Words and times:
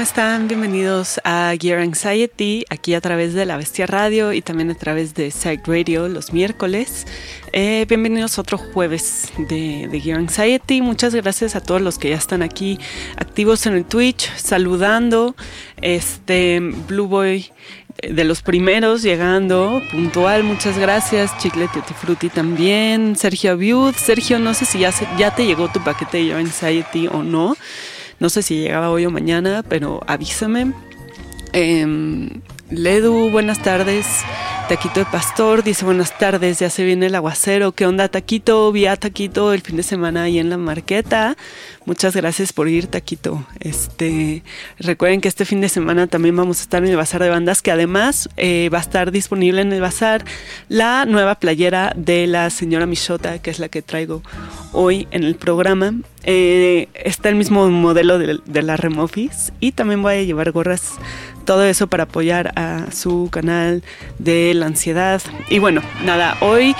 ¿cómo 0.00 0.08
están? 0.08 0.48
Bienvenidos 0.48 1.20
a 1.24 1.52
Gear 1.60 1.80
Anxiety, 1.80 2.64
aquí 2.70 2.94
a 2.94 3.02
través 3.02 3.34
de 3.34 3.44
La 3.44 3.58
Bestia 3.58 3.86
Radio 3.86 4.32
y 4.32 4.40
también 4.40 4.70
a 4.70 4.74
través 4.74 5.12
de 5.12 5.30
Side 5.30 5.60
Radio 5.66 6.08
los 6.08 6.32
miércoles. 6.32 7.06
Eh, 7.52 7.84
bienvenidos 7.86 8.38
otro 8.38 8.56
jueves 8.56 9.30
de, 9.36 9.88
de, 9.92 10.00
Gear 10.00 10.18
Anxiety. 10.18 10.80
Muchas 10.80 11.14
gracias 11.14 11.54
a 11.54 11.60
todos 11.60 11.82
los 11.82 11.98
que 11.98 12.08
ya 12.08 12.16
están 12.16 12.40
aquí 12.40 12.78
activos 13.18 13.66
en 13.66 13.74
el 13.74 13.84
Twitch, 13.84 14.34
saludando. 14.36 15.36
Este 15.82 16.60
Blue 16.60 17.06
Boy 17.06 17.52
eh, 17.98 18.14
de 18.14 18.24
los 18.24 18.40
primeros 18.40 19.02
llegando, 19.02 19.82
puntual, 19.90 20.44
muchas 20.44 20.78
gracias. 20.78 21.36
Chicle 21.36 21.68
Tutti 22.06 22.30
también. 22.30 23.16
Sergio 23.16 23.52
Abiud. 23.52 23.94
Sergio, 23.96 24.38
no 24.38 24.54
sé 24.54 24.64
si 24.64 24.78
ya, 24.78 24.94
ya 25.18 25.34
te 25.34 25.44
llegó 25.44 25.70
tu 25.70 25.84
paquete 25.84 26.16
de 26.16 26.24
Gear 26.24 26.38
Anxiety 26.38 27.06
o 27.06 27.22
no. 27.22 27.54
No 28.20 28.28
sé 28.28 28.42
si 28.42 28.60
llegaba 28.60 28.90
hoy 28.90 29.06
o 29.06 29.10
mañana, 29.10 29.64
pero 29.66 30.00
avísame. 30.06 30.72
Eh, 31.54 32.28
Ledu, 32.70 33.30
buenas 33.30 33.60
tardes. 33.62 34.06
Taquito 34.68 35.00
de 35.00 35.06
Pastor 35.06 35.64
dice 35.64 35.84
buenas 35.84 36.16
tardes, 36.16 36.60
ya 36.60 36.70
se 36.70 36.84
viene 36.84 37.06
el 37.06 37.14
aguacero. 37.16 37.72
¿Qué 37.72 37.86
onda, 37.86 38.08
Taquito? 38.08 38.70
Vi 38.70 38.86
a 38.86 38.94
Taquito 38.94 39.52
el 39.52 39.62
fin 39.62 39.76
de 39.76 39.82
semana 39.82 40.22
ahí 40.22 40.38
en 40.38 40.48
la 40.48 40.56
marqueta. 40.56 41.36
Muchas 41.86 42.14
gracias 42.14 42.52
por 42.52 42.68
ir, 42.68 42.86
Taquito. 42.86 43.44
Este, 43.58 44.44
recuerden 44.78 45.20
que 45.20 45.26
este 45.26 45.44
fin 45.44 45.60
de 45.60 45.68
semana 45.68 46.06
también 46.06 46.36
vamos 46.36 46.60
a 46.60 46.62
estar 46.62 46.84
en 46.84 46.90
el 46.90 46.96
Bazar 46.96 47.20
de 47.20 47.30
Bandas, 47.30 47.62
que 47.62 47.72
además 47.72 48.28
eh, 48.36 48.70
va 48.72 48.78
a 48.78 48.82
estar 48.82 49.10
disponible 49.10 49.62
en 49.62 49.72
el 49.72 49.80
Bazar 49.80 50.24
la 50.68 51.04
nueva 51.04 51.34
playera 51.34 51.92
de 51.96 52.28
la 52.28 52.48
señora 52.50 52.86
Michota, 52.86 53.40
que 53.40 53.50
es 53.50 53.58
la 53.58 53.68
que 53.68 53.82
traigo 53.82 54.22
hoy 54.72 55.08
en 55.10 55.24
el 55.24 55.34
programa. 55.34 55.94
Eh, 56.24 56.88
está 56.94 57.28
el 57.28 57.34
mismo 57.34 57.68
modelo 57.70 58.18
de, 58.18 58.38
de 58.44 58.62
la 58.62 58.76
Remofis 58.76 59.52
y 59.60 59.72
también 59.72 60.02
voy 60.02 60.14
a 60.14 60.22
llevar 60.22 60.50
gorras 60.52 60.98
todo 61.44 61.64
eso 61.64 61.86
para 61.86 62.04
apoyar 62.04 62.52
a 62.56 62.92
su 62.92 63.28
canal 63.30 63.82
de 64.18 64.54
la 64.54 64.66
ansiedad. 64.66 65.20
Y 65.48 65.58
bueno, 65.58 65.82
nada, 66.04 66.36
hoy 66.40 66.74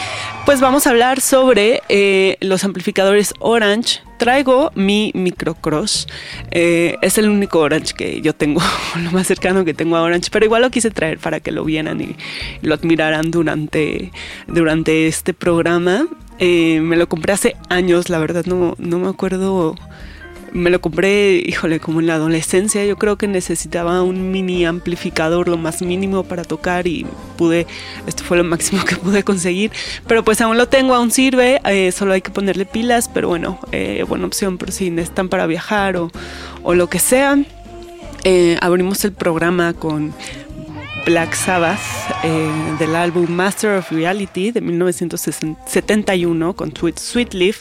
pues 0.46 0.60
vamos 0.60 0.86
a 0.86 0.90
hablar 0.90 1.20
sobre 1.20 1.82
eh, 1.88 2.36
los 2.40 2.64
amplificadores 2.64 3.34
Orange. 3.40 4.00
Traigo 4.18 4.70
mi 4.74 5.12
Microcross. 5.14 6.06
Eh, 6.50 6.96
es 7.02 7.18
el 7.18 7.28
único 7.28 7.60
Orange 7.60 7.94
que 7.94 8.20
yo 8.20 8.34
tengo, 8.34 8.60
lo 9.02 9.10
más 9.10 9.26
cercano 9.26 9.64
que 9.64 9.74
tengo 9.74 9.96
a 9.96 10.02
Orange, 10.02 10.28
pero 10.30 10.44
igual 10.44 10.62
lo 10.62 10.70
quise 10.70 10.90
traer 10.90 11.18
para 11.18 11.40
que 11.40 11.52
lo 11.52 11.64
vieran 11.64 12.00
y 12.00 12.16
lo 12.62 12.74
admiraran 12.74 13.30
durante, 13.30 14.12
durante 14.46 15.06
este 15.06 15.34
programa. 15.34 16.06
Eh, 16.40 16.80
me 16.80 16.96
lo 16.96 17.08
compré 17.08 17.34
hace 17.34 17.56
años, 17.68 18.08
la 18.08 18.18
verdad 18.18 18.44
no, 18.46 18.74
no 18.78 18.98
me 18.98 19.08
acuerdo 19.08 19.76
me 20.52 20.70
lo 20.70 20.80
compré, 20.80 21.42
híjole, 21.46 21.80
como 21.80 22.00
en 22.00 22.06
la 22.06 22.14
adolescencia. 22.14 22.84
Yo 22.84 22.96
creo 22.96 23.16
que 23.16 23.28
necesitaba 23.28 24.02
un 24.02 24.30
mini 24.30 24.64
amplificador, 24.64 25.48
lo 25.48 25.56
más 25.56 25.82
mínimo 25.82 26.24
para 26.24 26.44
tocar 26.44 26.86
y 26.86 27.06
pude, 27.36 27.66
esto 28.06 28.24
fue 28.24 28.36
lo 28.36 28.44
máximo 28.50 28.84
que 28.84 28.96
pude 28.96 29.22
conseguir. 29.22 29.70
Pero 30.06 30.24
pues 30.24 30.40
aún 30.40 30.56
lo 30.56 30.68
tengo, 30.68 30.94
aún 30.94 31.10
sirve, 31.10 31.60
eh, 31.64 31.92
solo 31.92 32.12
hay 32.12 32.22
que 32.22 32.30
ponerle 32.30 32.66
pilas, 32.66 33.08
pero 33.08 33.28
bueno, 33.28 33.58
eh, 33.72 34.04
buena 34.08 34.26
opción 34.26 34.58
por 34.58 34.72
si 34.72 34.90
necesitan 34.90 35.28
para 35.28 35.46
viajar 35.46 35.96
o, 35.96 36.10
o 36.62 36.74
lo 36.74 36.88
que 36.88 36.98
sea. 36.98 37.38
Abrimos 38.60 39.02
el 39.06 39.12
programa 39.12 39.72
con 39.72 40.12
Black 41.04 41.34
Sabbath 41.34 41.80
eh, 42.22 42.50
del 42.78 42.94
álbum 42.94 43.30
Master 43.30 43.78
of 43.78 43.90
Reality 43.90 44.50
de 44.50 44.60
1971 44.60 46.54
con 46.54 46.72
Sweet 46.74 47.34
Leaf. 47.34 47.60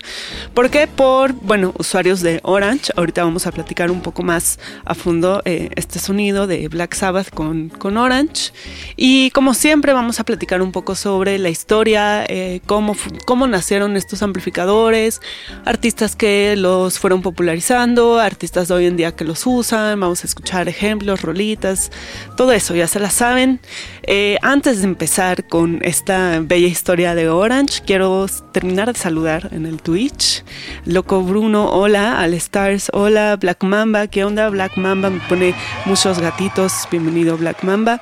¿Por 0.54 0.70
qué? 0.70 0.88
Por, 0.88 1.34
bueno, 1.34 1.74
usuarios 1.78 2.22
de 2.22 2.40
Orange. 2.44 2.92
Ahorita 2.96 3.24
vamos 3.24 3.48
a 3.48 3.52
platicar 3.52 3.92
un 3.92 4.02
poco 4.02 4.24
más 4.24 4.60
a 4.86 4.96
fondo 4.96 5.42
eh, 5.46 5.70
este 5.76 6.00
sonido 6.00 6.48
de 6.48 6.68
Black 6.68 6.94
Sabbath 6.94 7.30
con, 7.30 7.70
con, 7.70 7.98
Orange. 7.98 8.52
Y 8.96 9.32
como 9.32 9.54
siempre 9.54 9.94
vamos 9.94 10.20
a 10.20 10.24
platicar 10.24 10.62
un 10.62 10.72
poco 10.72 10.96
sobre 10.96 11.38
la 11.40 11.50
historia, 11.50 12.26
eh, 12.28 12.62
cómo, 12.66 12.96
cómo 13.26 13.48
nacieron 13.48 13.96
estos 13.98 14.22
amplificadores, 14.24 15.22
artistas 15.66 16.16
que 16.16 16.56
los 16.56 17.00
fueron 17.00 17.22
popularizando, 17.22 18.20
artistas 18.20 18.68
de 18.68 18.74
hoy 18.74 18.86
en 18.86 18.98
día 18.98 19.16
que 19.16 19.24
los 19.24 19.46
usan. 19.46 20.00
Vamos 20.00 20.24
a 20.24 20.28
escuchar 20.28 20.68
ejemplos, 20.68 21.22
rolitas, 21.22 21.92
todo 22.36 22.52
eso, 22.52 22.76
ya 22.76 22.88
se 22.88 23.00
las 23.00 23.22
saben, 23.30 23.60
eh, 24.02 24.40
antes 24.42 24.80
de 24.80 24.86
empezar 24.86 25.46
con 25.48 25.82
esta 25.84 26.40
bella 26.42 26.66
historia 26.66 27.14
de 27.14 27.30
Orange, 27.30 27.84
quiero 27.86 28.26
terminar 28.52 28.92
de 28.92 28.98
saludar 28.98 29.50
en 29.52 29.68
el 29.68 29.84
Twitch. 29.84 30.44
Loco 30.86 31.22
Bruno, 31.22 31.70
hola. 31.70 32.20
Al 32.20 32.34
Stars, 32.34 32.90
hola. 32.92 33.36
Black 33.36 33.64
Mamba, 33.64 34.08
¿qué 34.08 34.24
onda? 34.24 34.50
Black 34.50 34.78
Mamba 34.78 35.12
me 35.12 35.20
pone 35.30 35.54
muchos 35.86 36.18
gatitos. 36.18 36.88
Bienvenido, 36.90 37.38
Black 37.38 37.64
Mamba. 37.64 38.02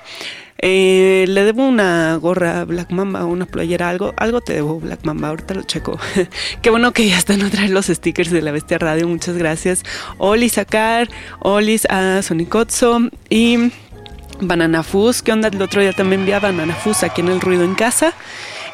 Eh, 0.60 1.26
le 1.28 1.44
debo 1.44 1.68
una 1.68 2.16
gorra 2.16 2.64
Black 2.64 2.92
Mamba, 2.92 3.26
una 3.26 3.46
playera, 3.46 3.90
algo, 3.90 4.14
algo 4.16 4.40
te 4.40 4.54
debo 4.54 4.80
Black 4.80 5.04
Mamba, 5.04 5.28
ahorita 5.28 5.56
lo 5.56 5.64
checo. 5.64 6.00
Qué 6.62 6.70
bueno 6.70 6.94
que 6.94 7.06
ya 7.06 7.18
están 7.18 7.42
otra 7.42 7.64
vez 7.64 7.72
los 7.72 7.88
stickers 7.88 8.32
de 8.32 8.42
la 8.42 8.52
Bestia 8.52 8.78
Radio, 8.78 9.10
muchas 9.10 9.38
gracias. 9.38 9.84
Oli 10.20 10.48
Sacar, 10.48 11.10
Olis 11.40 11.86
a 11.90 12.22
Sonicotso 12.22 13.10
y 13.30 13.72
Banana 14.40 14.84
Fuzz, 14.84 15.22
¿qué 15.22 15.32
onda? 15.32 15.48
El 15.48 15.62
otro 15.62 15.82
día 15.82 15.94
también 15.94 16.26
vi 16.26 16.32
a 16.32 16.40
Banana 16.40 16.76
Fuzz 16.76 17.04
aquí 17.04 17.22
en 17.22 17.30
el 17.30 17.42
Ruido 17.42 17.64
en 17.64 17.76
Casa. 17.76 18.14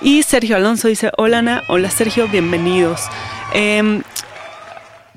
Y 0.02 0.24
Sergio 0.24 0.56
Alonso 0.56 0.88
dice, 0.88 1.12
hola 1.18 1.40
Ana, 1.40 1.64
hola 1.68 1.90
Sergio, 1.90 2.28
bienvenidos. 2.28 3.02
Em, 3.54 4.02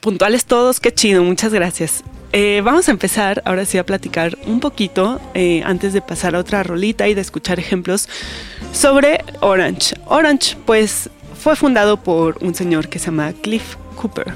puntuales 0.00 0.46
todos, 0.46 0.81
qué 0.81 0.93
chido, 0.93 1.25
muchas 1.25 1.52
gracias. 1.52 2.04
Eh, 2.32 2.60
vamos 2.64 2.88
a 2.88 2.93
empezar 2.93 3.43
ahora 3.44 3.64
sí 3.64 3.78
a 3.78 3.87
platicar 3.87 4.37
un 4.46 4.60
poquito 4.60 5.20
eh, 5.34 5.62
antes 5.64 5.93
de 5.93 6.02
pasar 6.02 6.37
a 6.37 6.38
otra 6.38 6.62
rolita 6.62 7.08
y 7.08 7.14
de 7.14 7.20
escuchar 7.20 7.58
ejemplos 7.58 8.08
sobre 8.72 9.25
Orange. 9.40 9.96
Orange 10.06 10.56
pues 10.66 11.10
fue 11.38 11.56
fundado 11.56 11.96
por 11.96 12.38
un 12.43 12.54
señor 12.54 12.88
que 12.88 12.98
se 12.98 13.06
llama 13.06 13.32
Cliff 13.43 13.76
Cooper. 13.96 14.34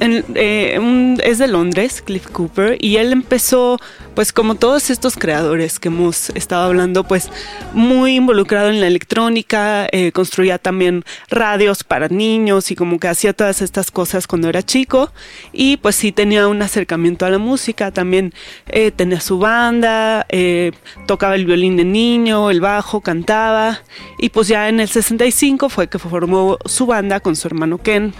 Em, 0.00 0.22
eh, 0.36 1.16
es 1.24 1.38
de 1.38 1.48
Londres, 1.48 2.02
Cliff 2.02 2.28
Cooper, 2.28 2.76
y 2.80 2.96
él 2.96 3.12
empezó, 3.12 3.80
pues 4.14 4.32
como 4.32 4.54
todos 4.54 4.90
estos 4.90 5.16
creadores 5.16 5.80
que 5.80 5.88
hemos 5.88 6.30
estado 6.30 6.66
hablando, 6.66 7.02
pues 7.02 7.30
muy 7.72 8.14
involucrado 8.14 8.68
en 8.68 8.80
la 8.80 8.86
electrónica, 8.86 9.88
eh, 9.90 10.12
construía 10.12 10.58
también 10.58 11.04
radios 11.30 11.82
para 11.82 12.08
niños 12.08 12.70
y 12.70 12.76
como 12.76 13.00
que 13.00 13.08
hacía 13.08 13.32
todas 13.32 13.60
estas 13.60 13.90
cosas 13.90 14.28
cuando 14.28 14.48
era 14.48 14.62
chico, 14.62 15.10
y 15.52 15.78
pues 15.78 15.96
sí 15.96 16.12
tenía 16.12 16.46
un 16.46 16.62
acercamiento 16.62 17.26
a 17.26 17.30
la 17.30 17.38
música, 17.38 17.90
también 17.90 18.32
eh, 18.68 18.92
tenía 18.92 19.20
su 19.20 19.38
banda, 19.38 20.26
tocaba 21.06 21.34
el 21.34 21.44
violín 21.44 21.76
de 21.76 21.84
niño, 21.84 22.50
el 22.50 22.60
bajo, 22.60 23.00
cantaba, 23.00 23.80
y 24.18 24.28
pues 24.28 24.46
ya 24.46 24.68
en 24.68 24.78
el 24.78 24.88
65 24.88 25.68
fue 25.68 25.88
que 25.88 25.98
formó 25.98 26.56
su 26.66 26.86
banda 26.86 27.18
con 27.18 27.34
su 27.34 27.48
hermano 27.48 27.78
Ken. 27.78 28.14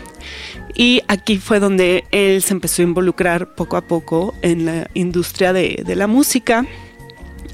Y 0.78 1.02
aquí 1.08 1.38
fue 1.38 1.58
donde 1.58 2.04
él 2.12 2.40
se 2.40 2.54
empezó 2.54 2.82
a 2.82 2.85
involucrar 2.85 3.56
poco 3.56 3.76
a 3.76 3.80
poco 3.80 4.32
en 4.42 4.64
la 4.64 4.88
industria 4.94 5.52
de, 5.52 5.82
la 5.85 6.06
música. 6.06 6.64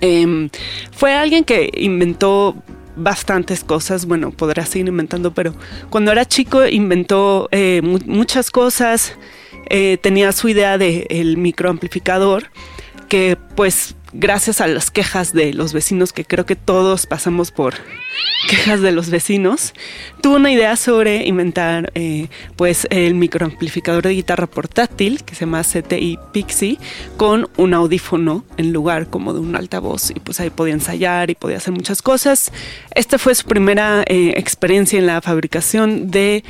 Em, 0.03 0.51
fue 0.93 1.15
alguien 1.15 1.43
que 1.43 1.71
inventó 1.79 2.55
bastantes 2.97 3.65
cosas, 3.65 4.05
bueno, 4.05 4.31
podrá 4.31 4.67
seguir 4.67 4.89
inventando, 4.89 5.33
pero 5.33 5.55
cuando 5.89 6.13
era 6.13 6.27
chico 6.27 6.67
inventó 6.67 7.49
eh, 7.51 7.81
muchas 7.83 8.51
cosas, 8.51 9.17
eh, 9.71 9.97
tenía 10.03 10.31
su 10.33 10.51
idea 10.51 10.77
del 10.77 11.07
el 11.09 11.39
microamplificador, 11.39 12.51
que 13.09 13.39
pues 13.57 13.97
gracias 14.15 14.61
a 14.61 14.67
las 14.67 14.91
quejas 14.91 15.33
de 15.33 15.53
los 15.53 15.73
vecinos, 15.73 16.13
que 16.13 16.25
creo 16.25 16.47
que 16.47 16.57
todos 16.57 17.07
pasamos 17.07 17.51
por 17.51 17.75
quejas 18.49 18.81
de 18.81 18.93
los 18.93 19.11
vecinos, 19.11 19.75
tuvo 20.23 20.37
una 20.37 20.53
idea 20.53 20.77
sobre 20.77 21.27
inventar 21.27 21.91
eh, 21.95 22.29
pues 22.57 22.87
el 22.91 23.15
microamplificador 23.15 24.05
de 24.05 24.15
guitarra 24.15 24.47
portátil 24.47 25.25
que 25.25 25.35
se 25.35 25.41
llama 25.41 25.63
CTI 25.63 26.19
Pixie 26.33 26.79
con 27.17 27.49
un 27.57 27.75
audífono 27.75 28.45
en 28.57 28.73
lugar 28.73 29.09
como 29.09 29.33
de 29.33 29.41
un 29.41 29.57
altavoz 29.57 30.11
y 30.11 30.21
pues 30.21 30.41
ahí 30.41 30.51
podía 30.51 30.75
ensayar 30.75 31.31
y 31.31 31.35
podía 31.35 31.57
hacer 31.57 31.73
muchas 31.73 32.03
cosas. 32.03 32.53
Esta 32.95 33.19
fue 33.19 33.35
su 33.35 33.47
primera 33.47 34.03
eh, 34.07 34.35
experiencia 34.37 34.99
en 34.99 35.07
la 35.07 35.21
fabricación 35.21 36.11
de 36.11 36.45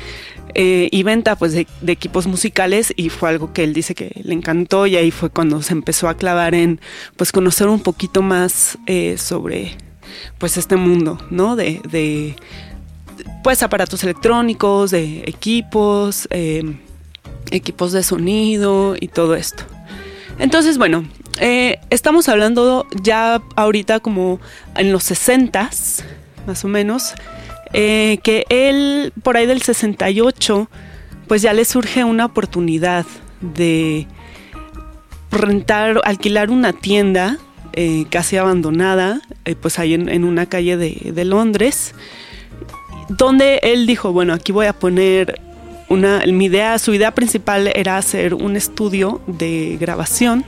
eh, 0.57 0.87
y 0.89 1.03
venta 1.03 1.35
pues 1.35 1.51
de, 1.51 1.67
equipos 1.85 2.27
musicales 2.27 2.93
y 2.95 3.09
fue 3.09 3.27
algo 3.27 3.51
que 3.51 3.65
él 3.65 3.73
dice 3.73 3.93
que 3.93 4.21
le 4.23 4.33
encantó 4.33 4.87
y 4.87 4.95
ahí 4.95 5.11
fue 5.11 5.29
cuando 5.29 5.61
se 5.61 5.73
empezó 5.73 6.07
a 6.07 6.15
clavar 6.15 6.55
en 6.55 6.79
pues 7.17 7.33
conocer 7.33 7.67
un 7.67 7.81
poquito 7.81 8.21
más 8.21 8.77
eh, 8.87 9.17
sobre 9.17 9.77
pues 10.37 10.55
este 10.55 10.77
mundo, 10.77 11.19
¿no? 11.29 11.57
De, 11.57 12.35
pues 13.43 13.63
aparatos 13.63 14.01
electrónicos, 14.05 14.91
de 14.91 15.23
equipos, 15.25 16.25
em, 16.31 16.77
equipos 17.51 17.91
de 17.91 18.01
sonido 18.01 18.95
y 18.97 19.09
todo 19.09 19.35
esto. 19.35 19.65
Entonces, 20.39 20.77
bueno, 20.77 21.05
eh, 21.41 21.79
estamos 21.89 22.29
hablando 22.29 22.87
ya 23.03 23.41
ahorita 23.57 23.99
como 23.99 24.39
en 24.77 24.93
los 24.93 25.03
60s, 25.11 26.03
más 26.47 26.63
o 26.63 26.69
menos, 26.69 27.13
eh, 27.77 28.19
que 28.23 28.45
él, 28.47 29.11
por 29.21 29.35
ahí 29.35 29.45
del 29.45 29.61
68, 29.61 30.69
pues 31.27 31.41
ya 31.41 31.51
le 31.51 31.65
surge 31.65 32.05
una 32.05 32.23
oportunidad 32.23 33.05
de 33.41 34.07
rentar, 35.29 35.99
alquilar 36.05 36.51
una 36.51 36.71
tienda 36.71 37.37
eh, 37.73 38.05
casi 38.09 38.37
abandonada, 38.37 39.19
eh, 39.43 39.55
pues 39.55 39.77
ahí 39.77 39.93
en, 39.93 40.23
una 40.23 40.45
calle 40.45 40.77
de, 40.77 41.11
de, 41.13 41.25
Londres, 41.25 41.93
donde 43.09 43.59
él 43.61 43.87
dijo, 43.87 44.13
bueno, 44.13 44.31
aquí 44.31 44.53
voy 44.53 44.67
a 44.67 44.73
poner 44.73 45.41
una, 45.89 46.23
mi 46.27 46.45
idea, 46.45 46.79
su 46.79 46.93
idea 46.93 47.13
principal 47.13 47.69
era 47.75 47.97
hacer 47.97 48.35
un 48.35 48.55
estudio 48.55 49.19
de 49.27 49.75
grabación 49.81 50.45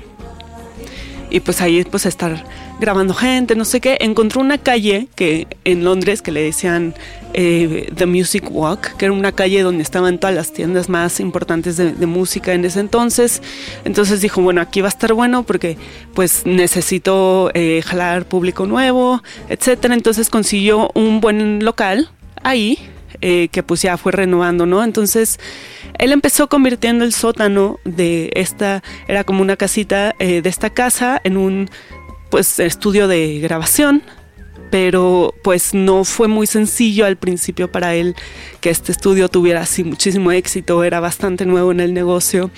y 1.29 1.39
pues 1.39 1.61
ahí 1.61 1.83
pues 1.83 2.05
estar 2.05 2.43
grabando 2.79 3.13
gente, 3.13 3.55
no 3.55 3.65
sé 3.65 3.81
qué. 3.81 3.97
Encontró 3.99 4.41
una 4.41 4.57
calle 4.57 5.07
que 5.15 5.47
en 5.63 5.83
Londres 5.83 6.21
que 6.21 6.31
le 6.31 6.41
decían 6.41 6.93
eh, 7.33 7.91
The 7.95 8.05
Music 8.05 8.45
Walk, 8.49 8.95
que 8.97 9.05
era 9.05 9.13
una 9.13 9.31
calle 9.31 9.61
donde 9.61 9.83
estaban 9.83 10.19
todas 10.19 10.35
las 10.35 10.53
tiendas 10.53 10.89
más 10.89 11.19
importantes 11.19 11.77
de, 11.77 11.93
música 12.05 12.53
en 12.53 12.65
ese 12.65 12.79
entonces. 12.79 13.41
Entonces 13.83 14.21
dijo, 14.21 14.41
bueno, 14.41 14.61
aquí 14.61 14.81
va 14.81 14.87
a 14.87 14.89
estar 14.89 15.13
bueno 15.13 15.43
porque 15.43 15.77
pues 16.13 16.45
necesito 16.45 17.51
eh, 17.53 17.81
jalar 17.85 18.25
público 18.25 18.65
nuevo, 18.65 19.21
etcétera. 19.49 19.93
Entonces 19.93 20.29
consiguió 20.29 20.91
un 20.93 21.19
buen 21.19 21.63
local 21.63 22.09
ahí 22.43 22.79
eh, 23.21 23.49
que 23.51 23.63
pues 23.63 23.81
ya 23.81 23.97
fue 23.97 24.11
renovando, 24.11 24.65
¿no? 24.65 24.83
Entonces 24.83 25.39
él 25.97 26.11
empezó 26.11 26.47
convirtiendo 26.47 27.03
el 27.03 27.13
sótano 27.13 27.79
de 27.85 28.31
esta, 28.33 28.83
era 29.07 29.23
como 29.23 29.41
una 29.41 29.57
casita 29.57 30.15
de 30.19 30.41
esta 30.45 30.69
casa 30.69 31.19
en 31.23 31.37
un 31.37 31.69
pues 32.29 32.59
estudio 32.59 33.07
de 33.07 33.39
grabación, 33.39 34.03
pero 34.69 35.33
pues 35.43 35.73
no 35.73 36.03
fue 36.03 36.27
muy 36.27 36.47
sencillo 36.47 37.05
al 37.05 37.15
principio 37.15 37.71
para 37.71 37.95
él 37.95 38.15
que 38.61 38.69
este 38.69 38.91
estudio 38.91 39.29
tuviera 39.29 39.61
así 39.61 39.83
muchísimo 39.83 40.31
éxito, 40.31 40.83
era 40.83 40.99
bastante 40.99 41.45
nuevo 41.45 41.71
en 41.71 41.79
el 41.79 41.93
negocio, 41.93 42.51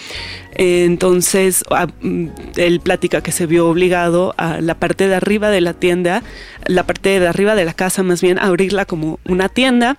entonces 0.51 1.63
ah, 1.70 1.88
mm, 2.01 2.28
él 2.56 2.80
platica 2.80 3.22
que 3.22 3.32
se 3.32 3.46
vio 3.46 3.68
obligado 3.68 4.34
a 4.38 4.62
la 4.62 4.75
parte 4.75 5.08
de 5.08 5.16
arriba 5.16 5.50
de 5.50 5.62
la 5.62 5.74
tienda, 5.74 6.24
la 6.66 6.84
parte 6.84 7.20
de 7.20 7.28
arriba 7.28 7.56
de 7.56 7.66
la 7.66 7.74
casa 7.74 8.04
más 8.04 8.22
bien, 8.22 8.39
a 8.39 8.44
abrirla 8.44 8.86
como 8.86 9.20
una 9.25 9.50
tienda 9.50 9.98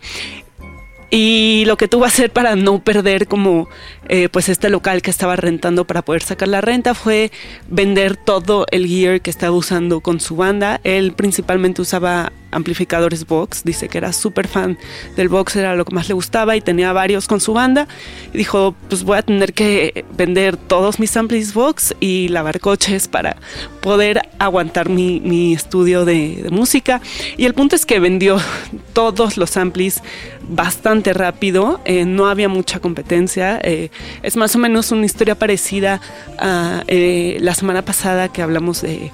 y 1.11 1.65
lo 1.67 1.77
que 1.77 1.89
tuvo 1.89 2.03
que 2.03 2.09
hacer 2.09 2.31
para 2.31 2.57
no 2.57 2.83
perder 2.83 3.27
como 3.27 3.69
eh, 4.09 4.29
pues 4.29 4.49
este 4.49 4.71
local 4.71 5.03
que 5.03 5.11
estaba 5.11 5.37
rentando 5.37 5.85
para 5.85 6.03
poder 6.03 6.23
sacar 6.23 6.49
la 6.49 6.61
renta 6.61 6.95
fue 6.95 7.33
vender 7.69 8.17
todo 8.17 8.67
el 8.71 8.87
gear 8.87 9.21
que 9.21 9.31
estaba 9.31 9.55
usando 9.57 10.01
con 10.01 10.21
su 10.21 10.37
banda. 10.37 10.81
Él 10.85 11.13
principalmente 11.13 11.83
usaba 11.83 12.33
amplificadores 12.51 13.27
Vox, 13.27 13.63
dice 13.65 13.89
que 13.89 13.99
era 13.99 14.13
súper 14.13 14.49
fan 14.49 14.79
del 15.17 15.29
Vox, 15.29 15.57
era 15.57 15.75
lo 15.75 15.85
que 15.85 15.95
más 15.95 16.09
le 16.09 16.15
gustaba 16.15 16.57
y 16.57 16.61
tenía 16.61 16.93
varios 16.93 17.27
con 17.27 17.41
su 17.41 17.53
banda. 17.53 17.89
Y 18.33 18.39
dijo, 18.39 18.75
pues 18.89 19.05
voy 19.05 19.19
a 19.19 19.23
tener 19.23 19.53
que 19.53 20.05
vender 20.17 20.57
todos 20.57 20.99
mis 20.99 21.17
amplis 21.17 21.55
Vox 21.55 21.95
y 22.01 22.29
lavar 22.29 22.61
coches 22.61 23.09
para 23.09 23.37
poder 23.81 24.23
aguantar 24.39 24.89
mi, 24.89 25.55
estudio 25.55 26.05
de, 26.05 26.49
música. 26.51 27.01
Y 27.37 27.45
el 27.45 27.55
punto 27.55 27.77
es 27.77 27.87
que 27.87 28.01
vendió 28.01 28.39
todos 28.93 29.37
los 29.37 29.57
amplis 29.57 30.03
bastante 30.49 31.13
rápido, 31.13 31.81
eh, 31.85 32.05
no 32.05 32.29
había 32.29 32.49
mucha 32.49 32.81
competencia. 32.81 33.61
Eh, 33.63 33.91
es 34.23 34.37
más 34.37 34.55
o 34.57 34.59
menos 34.59 34.91
una 34.91 35.07
historia 35.07 35.35
parecida 35.35 36.01
a 36.39 36.83
eh, 36.87 37.39
la 37.41 37.55
semana 37.55 37.83
pasada 37.83 38.33
que 38.33 38.43
hablamos 38.43 38.83
de, 38.83 39.11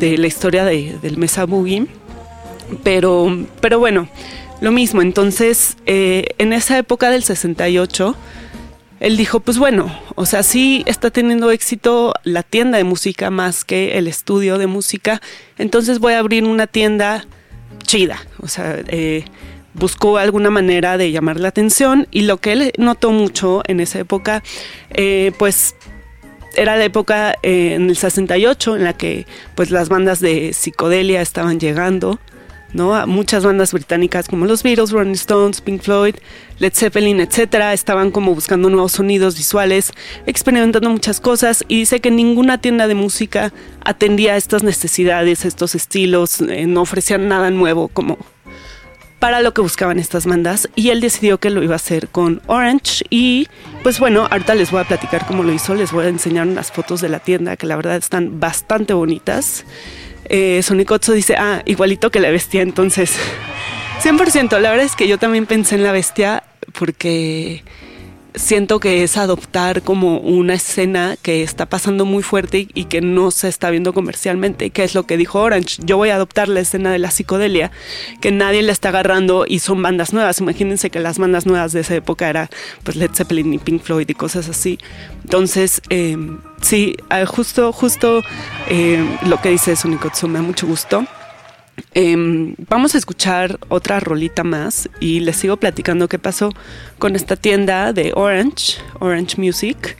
la 0.00 0.26
historia 0.28 0.64
del 0.64 1.16
Mesa 1.16 1.44
Boogie 1.44 1.88
pero, 2.82 3.46
pero 3.60 3.78
bueno, 3.78 4.08
lo 4.60 4.72
mismo. 4.72 5.02
Entonces, 5.02 5.76
eh, 5.86 6.26
en 6.38 6.52
esa 6.52 6.78
época 6.78 7.10
del 7.10 7.22
68, 7.22 8.16
él 9.00 9.16
dijo, 9.16 9.40
pues 9.40 9.58
bueno, 9.58 9.96
o 10.16 10.26
sea, 10.26 10.42
sí 10.42 10.82
está 10.86 11.10
teniendo 11.10 11.50
éxito 11.50 12.14
la 12.24 12.42
tienda 12.42 12.78
de 12.78 12.84
música 12.84 13.30
más 13.30 13.64
que 13.64 13.96
el 13.96 14.08
estudio 14.08 14.58
de 14.58 14.66
música, 14.66 15.20
entonces 15.56 16.00
voy 16.00 16.14
a 16.14 16.18
abrir 16.18 16.44
una 16.44 16.66
tienda 16.66 17.24
chida, 17.84 18.18
o 18.40 18.48
sea, 18.48 18.82
eh, 18.88 19.24
buscó 19.74 20.18
alguna 20.18 20.50
manera 20.50 20.98
de 20.98 21.12
llamar 21.12 21.38
la 21.38 21.48
atención 21.48 22.08
y 22.10 22.22
lo 22.22 22.38
que 22.38 22.52
él 22.52 22.72
notó 22.76 23.12
mucho 23.12 23.62
en 23.66 23.78
esa 23.78 24.00
época, 24.00 24.42
eh, 24.90 25.30
pues 25.38 25.76
era 26.56 26.76
la 26.76 26.84
época 26.84 27.36
en 27.42 27.88
el 27.88 27.96
68 27.96 28.76
en 28.76 28.82
la 28.82 28.94
que 28.94 29.26
pues 29.54 29.70
las 29.70 29.88
bandas 29.88 30.18
de 30.18 30.52
psicodelia 30.52 31.22
estaban 31.22 31.60
llegando, 31.60 32.18
¿no? 32.72 33.06
Muchas 33.06 33.44
bandas 33.44 33.72
británicas 33.72 34.28
como 34.28 34.46
los 34.46 34.62
Beatles, 34.62 34.90
Rolling 34.90 35.12
Stones, 35.12 35.60
Pink 35.60 35.82
Floyd, 35.82 36.16
Led 36.58 36.72
Zeppelin, 36.74 37.20
etcétera, 37.20 37.72
estaban 37.72 38.10
como 38.10 38.34
buscando 38.34 38.68
nuevos 38.70 38.92
sonidos 38.92 39.36
visuales, 39.36 39.92
experimentando 40.26 40.90
muchas 40.90 41.20
cosas 41.20 41.64
y 41.68 41.78
dice 41.78 42.00
que 42.00 42.10
ninguna 42.10 42.58
tienda 42.60 42.86
de 42.86 42.94
música 42.94 43.52
atendía 43.84 44.34
a 44.34 44.36
estas 44.36 44.62
necesidades, 44.62 45.44
estos 45.44 45.74
estilos, 45.74 46.40
eh, 46.40 46.66
no 46.66 46.82
ofrecían 46.82 47.28
nada 47.28 47.50
nuevo 47.50 47.88
como 47.88 48.18
para 49.18 49.42
lo 49.42 49.52
que 49.52 49.60
buscaban 49.60 49.98
estas 49.98 50.26
bandas 50.26 50.68
y 50.76 50.90
él 50.90 51.00
decidió 51.00 51.38
que 51.38 51.50
lo 51.50 51.62
iba 51.62 51.74
a 51.74 51.76
hacer 51.76 52.08
con 52.08 52.40
Orange 52.46 53.04
y 53.10 53.48
pues 53.82 53.98
bueno, 53.98 54.28
ahorita 54.30 54.54
les 54.54 54.70
voy 54.70 54.80
a 54.80 54.84
platicar 54.84 55.26
cómo 55.26 55.42
lo 55.42 55.52
hizo, 55.52 55.74
les 55.74 55.90
voy 55.90 56.06
a 56.06 56.08
enseñar 56.08 56.46
unas 56.46 56.70
fotos 56.70 57.00
de 57.00 57.08
la 57.08 57.18
tienda 57.18 57.56
que 57.56 57.66
la 57.66 57.76
verdad 57.76 57.96
están 57.96 58.38
bastante 58.38 58.94
bonitas 58.94 59.64
eh, 60.28 60.62
Sonicotso 60.62 61.12
dice, 61.12 61.36
ah, 61.36 61.62
igualito 61.64 62.10
que 62.10 62.20
la 62.20 62.30
bestia, 62.30 62.62
entonces 62.62 63.16
100%, 64.02 64.58
la 64.60 64.70
verdad 64.70 64.86
es 64.86 64.96
que 64.96 65.08
yo 65.08 65.18
también 65.18 65.46
pensé 65.46 65.74
en 65.74 65.82
la 65.82 65.92
bestia 65.92 66.44
porque 66.78 67.62
siento 68.38 68.80
que 68.80 69.02
es 69.02 69.16
adoptar 69.16 69.82
como 69.82 70.18
una 70.18 70.54
escena 70.54 71.16
que 71.20 71.42
está 71.42 71.66
pasando 71.66 72.04
muy 72.04 72.22
fuerte 72.22 72.68
y, 72.72 72.84
que 72.84 73.00
no 73.00 73.30
se 73.30 73.48
está 73.48 73.70
viendo 73.70 73.92
comercialmente, 73.92 74.70
que 74.70 74.84
es 74.84 74.94
lo 74.94 75.04
que 75.04 75.16
dijo 75.16 75.40
Orange. 75.40 75.82
Yo 75.84 75.96
voy 75.96 76.10
a 76.10 76.14
adoptar 76.14 76.48
la 76.48 76.60
escena 76.60 76.90
de 76.90 76.98
la 76.98 77.10
psicodelia, 77.10 77.70
que 78.20 78.30
nadie 78.30 78.62
la 78.62 78.72
está 78.72 78.88
agarrando 78.88 79.44
y 79.46 79.58
son 79.58 79.82
bandas 79.82 80.12
nuevas. 80.12 80.40
Imagínense 80.40 80.90
que 80.90 81.00
las 81.00 81.18
bandas 81.18 81.46
nuevas 81.46 81.72
de 81.72 81.80
esa 81.80 81.94
época 81.94 82.28
era 82.28 82.48
pues 82.84 82.96
Led 82.96 83.10
Zeppelin 83.12 83.52
y 83.52 83.58
Pink 83.58 83.82
Floyd 83.82 84.08
y 84.08 84.14
cosas 84.14 84.48
así. 84.48 84.78
Entonces, 85.24 85.82
em, 85.90 86.38
sí, 86.62 86.96
ah, 87.10 87.26
justo, 87.26 87.72
justo 87.72 88.22
em, 88.68 89.18
lo 89.26 89.40
que 89.40 89.50
dice 89.50 89.76
Sonikotsu 89.76 90.28
me 90.28 90.38
da 90.38 90.42
mucho 90.42 90.66
gusto. 90.66 91.04
Em, 91.94 92.54
vamos 92.68 92.94
a 92.94 92.98
escuchar 92.98 93.58
otra 93.68 94.00
rolita 94.00 94.44
más 94.44 94.88
y 95.00 95.20
les 95.20 95.36
sigo 95.36 95.56
platicando 95.56 96.08
qué 96.08 96.18
pasó 96.18 96.52
con 96.98 97.16
esta 97.16 97.36
tienda 97.36 97.92
de 97.92 98.12
Orange, 98.14 98.78
Orange 99.00 99.40
Music. 99.40 99.96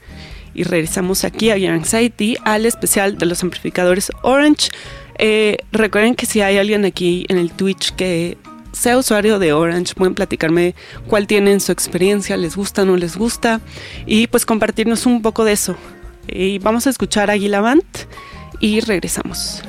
Y 0.53 0.63
regresamos 0.63 1.23
aquí 1.23 1.51
a 1.51 1.57
Young 1.57 1.73
Anxiety 1.73 2.37
al 2.43 2.65
especial 2.65 3.17
de 3.17 3.25
los 3.25 3.43
amplificadores 3.43 4.11
Orange. 4.23 4.69
Eh, 5.17 5.57
recuerden 5.71 6.15
que 6.15 6.25
si 6.25 6.41
hay 6.41 6.57
alguien 6.57 6.85
aquí 6.85 7.25
en 7.29 7.37
el 7.37 7.51
Twitch 7.51 7.91
que 7.95 8.37
sea 8.71 8.97
usuario 8.97 9.39
de 9.39 9.53
Orange, 9.53 9.93
pueden 9.95 10.15
platicarme 10.15 10.75
cuál 11.07 11.27
tienen 11.27 11.59
su 11.59 11.71
experiencia, 11.71 12.37
les 12.37 12.55
gusta, 12.55 12.85
no 12.85 12.97
les 12.97 13.17
gusta, 13.17 13.61
y 14.05 14.27
pues 14.27 14.45
compartirnos 14.45 15.05
un 15.05 15.21
poco 15.21 15.43
de 15.43 15.53
eso. 15.53 15.75
Y 16.27 16.59
vamos 16.59 16.87
a 16.87 16.89
escuchar 16.89 17.31
a 17.31 17.61
Band 17.61 17.83
y 18.59 18.79
regresamos. 18.81 19.63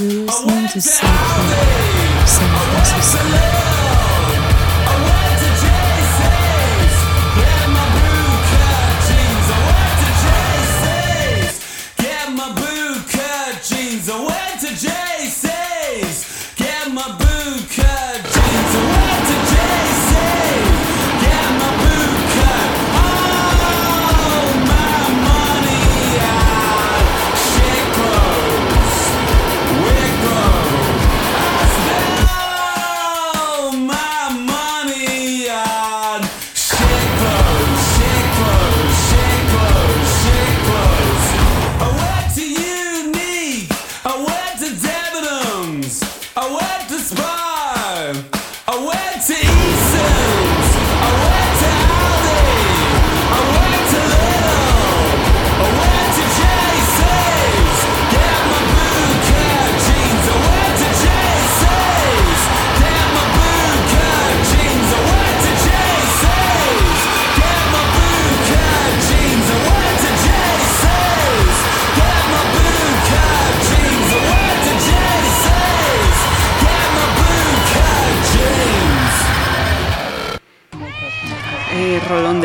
I 0.00 0.44
went 0.46 0.70
to 0.72 0.80
South 0.80 2.28
San 2.28 2.48
Francisco. 2.56 3.47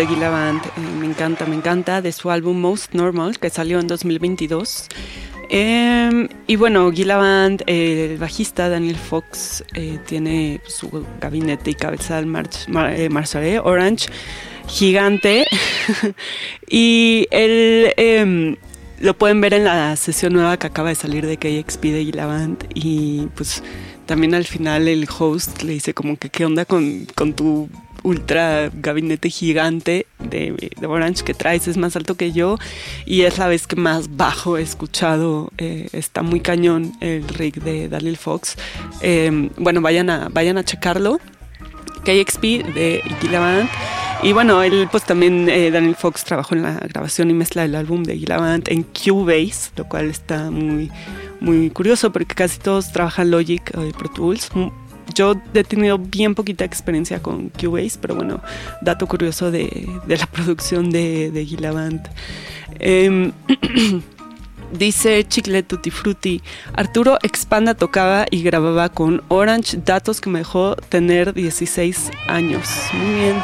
De 0.04 0.16
Gila 0.16 0.30
Band, 0.30 0.62
eh, 0.66 0.80
me 1.00 1.06
encanta, 1.06 1.46
me 1.46 1.56
encanta, 1.56 2.02
de 2.02 2.12
su 2.12 2.30
álbum 2.30 2.60
Most 2.60 2.94
Normal, 2.94 3.40
que 3.40 3.50
salió 3.50 3.80
en 3.80 3.88
2022. 3.88 4.90
Em, 5.50 6.28
y 6.46 6.58
bueno, 6.58 6.92
Gila 6.92 7.16
Band, 7.16 7.64
el 7.68 8.18
bajista 8.18 8.68
Daniel 8.68 8.98
Fox, 8.98 9.64
eh, 9.76 10.00
tiene 10.06 10.60
su 10.68 11.06
gabinete 11.22 11.72
y 11.72 11.76
cabeza 11.76 12.18
del 12.18 12.26
March, 12.26 12.68
Orange 13.64 14.10
gigante. 14.68 15.48
y 16.70 17.28
él 17.32 17.94
em, 17.96 18.58
lo 19.00 19.18
pueden 19.18 19.40
ver 19.40 19.54
en 19.54 19.64
la 19.64 19.96
sesión 19.96 20.34
nueva 20.34 20.58
que 20.58 20.68
acaba 20.68 20.90
de 20.90 20.96
salir 20.96 21.26
de 21.26 21.38
KXP 21.38 21.84
de 21.84 22.06
Gila 22.06 22.26
Band. 22.26 22.68
Y 22.74 23.28
pues 23.36 23.64
también 24.06 24.34
al 24.34 24.46
final 24.46 24.90
el 24.90 25.08
host 25.18 25.62
le 25.62 25.74
dice 25.74 25.94
como 25.94 26.18
que 26.18 26.30
qué 26.30 26.46
onda 26.46 26.66
con, 26.66 27.08
con 27.16 27.34
tu 27.34 27.70
ultra 28.04 28.70
gabinete 28.74 29.30
gigante 29.30 30.06
de, 30.20 30.72
Orange 30.86 31.24
que 31.24 31.34
traes, 31.34 31.68
es 31.68 31.78
más 31.78 31.96
alto 31.96 32.16
que 32.16 32.32
yo 32.32 32.58
y 33.06 33.22
es 33.22 33.38
la 33.38 33.48
vez 33.48 33.68
que 33.68 33.76
más 33.76 34.16
bajo 34.16 34.58
he 34.58 34.62
escuchado, 34.62 35.52
eh, 35.58 35.90
está 35.94 36.22
muy 36.22 36.40
cañón 36.40 36.94
el 37.00 37.28
rig 37.28 37.62
de 37.62 37.90
Daniel 37.90 38.18
Fox. 38.18 38.58
Em, 39.02 39.50
bueno, 39.58 39.82
vayan 39.82 40.10
a, 40.10 40.30
vayan 40.30 40.58
a 40.58 40.64
checarlo. 40.64 41.20
KXP 42.04 42.44
de 42.74 43.02
Band 43.32 43.70
Y 44.24 44.34
bueno, 44.34 44.62
él 44.62 44.90
pues 44.92 45.04
también, 45.04 45.48
eh, 45.48 45.72
Daniel 45.72 45.96
Fox 45.96 46.26
trabajó 46.26 46.54
en 46.54 46.64
la 46.64 46.74
grabación 46.74 47.30
y 47.30 47.34
mezcla 47.34 47.62
del 47.62 47.76
álbum 47.76 48.04
de 48.04 48.18
Band 48.26 48.68
en 48.68 48.84
Cubase, 48.84 49.72
lo 49.78 49.88
cual 49.88 50.10
está 50.10 50.52
muy, 50.52 50.92
muy 51.40 51.70
curioso 51.70 52.12
porque 52.12 52.36
casi 52.36 52.60
todos 52.60 52.92
trabajan 52.92 53.32
Logic 53.32 53.72
o 53.76 53.90
Pro 53.98 54.10
Tools 54.10 54.50
yo 55.14 55.36
he 55.54 55.64
tenido 55.64 55.98
bien 55.98 56.36
poquita 56.36 56.66
experiencia 56.66 57.22
con 57.22 57.50
Cubase, 57.50 57.98
pero 58.02 58.16
bueno, 58.16 58.42
dato 58.82 59.08
curioso 59.08 59.52
de, 59.52 59.88
la 60.08 60.26
producción 60.32 60.90
de, 60.90 61.32
de 61.32 61.46
Gilaband. 61.46 62.08
Em, 62.80 63.32
dice 64.72 65.26
Chicle 65.28 65.64
Tutti 65.64 65.92
Frutti, 65.92 66.42
Arturo 66.74 67.18
Expanda 67.22 67.76
tocaba 67.76 68.26
y 68.30 68.44
grababa 68.44 68.90
con 68.90 69.22
Orange, 69.28 69.78
datos 69.84 70.20
que 70.20 70.30
me 70.30 70.40
dejó 70.40 70.76
tener 70.76 71.34
16 71.34 72.12
años. 72.28 72.68
Muy 72.94 73.16
bien. 73.16 73.36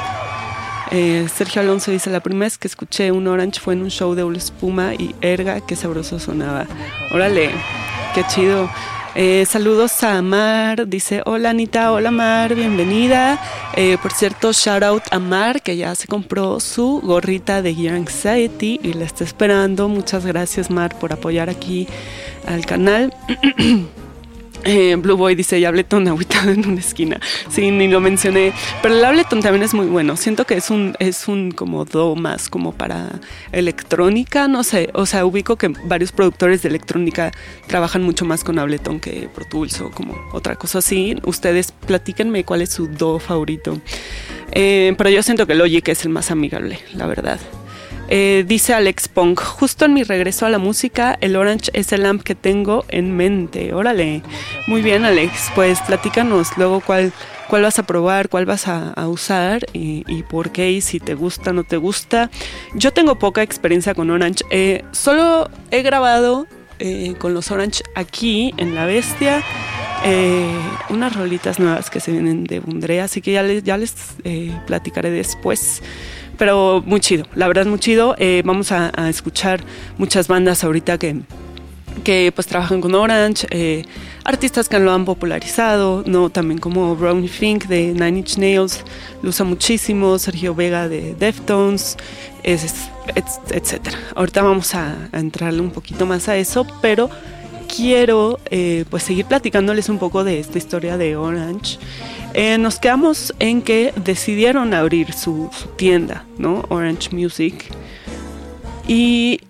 Eh, 0.91 1.27
Sergio 1.31 1.61
Alonso 1.61 1.91
dice, 1.91 2.09
la 2.09 2.19
primera 2.19 2.47
vez 2.47 2.57
que 2.57 2.67
escuché 2.67 3.11
un 3.11 3.27
Orange 3.27 3.59
fue 3.59 3.75
en 3.75 3.83
un 3.83 3.91
show 3.91 4.15
de 4.15 4.25
Espuma 4.35 4.95
y 4.95 5.13
Erga, 5.21 5.61
qué 5.61 5.75
sabroso 5.75 6.19
sonaba. 6.19 6.65
Órale, 7.13 7.51
qué 8.15 8.23
chido. 8.27 8.69
Eh, 9.21 9.45
saludos 9.45 10.01
a 10.03 10.21
Mar, 10.21 10.87
dice, 10.87 11.21
hola 11.25 11.49
Anita, 11.49 11.91
hola 11.91 12.09
Mar, 12.09 12.55
bienvenida. 12.55 13.37
Eh, 13.75 13.97
por 14.01 14.13
cierto, 14.13 14.53
shout 14.53 14.81
out 14.81 15.03
a 15.11 15.19
Mar, 15.19 15.61
que 15.61 15.75
ya 15.75 15.93
se 15.93 16.07
compró 16.07 16.61
su 16.61 17.01
gorrita 17.03 17.61
de 17.61 17.75
Gear 17.75 17.95
Anxiety 17.95 18.79
y 18.81 18.93
la 18.93 19.03
está 19.03 19.25
esperando. 19.25 19.89
Muchas 19.89 20.25
gracias 20.25 20.71
Mar 20.71 20.97
por 20.97 21.11
apoyar 21.11 21.49
aquí 21.49 21.85
al 22.47 22.65
canal. 22.65 23.13
Eh, 24.65 24.95
Blue 24.97 25.15
Boy 25.15 25.35
dice, 25.35 25.59
ya 25.59 25.69
Ableton 25.69 26.07
aguitado 26.07 26.51
en 26.51 26.67
una 26.67 26.79
esquina. 26.79 27.19
Sí, 27.49 27.71
ni 27.71 27.87
lo 27.87 27.99
mencioné. 27.99 28.53
Pero 28.81 28.95
el 28.95 29.05
Ableton 29.05 29.41
también 29.41 29.63
es 29.63 29.73
muy 29.73 29.87
bueno. 29.87 30.17
Siento 30.17 30.45
que 30.45 30.55
es 30.55 30.69
un, 30.69 30.95
es 30.99 31.27
un 31.27 31.51
como 31.51 31.85
do 31.85 32.15
más 32.15 32.49
como 32.49 32.73
para 32.73 33.19
electrónica, 33.51 34.47
no 34.47 34.63
sé. 34.63 34.89
O 34.93 35.05
sea, 35.05 35.25
ubico 35.25 35.55
que 35.55 35.69
varios 35.85 36.11
productores 36.11 36.61
de 36.61 36.69
electrónica 36.69 37.31
trabajan 37.67 38.03
mucho 38.03 38.25
más 38.25 38.43
con 38.43 38.59
Ableton 38.59 38.99
que 38.99 39.29
Pro 39.33 39.45
Tools 39.45 39.79
o 39.81 39.91
como 39.91 40.15
otra 40.33 40.55
cosa 40.55 40.79
así. 40.79 41.15
Ustedes 41.23 41.71
platíquenme 41.71 42.43
cuál 42.43 42.61
es 42.61 42.69
su 42.71 42.87
do 42.87 43.19
favorito. 43.19 43.79
Eh, 44.51 44.93
pero 44.97 45.09
yo 45.09 45.23
siento 45.23 45.47
que 45.47 45.55
Logic 45.55 45.87
es 45.87 46.03
el 46.03 46.09
más 46.09 46.31
amigable, 46.31 46.79
la 46.93 47.07
verdad. 47.07 47.39
Eh, 48.11 48.43
dice 48.47 48.73
Alex 48.73 49.07
Pong, 49.07 49.39
justo 49.39 49.85
en 49.85 49.93
mi 49.93 50.01
regreso 50.01 50.47
a 50.47 50.49
la 50.49 50.57
música, 50.57 51.15
el 51.21 51.35
Orange 51.35 51.69
es 51.73 51.93
el 51.93 52.07
amp 52.07 52.23
que 52.23 52.33
tengo 52.33 52.83
en 52.89 53.15
mente. 53.15 53.71
Órale, 53.75 54.23
muy 54.65 54.81
bien 54.81 55.05
Alex, 55.05 55.51
pues 55.53 55.79
platícanos 55.81 56.57
luego 56.57 56.81
cuál, 56.81 57.13
cuál 57.49 57.61
vas 57.61 57.77
a 57.77 57.83
probar, 57.83 58.27
cuál 58.27 58.47
vas 58.47 58.67
a, 58.67 58.95
usar 59.07 59.63
y, 59.73 60.23
por 60.23 60.51
qué 60.51 60.71
y 60.71 60.81
si 60.81 60.99
te 60.99 61.13
gusta, 61.13 61.53
no 61.53 61.63
te 61.63 61.77
gusta. 61.77 62.31
Yo 62.73 62.91
tengo 62.91 63.19
poca 63.19 63.43
experiencia 63.43 63.93
con 63.93 64.09
Orange, 64.09 64.43
eh, 64.49 64.83
solo 64.91 65.47
he 65.69 65.83
grabado 65.83 66.47
eh, 66.79 67.13
con 67.19 67.35
los 67.35 67.51
Orange 67.51 67.83
aquí 67.93 68.55
en 68.57 68.73
La 68.73 68.85
Bestia. 68.85 69.43
unas 70.89 71.15
rolitas 71.15 71.59
nuevas 71.59 71.91
que 71.91 71.99
se 71.99 72.11
vienen 72.11 72.43
de 72.45 72.59
Bundrea, 72.59 73.03
así 73.03 73.21
que 73.21 73.33
ya 73.33 73.43
les, 73.43 73.63
ya 73.63 73.77
les 73.77 73.93
platicaré 74.65 75.11
después 75.11 75.83
pero 76.39 76.81
muy 76.85 77.01
chido, 77.01 77.25
la 77.35 77.47
verdad 77.47 77.67
muy 77.67 77.77
chido. 77.77 78.15
Eh, 78.17 78.41
vamos 78.45 78.71
a, 78.71 78.91
escuchar 79.09 79.61
muchas 79.97 80.27
bandas 80.27 80.63
ahorita 80.63 80.97
que, 80.97 81.21
que 82.03 82.31
pues 82.33 82.47
trabajan 82.47 82.79
con 82.79 82.95
Orange, 82.95 83.45
eh, 83.51 83.85
artistas 84.23 84.69
que 84.69 84.79
lo 84.79 84.93
han 84.93 85.03
popularizado, 85.03 86.01
¿no? 86.07 86.29
También 86.29 86.59
como 86.59 86.95
Brownie 86.95 87.27
Fink 87.27 87.65
de 87.65 87.93
Nine 87.93 88.19
Inch 88.19 88.37
Nails, 88.37 88.83
lo 89.21 89.29
usa 89.29 89.45
muchísimo, 89.45 90.17
Sergio 90.17 90.55
Vega 90.55 90.87
de 90.87 91.13
Deftones, 91.13 91.97
etc. 92.43 93.89
Ahorita 94.15 94.41
vamos 94.41 94.73
a, 94.75 94.95
entrarle 95.11 95.59
un 95.59 95.71
poquito 95.71 96.05
más 96.05 96.29
a 96.29 96.37
eso, 96.37 96.65
pero 96.81 97.09
quiero 97.67 98.39
eh, 98.49 98.85
pues 98.89 99.03
seguir 99.03 99.25
platicándoles 99.25 99.89
un 99.89 99.99
poco 99.99 100.23
de 100.23 100.39
esta 100.39 100.57
historia 100.57 100.97
de 100.97 101.17
Orange. 101.17 101.79
Eh, 102.33 102.57
nos 102.57 102.79
quedamos 102.79 103.33
en 103.39 103.61
que 103.61 103.93
decidieron 103.95 104.73
abrir 104.73 105.13
su, 105.13 105.49
tienda, 105.77 106.25
¿no? 106.37 106.65
Orange 106.69 107.09
Music. 107.11 107.65
Y, 108.87 109.41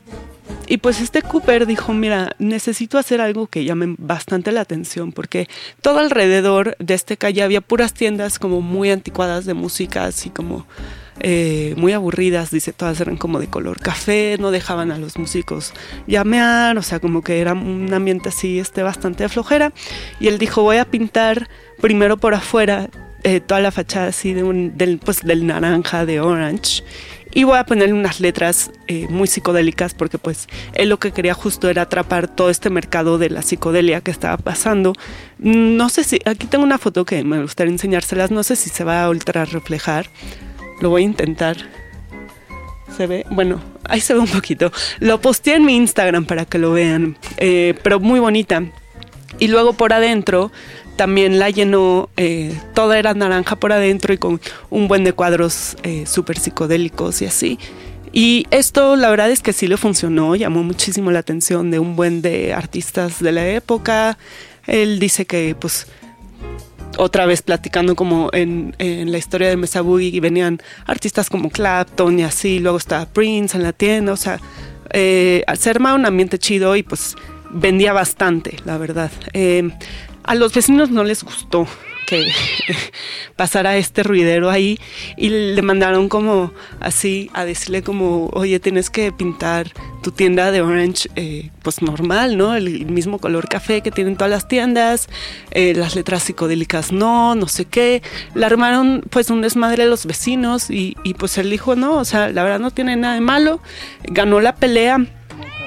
y, 0.68 0.78
pues 0.78 1.02
este 1.02 1.22
Cooper 1.22 1.66
dijo, 1.66 1.94
mira, 1.94 2.36
necesito 2.40 2.98
hacer 2.98 3.22
algo 3.22 3.48
que 3.48 3.66
llame 3.66 3.96
bastante 3.98 4.52
la 4.52 4.62
atención, 4.62 5.12
porque 5.12 5.48
todo 5.82 6.00
alrededor 6.00 6.78
de 6.80 6.94
este 6.94 7.18
calle 7.18 7.44
había 7.44 7.62
puras 7.62 7.94
tiendas 7.94 8.40
como 8.40 8.62
muy 8.62 8.92
anticuadas 8.92 9.46
de 9.46 9.54
música, 9.54 10.06
así 10.06 10.30
como 10.30 10.66
eh, 11.22 11.74
muy 11.76 11.92
aburridas, 11.92 12.50
dice, 12.50 12.72
todas 12.72 13.00
eran 13.02 13.18
como 13.18 13.40
de 13.40 13.48
color 13.48 13.80
café, 13.80 14.38
no 14.40 14.52
dejaban 14.52 14.92
a 14.92 14.98
los 14.98 15.18
músicos 15.18 15.74
llamear, 16.08 16.78
o 16.78 16.82
sea, 16.82 17.00
como 17.02 17.24
que 17.24 17.42
era 17.42 17.54
un 17.54 17.94
ambiente 17.94 18.30
así, 18.30 18.58
este, 18.60 18.84
bastante 18.84 19.28
flojera. 19.28 19.74
Y 20.22 20.28
él 20.28 20.38
dijo, 20.38 20.64
voy 20.64 20.78
a 20.78 20.86
pintar 20.86 21.50
primero 21.82 22.18
por 22.18 22.34
afuera 22.34 22.90
eh, 23.24 23.42
toda 23.42 23.60
la 23.60 23.72
fachada 23.72 24.08
así 24.08 24.34
de 24.34 24.44
un, 24.44 24.78
del, 24.78 24.98
pues, 24.98 25.22
del 25.24 25.46
naranja, 25.46 26.06
de 26.06 26.22
orange. 26.22 26.84
Y 27.32 27.44
voy 27.44 27.58
a 27.58 27.66
ponerle 27.66 27.94
unas 27.94 28.20
letras 28.20 28.72
eh, 28.88 29.06
muy 29.10 29.28
psicodélicas 29.28 29.94
porque 29.94 30.18
pues 30.18 30.48
él 30.74 30.90
lo 30.90 30.98
que 30.98 31.12
quería 31.12 31.36
justo 31.36 31.70
era 31.70 31.84
atrapar 31.84 32.28
todo 32.28 32.50
este 32.50 32.72
mercado 32.72 33.20
de 33.20 33.30
la 33.30 33.44
psicodelia 33.44 34.02
que 34.02 34.10
estaba 34.10 34.38
pasando. 34.38 34.94
No 35.38 35.90
sé 35.90 36.04
si, 36.04 36.20
aquí 36.26 36.48
tengo 36.48 36.64
una 36.64 36.80
foto 36.80 37.06
que 37.06 37.24
me 37.24 37.40
gustaría 37.42 37.72
enseñárselas, 37.72 38.32
no 38.32 38.42
sé 38.42 38.56
si 38.56 38.70
se 38.70 38.84
va 38.84 39.04
a 39.04 39.10
ultra 39.10 39.46
reflejar, 39.46 40.08
lo 40.82 40.90
voy 40.90 41.04
a 41.04 41.06
intentar. 41.06 41.58
Se 42.98 43.06
ve, 43.06 43.26
bueno, 43.30 43.62
ahí 43.84 44.02
se 44.02 44.16
ve 44.16 44.22
un 44.22 44.28
poquito. 44.28 44.72
Lo 45.00 45.22
posteé 45.22 45.58
en 45.58 45.66
mi 45.66 45.76
Instagram 45.76 46.26
para 46.26 46.46
que 46.46 46.58
lo 46.58 46.72
vean, 46.72 47.16
eh, 47.38 47.76
pero 47.84 48.00
muy 48.00 48.20
bonita. 48.20 48.64
Y 49.38 49.50
luego 49.50 49.74
por 49.74 49.94
adentro 49.94 50.52
también 51.00 51.40
la 51.40 51.50
llenó, 51.50 52.10
eh, 52.18 52.54
toda 52.74 53.00
era 53.00 53.14
naranja 53.14 53.56
por 53.56 53.72
adentro 53.72 54.14
y 54.14 54.18
con 54.18 54.42
un 54.70 54.90
buen 54.90 55.06
de 55.06 55.14
cuadros 55.14 55.78
eh, 55.84 56.04
súper 56.06 56.38
psicodélicos 56.38 57.22
y 57.22 57.26
así. 57.26 57.58
Y 58.12 58.48
esto 58.52 58.98
la 58.98 59.10
verdad 59.10 59.32
es 59.32 59.40
que 59.42 59.54
sí 59.54 59.70
le 59.70 59.78
funcionó, 59.78 60.36
llamó 60.36 60.62
muchísimo 60.62 61.10
la 61.10 61.20
atención 61.20 61.72
de 61.72 61.80
un 61.80 61.96
buen 61.96 62.22
de 62.22 62.54
artistas 62.54 63.24
de 63.24 63.32
la 63.32 63.48
época. 63.48 64.18
Él 64.68 65.00
dice 65.00 65.26
que 65.26 65.56
pues 65.58 65.88
otra 66.98 67.26
vez 67.26 67.44
platicando 67.44 67.96
como 67.96 68.30
en, 68.34 68.76
la 68.78 69.18
historia 69.18 69.48
de 69.48 69.56
Mesa 69.56 69.80
Boogie 69.80 70.20
venían 70.20 70.62
artistas 70.86 71.30
como 71.30 71.50
Clapton 71.50 72.20
y 72.20 72.24
así, 72.24 72.60
luego 72.60 72.78
estaba 72.78 73.06
Prince 73.06 73.56
en 73.56 73.64
la 73.64 73.72
tienda, 73.72 74.12
o 74.12 74.18
sea, 74.18 74.38
eh, 74.92 75.46
se 75.58 75.70
armaba 75.70 75.96
un 75.96 76.06
ambiente 76.06 76.38
chido 76.40 76.76
y 76.76 76.84
pues 76.84 77.16
vendía 77.52 77.94
bastante, 77.94 78.58
la 78.66 78.78
verdad. 78.78 79.12
Eh, 79.32 79.70
a 80.30 80.36
los 80.36 80.54
vecinos 80.54 80.92
no 80.92 81.04
les 81.04 81.24
gustó 81.24 81.68
que 82.06 82.32
pasara 83.36 83.78
este 83.78 84.04
ruidero 84.04 84.52
ahí 84.52 84.80
y 85.18 85.30
le 85.30 85.62
mandaron 85.64 86.08
como 86.08 86.54
así 86.80 87.32
a 87.34 87.46
decirle 87.46 87.82
como, 87.82 88.28
oye, 88.34 88.60
tienes 88.60 88.92
que 88.92 89.12
pintar 89.12 89.72
tu 90.04 90.12
tienda 90.12 90.52
de 90.52 90.62
orange 90.62 91.10
eh, 91.16 91.50
pues 91.64 91.82
normal, 91.82 92.38
¿no? 92.38 92.56
El 92.56 92.86
mismo 92.86 93.18
color 93.18 93.50
café 93.50 93.82
que 93.82 93.90
tienen 93.90 94.18
todas 94.18 94.30
las 94.30 94.48
tiendas, 94.48 95.10
eh, 95.50 95.74
las 95.74 95.96
letras 95.96 96.22
psicodélicas 96.22 96.92
no, 96.92 97.34
no 97.34 97.48
sé 97.48 97.66
qué. 97.66 98.04
Le 98.36 98.46
armaron 98.46 99.04
pues 99.10 99.32
un 99.32 99.42
desmadre 99.42 99.82
a 99.82 99.88
los 99.88 100.06
vecinos 100.06 100.70
y, 100.70 100.96
y 101.04 101.16
pues 101.16 101.40
él 101.40 101.50
dijo, 101.50 101.76
no, 101.76 101.98
o 101.98 102.06
sea, 102.06 102.30
la 102.30 102.44
verdad 102.44 102.60
no 102.60 102.70
tiene 102.70 102.96
nada 102.96 103.16
de 103.16 103.22
malo. 103.22 103.62
Ganó 104.04 104.42
la 104.42 104.54
pelea 104.56 105.00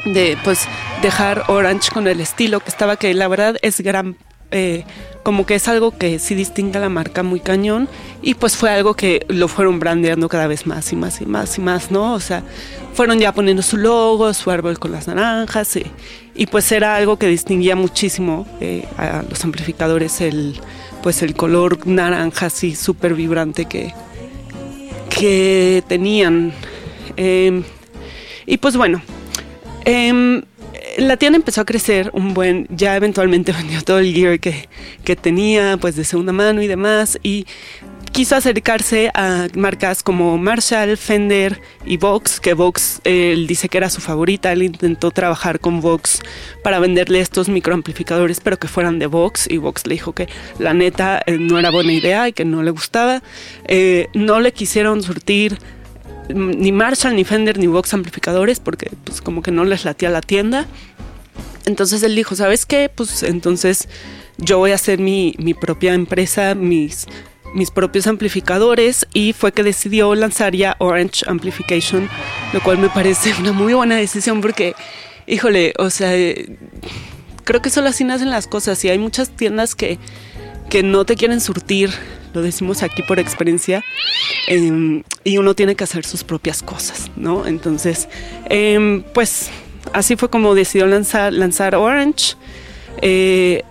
de 0.05 0.38
pues 0.44 0.68
dejar 1.03 1.44
Orange 1.48 1.90
con 1.92 2.07
el 2.07 2.20
estilo 2.20 2.61
que 2.61 2.68
estaba, 2.68 2.96
que 2.96 3.12
la 3.12 3.27
verdad 3.27 3.57
es 3.62 3.81
gran 3.81 4.16
eh, 4.53 4.85
como 5.23 5.47
que 5.47 5.55
es 5.55 5.69
algo 5.69 5.97
que 5.97 6.19
sí 6.19 6.35
distingue 6.35 6.79
a 6.79 6.81
la 6.81 6.88
marca 6.88 7.23
muy 7.23 7.41
cañón 7.41 7.88
y 8.23 8.35
pues 8.35 8.57
fue 8.57 8.71
algo 8.71 8.95
que 8.95 9.25
lo 9.29 9.49
fueron 9.49 9.79
brandeando 9.79 10.29
cada 10.29 10.47
vez 10.47 10.67
más 10.67 10.93
y 10.93 10.97
más 10.97 11.21
y 11.21 11.27
más 11.27 11.59
y 11.59 11.61
más, 11.61 11.91
¿no? 11.91 12.15
O 12.15 12.21
sea, 12.21 12.43
fueron 12.95 13.19
ya 13.19 13.33
poniendo 13.33 13.62
su 13.62 13.77
logo, 13.77 14.33
su 14.35 14.51
árbol 14.51 14.79
con 14.79 14.93
las 14.93 15.07
naranjas 15.07 15.77
y, 15.77 15.87
y 16.35 16.47
pues 16.47 16.71
era 16.73 16.97
algo 16.97 17.19
que 17.19 17.27
distinguía 17.27 17.77
muchísimo 17.77 18.47
eh, 18.61 18.87
a 18.99 19.23
los 19.29 19.45
amplificadores 19.45 20.21
el 20.21 20.61
pues 21.03 21.23
el 21.23 21.35
color 21.35 21.87
naranja 21.87 22.47
así 22.47 22.75
súper 22.75 23.15
vibrante 23.15 23.67
que, 23.67 23.93
que 25.11 25.83
tenían. 25.88 26.53
Em, 27.17 27.65
y 28.47 28.57
pues 28.57 28.77
bueno, 28.77 29.03
em, 29.85 30.43
la 30.98 31.16
tienda 31.16 31.37
empezó 31.37 31.61
a 31.61 31.64
crecer 31.64 32.11
un 32.12 32.35
buen, 32.35 32.66
ya 32.70 32.96
eventualmente 32.96 33.52
vendió 33.59 33.83
todo 33.83 33.98
el 33.98 34.12
gear 34.12 34.40
que, 34.40 34.68
que 35.05 35.16
tenía, 35.16 35.76
pues 35.78 35.96
de 35.96 36.05
segunda 36.05 36.33
mano 36.33 36.62
y 36.62 36.66
demás, 36.66 37.18
y 37.22 37.46
quiso 38.12 38.37
acercarse 38.37 39.11
a 39.14 39.48
marcas 39.55 40.02
como 40.02 40.37
Marshall, 40.37 40.98
Fender 40.98 41.61
y 41.87 41.96
Vox, 41.96 42.40
que 42.40 42.52
Vox 42.52 43.00
él 43.05 43.46
dice 43.46 43.68
que 43.68 43.78
era 43.78 43.88
su 43.88 44.00
favorita. 44.00 44.52
Él 44.52 44.62
intentó 44.62 45.11
trabajar 45.11 45.61
con 45.61 45.81
Vox 45.81 46.20
para 46.62 46.78
venderle 46.78 47.20
estos 47.20 47.48
microamplificadores, 47.48 48.40
pero 48.40 48.59
que 48.59 48.68
fueran 48.68 48.98
de 48.98 49.07
Vox. 49.07 49.46
Y 49.48 49.57
Vox 49.57 49.87
le 49.87 49.94
dijo 49.94 50.12
que 50.12 50.28
la 50.59 50.74
neta 50.74 51.22
eh, 51.24 51.38
no 51.38 51.59
era 51.59 51.70
buena 51.70 51.92
idea 51.92 52.28
y 52.28 52.33
que 52.33 52.44
no 52.44 52.62
le 52.62 52.70
gustaba. 52.70 53.22
Eh, 53.64 54.09
no 54.14 54.40
le 54.40 54.52
quisieron 54.52 55.02
surtir 55.02 55.59
ni 56.28 56.72
Marshall, 56.72 57.16
ni 57.16 57.24
Fender, 57.24 57.58
ni 57.58 57.66
Vox 57.66 57.92
amplificadores 57.94 58.61
porque 58.61 58.90
pues 59.04 59.20
como 59.20 59.42
que 59.42 59.50
no 59.50 59.64
les 59.64 59.85
latía 59.85 60.11
la 60.11 60.20
tienda. 60.20 60.66
Entonces 61.64 62.02
él 62.02 62.14
dijo, 62.14 62.35
¿sabes 62.35 62.66
qué? 62.66 62.90
Pues 62.94 63.22
entonces 63.22 63.88
yo 64.38 64.58
voy 64.58 64.72
a 64.72 64.76
hacer 64.76 64.98
mi, 64.98 65.35
mi 65.38 65.54
propia 65.54 65.94
empresa, 65.94 66.54
mis 66.54 67.06
mis 67.54 67.70
propios 67.70 68.06
amplificadores 68.06 69.06
y 69.12 69.32
fue 69.32 69.52
que 69.52 69.62
decidió 69.62 70.14
lanzar 70.14 70.54
ya 70.54 70.76
Orange 70.78 71.24
Amplification, 71.26 72.08
lo 72.52 72.62
cual 72.62 72.78
me 72.78 72.88
parece 72.88 73.35
una 73.40 73.52
muy 73.52 73.74
buena 73.74 73.96
decisión 73.96 74.40
porque, 74.40 74.74
híjole, 75.26 75.74
o 75.78 75.90
sea, 75.90 76.12
creo 77.44 77.62
que 77.62 77.70
solo 77.70 77.88
así 77.88 78.04
nacen 78.04 78.30
las 78.30 78.46
cosas 78.46 78.85
y 78.85 78.88
hay 78.88 78.98
muchas 78.98 79.30
tiendas 79.30 79.74
que, 79.74 79.98
que 80.70 80.82
no 80.82 81.04
te 81.04 81.16
quieren 81.16 81.40
surtir, 81.40 81.90
lo 82.33 82.42
decimos 82.42 82.83
aquí 82.83 83.03
por 83.03 83.18
experiencia, 83.18 83.83
em, 84.49 85.03
y 85.25 85.38
uno 85.38 85.55
tiene 85.55 85.75
que 85.75 85.85
hacer 85.85 86.05
sus 86.05 86.25
propias 86.25 86.62
cosas, 86.62 87.11
¿no? 87.16 87.47
Entonces, 87.47 88.09
em, 88.47 89.03
pues 89.14 89.51
así 89.92 90.16
fue 90.16 90.31
como 90.31 90.55
decidió 90.55 90.87
lanzar, 90.87 91.33
lanzar 91.33 91.75
Orange. 91.75 92.37
Eh, 93.01 93.62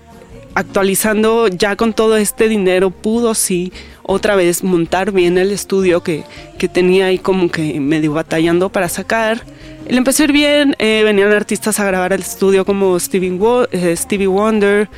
actualizando 0.53 1.47
ya 1.47 1.75
con 1.75 1.93
todo 1.93 2.17
este 2.17 2.49
dinero 2.49 2.89
pudo 2.89 3.33
sí 3.35 3.71
otra 4.03 4.35
vez 4.35 4.63
montar 4.63 5.11
bien 5.11 5.37
el 5.37 5.51
estudio 5.51 6.03
que, 6.03 6.23
que 6.57 6.67
tenía 6.67 7.05
ahí 7.05 7.17
como 7.17 7.49
que 7.49 7.79
medio 7.79 8.13
batallando 8.13 8.69
para 8.69 8.89
sacar. 8.89 9.43
Le 9.87 9.97
empezó 9.97 10.23
a 10.23 10.25
ir 10.25 10.31
bien, 10.31 10.75
eh, 10.79 11.01
venían 11.03 11.31
artistas 11.31 11.79
a 11.79 11.85
grabar 11.85 12.13
el 12.13 12.21
estudio 12.21 12.65
como 12.65 12.99
Stevie, 12.99 13.37
eh, 13.71 13.95
Stevie 13.95 14.27
Wonder, 14.27 14.89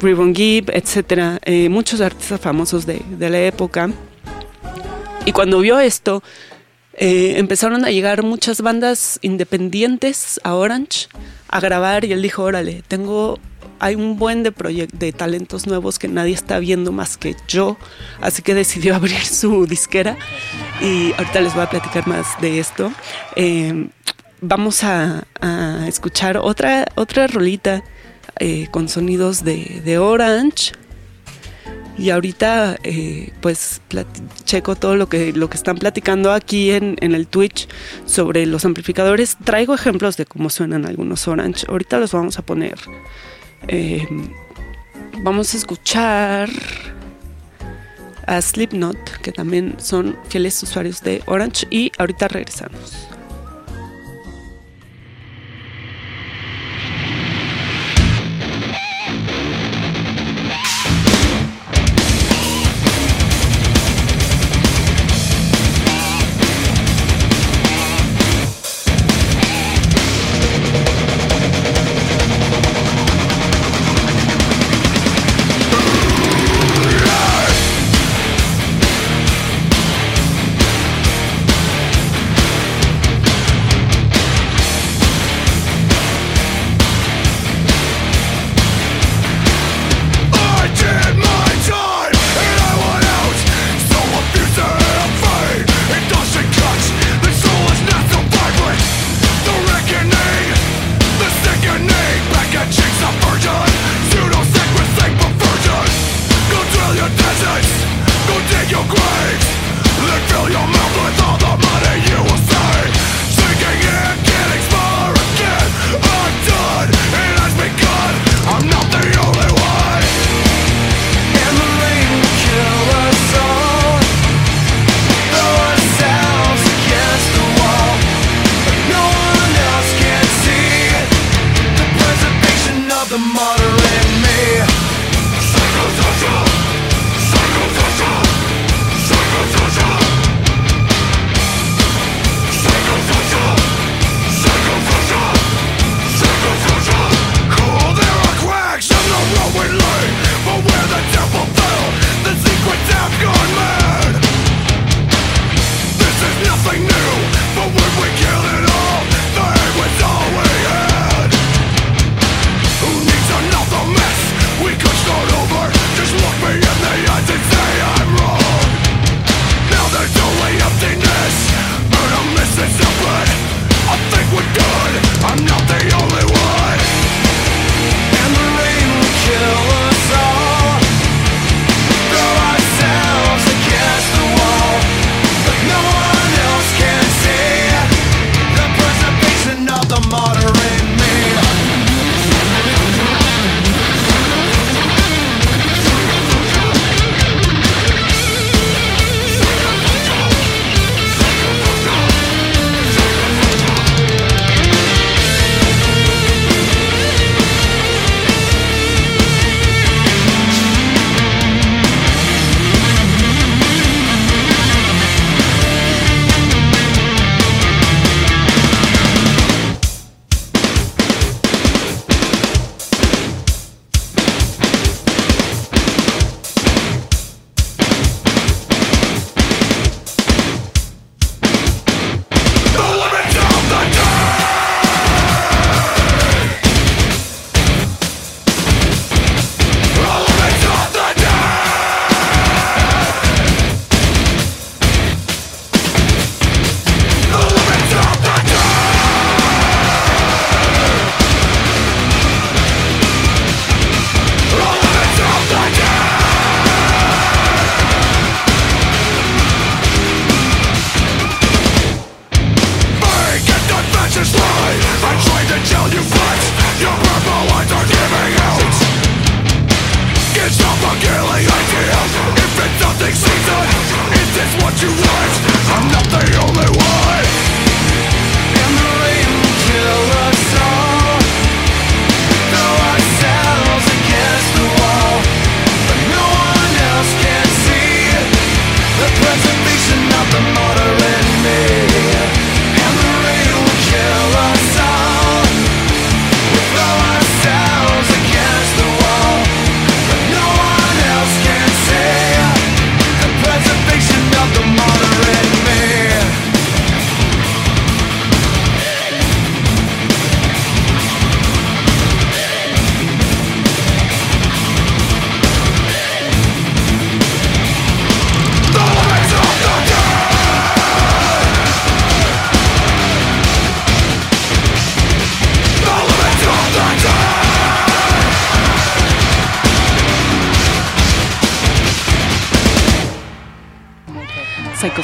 Ribbon 0.00 0.34
Gibb, 0.34 0.70
etc. 0.70 1.38
Eh, 1.44 1.68
muchos 1.68 2.00
artistas 2.00 2.40
famosos 2.40 2.86
de, 2.86 3.02
de, 3.18 3.30
la 3.30 3.40
época. 3.40 3.90
Y 5.26 5.32
cuando 5.32 5.60
vio 5.60 5.78
esto, 5.78 6.22
empezaron 6.92 7.84
a 7.84 7.90
llegar 7.90 8.22
muchas 8.22 8.60
bandas 8.60 9.18
independientes 9.22 10.40
a 10.44 10.54
Orange 10.54 11.08
a 11.48 11.60
grabar 11.60 12.04
y 12.04 12.12
él 12.12 12.22
dijo, 12.22 12.42
órale, 12.42 12.82
tengo 12.88 13.38
hay 13.80 13.94
un 13.94 14.18
buen 14.18 14.42
de, 14.42 14.52
de 14.92 15.12
talentos 15.12 15.66
nuevos 15.66 15.98
que 15.98 16.06
nadie 16.06 16.34
está 16.34 16.58
viendo 16.58 16.92
más 16.92 17.16
que 17.16 17.34
yo, 17.48 17.76
así 18.20 18.42
que 18.42 18.54
decidió 18.54 18.94
abrir 18.94 19.24
su 19.24 19.66
disquera 19.66 20.16
y 20.80 21.12
ahorita 21.14 21.40
les 21.40 21.54
voy 21.54 21.64
a 21.64 21.70
platicar 21.70 22.06
más 22.06 22.40
de 22.40 22.60
esto. 22.60 22.92
Em, 23.34 23.90
vamos 24.40 24.84
a, 24.84 25.24
escuchar 25.88 26.36
otra, 26.36 26.86
otra 26.94 27.26
rolita 27.26 27.82
eh, 28.38 28.68
con 28.70 28.88
sonidos 28.88 29.44
de, 29.44 29.98
Orange. 29.98 30.72
Y 31.98 32.10
ahorita, 32.10 32.78
eh, 32.82 33.30
pues, 33.42 33.82
checo 34.44 34.74
todo 34.74 34.96
lo 34.96 35.08
que, 35.08 35.32
lo 35.34 35.50
que 35.50 35.56
están 35.56 35.76
platicando 35.76 36.32
aquí 36.32 36.70
en, 36.70 36.96
en, 37.00 37.14
el 37.14 37.26
Twitch 37.26 37.68
sobre 38.06 38.46
los 38.46 38.64
amplificadores. 38.64 39.36
Traigo 39.44 39.74
ejemplos 39.74 40.16
de 40.16 40.24
cómo 40.24 40.48
suenan 40.48 40.86
algunos 40.86 41.28
Orange. 41.28 41.66
Ahorita 41.68 41.98
los 41.98 42.12
vamos 42.12 42.38
a 42.38 42.42
poner 42.42 42.78
eh, 43.68 44.06
vamos 45.22 45.54
a 45.54 45.56
escuchar 45.56 46.48
a 48.26 48.40
Slipknot, 48.40 49.18
que 49.22 49.32
también 49.32 49.76
son 49.78 50.16
fieles 50.28 50.62
usuarios 50.62 51.02
de 51.02 51.22
Orange, 51.26 51.66
y 51.70 51.92
ahorita 51.98 52.28
regresamos. 52.28 53.09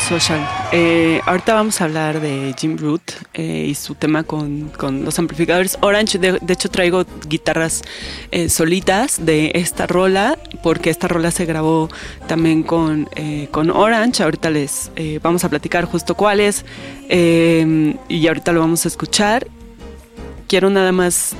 Social. 0.08 0.48
Eh, 0.70 1.20
ahorita 1.26 1.54
vamos 1.54 1.80
a 1.80 1.84
hablar 1.84 2.20
de 2.20 2.54
Jim 2.56 2.78
Root 2.78 3.02
eh, 3.34 3.66
y 3.68 3.74
su 3.74 3.96
tema 3.96 4.22
con, 4.22 4.70
los 5.04 5.18
amplificadores 5.18 5.76
Orange. 5.80 6.18
De, 6.18 6.38
hecho, 6.48 6.70
traigo 6.70 7.04
guitarras 7.26 7.82
eh, 8.30 8.48
solitas 8.48 9.26
de 9.26 9.50
esta 9.54 9.88
rola, 9.88 10.38
porque 10.62 10.90
esta 10.90 11.08
rola 11.08 11.32
se 11.32 11.44
grabó 11.44 11.88
también 12.28 12.62
con, 12.62 13.08
con 13.50 13.70
Orange. 13.70 14.22
Ahorita 14.22 14.48
les 14.50 14.92
vamos 15.22 15.42
a 15.42 15.48
platicar 15.48 15.86
justo 15.86 16.14
cuáles 16.14 16.64
y 17.08 18.26
ahorita 18.28 18.52
lo 18.52 18.60
vamos 18.60 18.84
a 18.84 18.88
escuchar. 18.88 19.48
Quiero 20.46 20.70
nada 20.70 20.92
más 20.92 21.34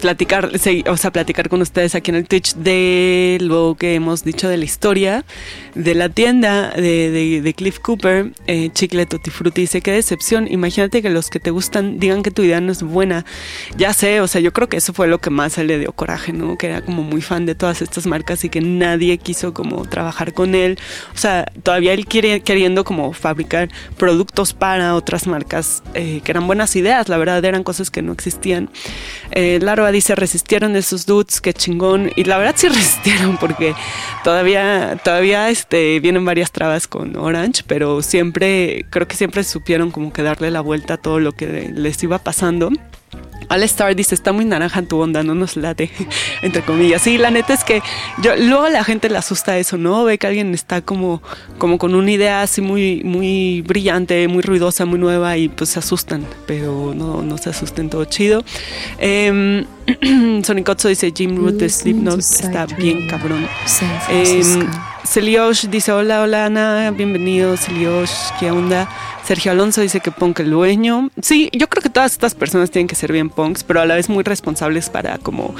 platicar, 0.00 0.50
o 0.86 0.96
sea, 0.96 1.12
platicar 1.12 1.48
con 1.48 1.62
ustedes 1.62 1.94
aquí 1.94 2.10
en 2.10 2.16
el 2.16 2.26
Twitch 2.26 2.54
de 2.54 3.38
lo 3.40 3.76
que 3.78 3.94
hemos 3.94 4.24
dicho 4.24 4.48
de 4.48 4.56
la 4.56 4.64
historia 4.64 5.24
de 5.78 5.94
la 5.94 6.08
tienda 6.08 6.70
de, 6.70 7.54
Cliff 7.56 7.78
Cooper, 7.78 8.32
eh, 8.48 8.70
Chicle 8.72 9.06
Tutti 9.06 9.30
Frutti. 9.30 9.62
Dice, 9.62 9.80
qué 9.80 9.92
decepción. 9.92 10.48
Imagínate 10.50 11.02
que 11.02 11.08
los 11.08 11.30
que 11.30 11.38
te 11.38 11.50
gustan 11.50 12.00
digan 12.00 12.22
que 12.22 12.32
tu 12.32 12.42
idea 12.42 12.60
no 12.60 12.72
es 12.72 12.82
buena. 12.82 13.24
Ya 13.76 13.92
sé, 13.92 14.20
o 14.20 14.26
sea, 14.26 14.40
yo 14.40 14.52
creo 14.52 14.68
que 14.68 14.78
eso 14.78 14.92
fue 14.92 15.06
lo 15.06 15.20
que 15.20 15.30
más 15.30 15.56
le 15.56 15.78
dio 15.78 15.92
coraje, 15.92 16.32
¿no? 16.32 16.58
Que 16.58 16.66
era 16.66 16.82
como 16.82 17.04
muy 17.04 17.22
fan 17.22 17.46
de 17.46 17.54
todas 17.54 17.80
estas 17.80 18.06
marcas 18.06 18.44
y 18.44 18.48
que 18.48 18.60
nadie 18.60 19.18
quiso 19.18 19.54
como 19.54 19.86
trabajar 19.86 20.34
con 20.34 20.56
él. 20.56 20.78
O 21.14 21.18
sea, 21.18 21.46
todavía 21.62 21.92
él 21.92 22.06
quiere, 22.06 22.40
queriendo 22.40 22.82
como 22.82 23.12
fabricar 23.12 23.68
productos 23.96 24.54
para 24.54 24.96
otras 24.96 25.28
marcas 25.28 25.84
eh, 25.94 26.20
que 26.24 26.32
eran 26.32 26.48
buenas 26.48 26.74
ideas, 26.74 27.08
la 27.08 27.18
verdad 27.18 27.44
eran 27.44 27.62
cosas 27.62 27.90
que 27.90 28.02
no 28.02 28.12
existían. 28.12 28.68
Eh, 29.30 29.60
dice, 29.92 30.14
resistieron 30.14 30.74
esos 30.76 31.06
dudes, 31.06 31.40
qué 31.40 31.52
chingón. 31.52 32.10
Y 32.16 32.24
la 32.24 32.38
verdad 32.38 32.54
sí 32.56 32.68
resistieron 32.68 33.36
porque 33.36 33.74
todavía, 34.24 34.98
todavía 35.04 35.50
este, 35.50 36.00
vienen 36.00 36.24
varias 36.24 36.50
trabas 36.50 36.86
con 36.86 37.16
Orange, 37.16 37.62
pero 37.66 38.02
siempre, 38.02 38.86
creo 38.90 39.06
que 39.06 39.16
siempre 39.16 39.44
supieron 39.44 39.90
como 39.90 40.12
que 40.12 40.22
darle 40.22 40.50
la 40.50 40.60
vuelta 40.60 40.94
a 40.94 40.96
todo 40.96 41.20
lo 41.20 41.32
que 41.32 41.70
les 41.74 42.02
iba 42.02 42.18
pasando. 42.18 42.70
Al 43.48 43.62
Star 43.62 43.94
dice, 43.96 44.14
está 44.14 44.32
muy 44.32 44.44
naranja 44.44 44.80
en 44.80 44.86
tu 44.86 44.98
onda, 44.98 45.22
no 45.22 45.34
nos 45.34 45.56
late, 45.56 45.90
entre 46.42 46.62
comillas. 46.62 47.02
Sí, 47.02 47.18
la 47.18 47.30
neta 47.30 47.54
es 47.54 47.64
que 47.64 47.82
yo, 48.22 48.36
luego 48.36 48.68
la 48.68 48.84
gente 48.84 49.08
le 49.08 49.18
asusta 49.18 49.58
eso, 49.58 49.76
¿no? 49.76 50.04
Ve 50.04 50.18
que 50.18 50.26
alguien 50.26 50.54
está 50.54 50.82
como, 50.82 51.22
como 51.58 51.78
con 51.78 51.94
una 51.94 52.10
idea 52.10 52.42
así 52.42 52.60
muy, 52.60 53.02
muy 53.04 53.62
brillante, 53.62 54.28
muy 54.28 54.42
ruidosa, 54.42 54.84
muy 54.84 54.98
nueva 54.98 55.36
y 55.36 55.48
pues 55.48 55.70
se 55.70 55.78
asustan, 55.78 56.26
pero 56.46 56.92
no, 56.94 57.22
no 57.22 57.38
se 57.38 57.50
asusten, 57.50 57.90
todo 57.90 58.04
chido. 58.04 58.44
Eh, 58.98 59.64
Sonic 60.44 60.76
dice, 60.84 61.12
Jim 61.14 61.36
Root 61.36 61.54
de 61.54 61.68
Slipknot 61.68 62.20
está 62.20 62.66
bien 62.66 63.08
cabrón. 63.08 63.46
Eh, 64.10 64.42
dice, 65.70 65.90
hola, 65.90 66.22
hola 66.22 66.44
Ana, 66.44 66.90
bienvenido 66.90 67.56
Celiosh, 67.56 68.12
¿qué 68.38 68.50
onda? 68.50 68.88
Sergio 69.24 69.52
Alonso 69.52 69.80
dice 69.80 70.00
que 70.00 70.10
punk 70.10 70.40
el 70.40 70.50
dueño. 70.50 71.10
Sí, 71.22 71.48
yo 71.52 71.68
creo 71.68 71.82
que 71.82 71.88
todas 71.88 72.12
estas 72.12 72.34
personas 72.34 72.70
tienen 72.70 72.88
que 72.88 72.94
ser 72.94 73.10
bien 73.10 73.30
punks, 73.30 73.64
pero 73.64 73.80
a 73.80 73.86
la 73.86 73.94
vez 73.94 74.08
muy 74.10 74.22
responsables 74.22 74.90
para 74.90 75.16
como, 75.18 75.54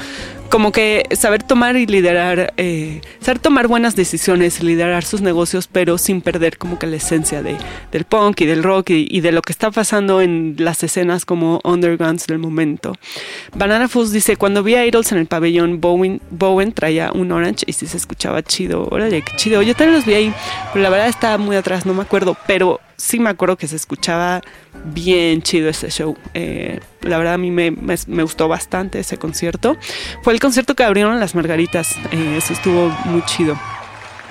como 0.49 0.71
que 0.71 1.07
saber 1.11 1.43
tomar 1.43 1.77
y 1.77 1.85
liderar, 1.85 2.53
eh, 2.57 3.01
saber 3.21 3.39
tomar 3.39 3.67
buenas 3.67 3.95
decisiones, 3.95 4.63
liderar 4.63 5.05
sus 5.05 5.21
negocios, 5.21 5.67
pero 5.71 5.97
sin 5.97 6.21
perder 6.21 6.57
como 6.57 6.79
que 6.79 6.87
la 6.87 6.95
esencia 6.95 7.43
de, 7.43 7.55
del 7.91 8.03
punk 8.05 8.41
y 8.41 8.45
del 8.45 8.63
rock 8.63 8.89
y, 8.89 9.21
de 9.21 9.31
lo 9.31 9.41
que 9.41 9.51
está 9.51 9.71
pasando 9.71 10.21
en 10.21 10.55
las 10.57 10.83
escenas 10.83 11.25
como 11.25 11.61
undergrounds 11.63 12.25
del 12.27 12.39
momento. 12.39 12.93
Banana 13.55 13.87
Foods 13.87 14.11
dice, 14.11 14.37
cuando 14.37 14.63
vi 14.63 14.75
a 14.75 14.85
Idols 14.85 15.11
en 15.11 15.19
el 15.19 15.27
pabellón, 15.27 15.79
Bowen, 15.79 16.21
Bowen 16.31 16.73
traía 16.73 17.11
un 17.13 17.31
orange 17.31 17.65
y 17.67 17.73
sí 17.73 17.85
se 17.85 17.97
escuchaba 17.97 18.41
chido. 18.41 18.87
Órale, 18.89 19.21
qué 19.21 19.33
chido. 19.35 19.61
Yo 19.61 19.75
también 19.75 19.97
los 19.97 20.05
vi 20.05 20.13
ahí, 20.13 20.33
pero 20.73 20.81
la 20.81 20.89
verdad 20.89 21.07
estaba 21.07 21.37
muy 21.37 21.55
atrás, 21.55 21.85
no 21.85 21.93
me 21.93 22.01
acuerdo, 22.01 22.35
pero 22.47 22.79
sí 22.99 23.19
me 23.19 23.29
acuerdo 23.29 23.57
que 23.57 23.67
se 23.67 23.75
escuchaba 23.75 24.41
bien 24.85 25.41
chido 25.41 25.69
ese 25.69 25.89
show. 25.89 26.15
Eh, 26.33 26.79
la 27.01 27.17
verdad 27.17 27.35
a 27.35 27.37
mí 27.37 27.49
me, 27.49 27.71
gustó 28.21 28.47
bastante 28.47 28.99
ese 28.99 29.17
concierto. 29.17 29.77
Fue 30.21 30.33
el 30.33 30.39
concierto 30.39 30.75
que 30.75 30.83
abrieron 30.83 31.19
las 31.19 31.33
Margaritas. 31.33 31.95
Eh, 32.11 32.35
eso 32.37 32.53
estuvo 32.53 32.89
muy 33.05 33.23
chido. 33.23 33.57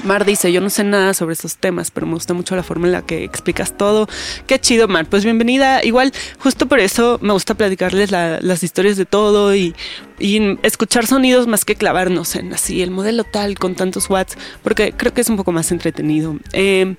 Mar 0.04 0.24
dice, 0.24 0.52
yo 0.52 0.60
no 0.60 0.70
sé 0.70 0.84
nada 0.84 1.12
sobre 1.12 1.32
esos 1.32 1.56
temas, 1.56 1.90
pero 1.90 2.06
me 2.06 2.14
gusta 2.14 2.32
mucho 2.32 2.54
la 2.54 2.62
forma 2.62 2.86
en 2.86 2.92
la 2.92 3.02
que 3.02 3.24
explicas 3.24 3.76
todo. 3.76 4.08
Qué 4.46 4.60
chido, 4.60 4.86
Mar. 4.86 5.06
Pues 5.06 5.24
bienvenida. 5.24 5.82
Igual, 5.82 6.12
justo 6.38 6.66
por 6.66 6.78
eso 6.78 7.18
me 7.20 7.32
gusta 7.32 7.54
platicarles 7.54 8.12
las 8.12 8.62
historias 8.62 8.96
de 8.96 9.06
todo 9.06 9.56
y, 9.56 9.74
escuchar 10.62 11.06
sonidos 11.06 11.46
más 11.46 11.64
que 11.64 11.74
clavarnos 11.74 12.36
en 12.36 12.52
así 12.52 12.82
el 12.82 12.90
modelo 12.90 13.24
tal 13.24 13.58
con 13.58 13.74
tantos 13.74 14.10
watts, 14.10 14.36
porque 14.62 14.92
creo 14.92 15.14
que 15.14 15.20
es 15.20 15.28
un 15.28 15.36
poco 15.36 15.50
más 15.52 15.72
entretenido. 15.72 16.36
Eh, 16.52 16.96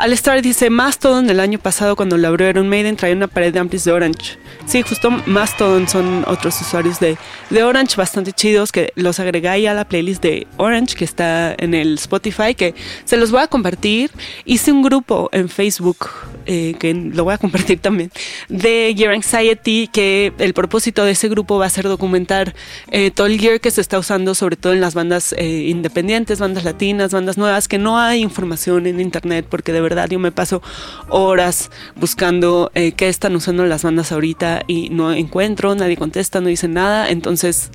Alistar 0.00 0.40
dice, 0.40 0.70
Mastodon 0.70 1.28
el 1.28 1.40
año 1.40 1.58
pasado 1.58 1.94
cuando 1.94 2.16
la 2.16 2.28
abrió 2.28 2.48
Iron 2.48 2.70
Maiden 2.70 2.96
traía 2.96 3.14
una 3.14 3.28
pared 3.28 3.52
de 3.52 3.58
amplis 3.58 3.84
de 3.84 3.92
Orange. 3.92 4.38
Sí, 4.64 4.80
justo 4.80 5.10
Mastodon 5.26 5.88
son 5.88 6.24
otros 6.26 6.58
usuarios 6.62 6.98
de, 7.00 7.18
de 7.50 7.62
Orange 7.62 7.96
bastante 7.96 8.32
chidos 8.32 8.72
que 8.72 8.94
los 8.94 9.20
agregué 9.20 9.50
ahí 9.50 9.66
a 9.66 9.74
la 9.74 9.84
playlist 9.84 10.22
de 10.22 10.46
Orange 10.56 10.94
que 10.94 11.04
está 11.04 11.54
en 11.58 11.74
el 11.74 11.96
Spotify 11.96 12.54
que 12.54 12.74
se 13.04 13.18
los 13.18 13.30
voy 13.30 13.42
a 13.42 13.48
compartir. 13.48 14.10
Hice 14.46 14.72
un 14.72 14.80
grupo 14.80 15.28
en 15.32 15.50
Facebook 15.50 16.08
eh, 16.52 16.74
que 16.80 16.92
lo 16.92 17.22
voy 17.22 17.32
a 17.32 17.38
compartir 17.38 17.78
también 17.78 18.10
de 18.48 18.92
Gear 18.96 19.12
Anxiety 19.12 19.86
que 19.86 20.32
el 20.38 20.52
propósito 20.52 21.04
de 21.04 21.12
ese 21.12 21.28
grupo 21.28 21.60
va 21.60 21.66
a 21.66 21.70
ser 21.70 21.84
documentar 21.84 22.56
eh, 22.90 23.12
todo 23.12 23.28
el 23.28 23.38
gear 23.38 23.60
que 23.60 23.70
se 23.70 23.80
está 23.80 24.00
usando 24.00 24.34
sobre 24.34 24.56
todo 24.56 24.72
en 24.72 24.80
las 24.80 24.94
bandas 24.94 25.32
eh, 25.38 25.68
independientes, 25.68 26.40
bandas 26.40 26.64
latinas, 26.64 27.12
bandas 27.12 27.38
nuevas 27.38 27.68
que 27.68 27.78
no 27.78 28.00
hay 28.00 28.20
información 28.20 28.88
en 28.88 28.98
internet 28.98 29.46
porque 29.48 29.72
de 29.72 29.80
verdad 29.80 30.08
yo 30.10 30.18
me 30.18 30.32
paso 30.32 30.60
horas 31.08 31.70
buscando 31.94 32.72
qué 32.74 33.08
están 33.08 33.36
usando 33.36 33.64
las 33.64 33.84
bandas 33.84 34.10
ahorita 34.10 34.64
y 34.66 34.90
no 34.90 35.12
encuentro, 35.12 35.76
nadie 35.76 35.96
contesta, 35.96 36.40
no 36.40 36.48
dice 36.48 36.66
nada, 36.66 37.10
entonces... 37.10 37.70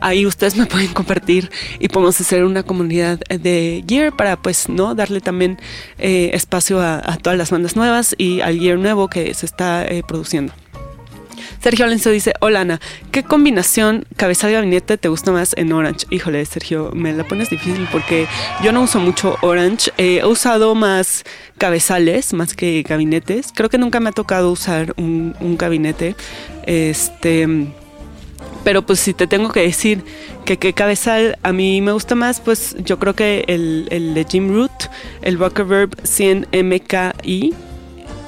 Ahí 0.00 0.26
ustedes 0.26 0.56
me 0.56 0.66
pueden 0.66 0.92
compartir 0.92 1.50
y 1.78 1.88
podemos 1.88 2.20
hacer 2.20 2.44
una 2.44 2.62
comunidad 2.62 3.18
de 3.18 3.84
gear 3.86 4.14
para 4.14 4.36
pues 4.36 4.68
no 4.68 4.94
darle 4.94 5.20
también 5.20 5.58
eh, 5.98 6.30
espacio 6.34 6.80
a, 6.80 7.18
todas 7.22 7.38
las 7.38 7.50
bandas 7.50 7.76
nuevas 7.76 8.14
y 8.18 8.40
al 8.40 8.58
gear 8.58 8.78
nuevo 8.78 9.08
que 9.08 9.32
se 9.34 9.46
está 9.46 9.86
eh, 9.86 10.02
produciendo. 10.06 10.52
Sergio 11.62 11.84
Alonso 11.84 12.10
dice, 12.10 12.32
hola 12.40 12.62
Ana, 12.62 12.80
¿qué 13.10 13.22
combinación 13.22 14.06
cabezal 14.16 14.52
gabinete 14.52 14.96
te 14.96 15.08
gusta 15.08 15.30
más 15.30 15.52
en 15.56 15.72
Orange? 15.72 16.06
Híjole, 16.10 16.44
Sergio, 16.46 16.90
me 16.94 17.12
la 17.12 17.24
pones 17.24 17.50
difícil 17.50 17.86
porque 17.92 18.26
yo 18.64 18.72
no 18.72 18.82
uso 18.82 18.98
mucho 18.98 19.36
Orange. 19.42 19.92
he 19.98 20.24
usado 20.24 20.74
más 20.74 21.24
cabezales, 21.58 22.32
más 22.32 22.54
que 22.54 22.82
gabinetes. 22.82 23.52
Creo 23.54 23.68
que 23.68 23.76
nunca 23.76 24.00
me 24.00 24.08
ha 24.08 24.12
tocado 24.12 24.50
usar 24.50 24.94
un, 24.96 25.34
gabinete. 25.58 26.16
Este 26.64 27.46
pero 28.64 28.82
pues 28.82 29.00
si 29.00 29.14
te 29.14 29.26
tengo 29.26 29.50
que 29.50 29.60
decir 29.60 30.04
que 30.44 30.58
qué 30.58 30.72
cabezal 30.72 31.38
a 31.42 31.52
mí 31.52 31.80
me 31.80 31.92
gusta 31.92 32.14
más, 32.14 32.40
pues 32.40 32.76
yo 32.84 32.98
creo 32.98 33.14
que 33.14 33.44
el, 33.48 33.88
el 33.90 34.14
de 34.14 34.24
Jim 34.24 34.54
Root, 34.54 34.70
el 35.22 35.36
Verb 35.36 35.96
100 36.02 36.48
MKI, 36.52 37.54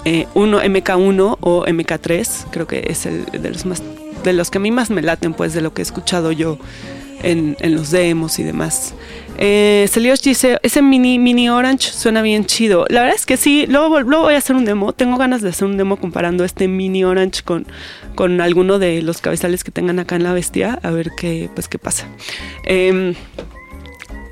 eh, 0.04 0.26
uno 0.34 0.60
MK1 0.60 1.36
o 1.40 1.64
MK3, 1.64 2.46
creo 2.50 2.66
que 2.66 2.84
es 2.88 3.06
el 3.06 3.24
de 3.26 3.50
los 3.50 3.66
más 3.66 3.82
de 4.24 4.32
los 4.32 4.50
que 4.50 4.58
a 4.58 4.60
mí 4.60 4.70
más 4.70 4.90
me 4.90 5.02
laten, 5.02 5.34
pues 5.34 5.52
de 5.52 5.60
lo 5.60 5.74
que 5.74 5.82
he 5.82 5.84
escuchado 5.84 6.32
yo 6.32 6.58
en, 7.22 7.56
los 7.60 7.90
demos 7.90 8.38
y 8.38 8.42
demás. 8.42 8.94
Eh, 9.38 9.88
dice, 10.22 10.58
ese 10.62 10.82
mini, 10.82 11.18
mini 11.18 11.48
Orange 11.48 11.90
suena 11.92 12.22
bien 12.22 12.44
chido. 12.44 12.86
La 12.88 13.00
verdad 13.00 13.16
es 13.16 13.26
que 13.26 13.36
sí, 13.36 13.66
luego, 13.66 14.00
luego, 14.00 14.24
voy 14.24 14.34
a 14.34 14.38
hacer 14.38 14.56
un 14.56 14.64
demo. 14.64 14.92
Tengo 14.92 15.16
ganas 15.16 15.42
de 15.42 15.50
hacer 15.50 15.66
un 15.66 15.76
demo 15.76 15.96
comparando 15.96 16.44
este 16.44 16.68
mini 16.68 17.04
Orange 17.04 17.42
con, 17.42 17.66
con 18.14 18.40
alguno 18.40 18.78
de 18.78 19.02
los 19.02 19.20
cabezales 19.20 19.64
que 19.64 19.70
tengan 19.70 19.98
acá 19.98 20.16
en 20.16 20.22
la 20.22 20.32
bestia, 20.32 20.78
a 20.82 20.90
ver 20.90 21.10
qué, 21.16 21.50
pues, 21.54 21.68
qué 21.68 21.78
pasa. 21.78 22.06
Em, 22.64 23.14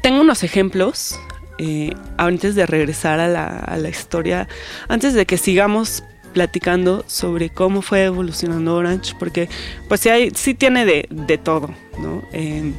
tengo 0.03 0.21
unos 0.21 0.43
ejemplos. 0.45 1.19
Eh, 1.63 1.93
antes 2.17 2.55
de 2.55 2.65
regresar 2.65 3.21
a 3.21 3.29
la, 3.29 3.47
a 3.47 3.77
la 3.77 3.91
historia, 3.91 4.49
antes 4.89 5.13
de 5.13 5.27
que 5.27 5.37
sigamos 5.37 6.03
platicando 6.33 7.05
sobre 7.07 7.51
cómo 7.51 7.83
fue 7.83 8.05
evolucionando 8.05 8.75
Orange, 8.75 9.15
porque 9.19 9.49
pues 9.89 10.01
sí, 10.01 10.09
hay, 10.09 10.31
sí 10.31 10.55
tiene 10.55 10.85
de, 10.85 11.07
de 11.11 11.39
todo, 11.39 11.71
¿no? 11.99 12.23
Em, 12.33 12.75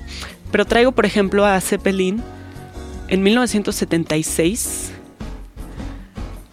pero 0.52 0.66
traigo, 0.66 0.92
por 0.92 1.06
ejemplo, 1.06 1.46
a 1.46 1.60
Zeppelin 1.62 2.22
en 3.08 3.24
1976, 3.24 4.92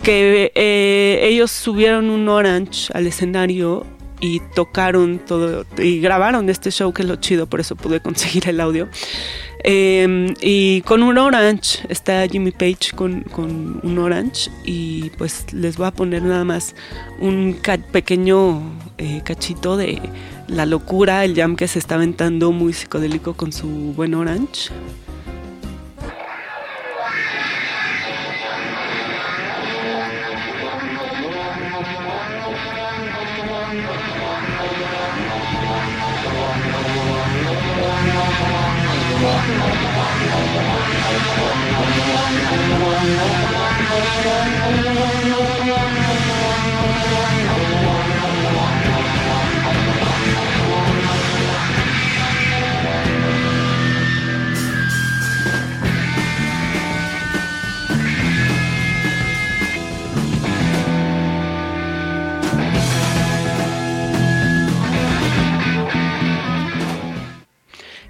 que 0.03 0.53
eh, 0.55 1.21
ellos 1.23 1.51
subieron 1.51 2.11
un 2.11 2.29
Orange 2.29 2.91
al 2.95 3.07
escenario 3.07 3.85
y 4.21 4.41
tocaron 4.55 5.19
todo 5.19 5.65
y 5.79 6.01
grabaron 6.01 6.49
este 6.51 6.71
show 6.71 6.93
que 6.93 7.03
es 7.03 7.09
lo 7.09 7.17
chido, 7.17 7.47
por 7.47 7.61
eso 7.61 7.77
pude 7.77 8.01
conseguir 8.01 8.49
el 8.49 8.61
audio. 8.61 8.89
Em, 9.65 10.35
y 10.41 10.83
con 10.83 11.03
un 11.03 11.19
orange, 11.19 11.81
está 11.89 12.27
Jimmy 12.29 12.53
Page 12.53 12.93
con, 12.95 13.25
un 13.83 13.99
orange 13.99 14.51
y 14.65 15.11
pues 15.19 15.53
les 15.53 15.77
voy 15.77 15.89
a 15.89 15.91
poner 15.91 16.23
nada 16.23 16.45
más 16.45 16.77
un 17.19 17.59
pequeño 17.91 18.63
eh, 18.99 19.21
cachito 19.25 19.77
de 19.77 20.01
la 20.49 20.67
locura, 20.67 21.25
el 21.25 21.35
jam 21.35 21.57
que 21.57 21.69
se 21.69 21.79
está 21.79 21.95
aventando 21.95 22.53
muy 22.53 22.73
psicodélico 22.73 23.35
con 23.35 23.53
su 23.53 23.69
buen 23.95 24.15
orange. 24.15 24.71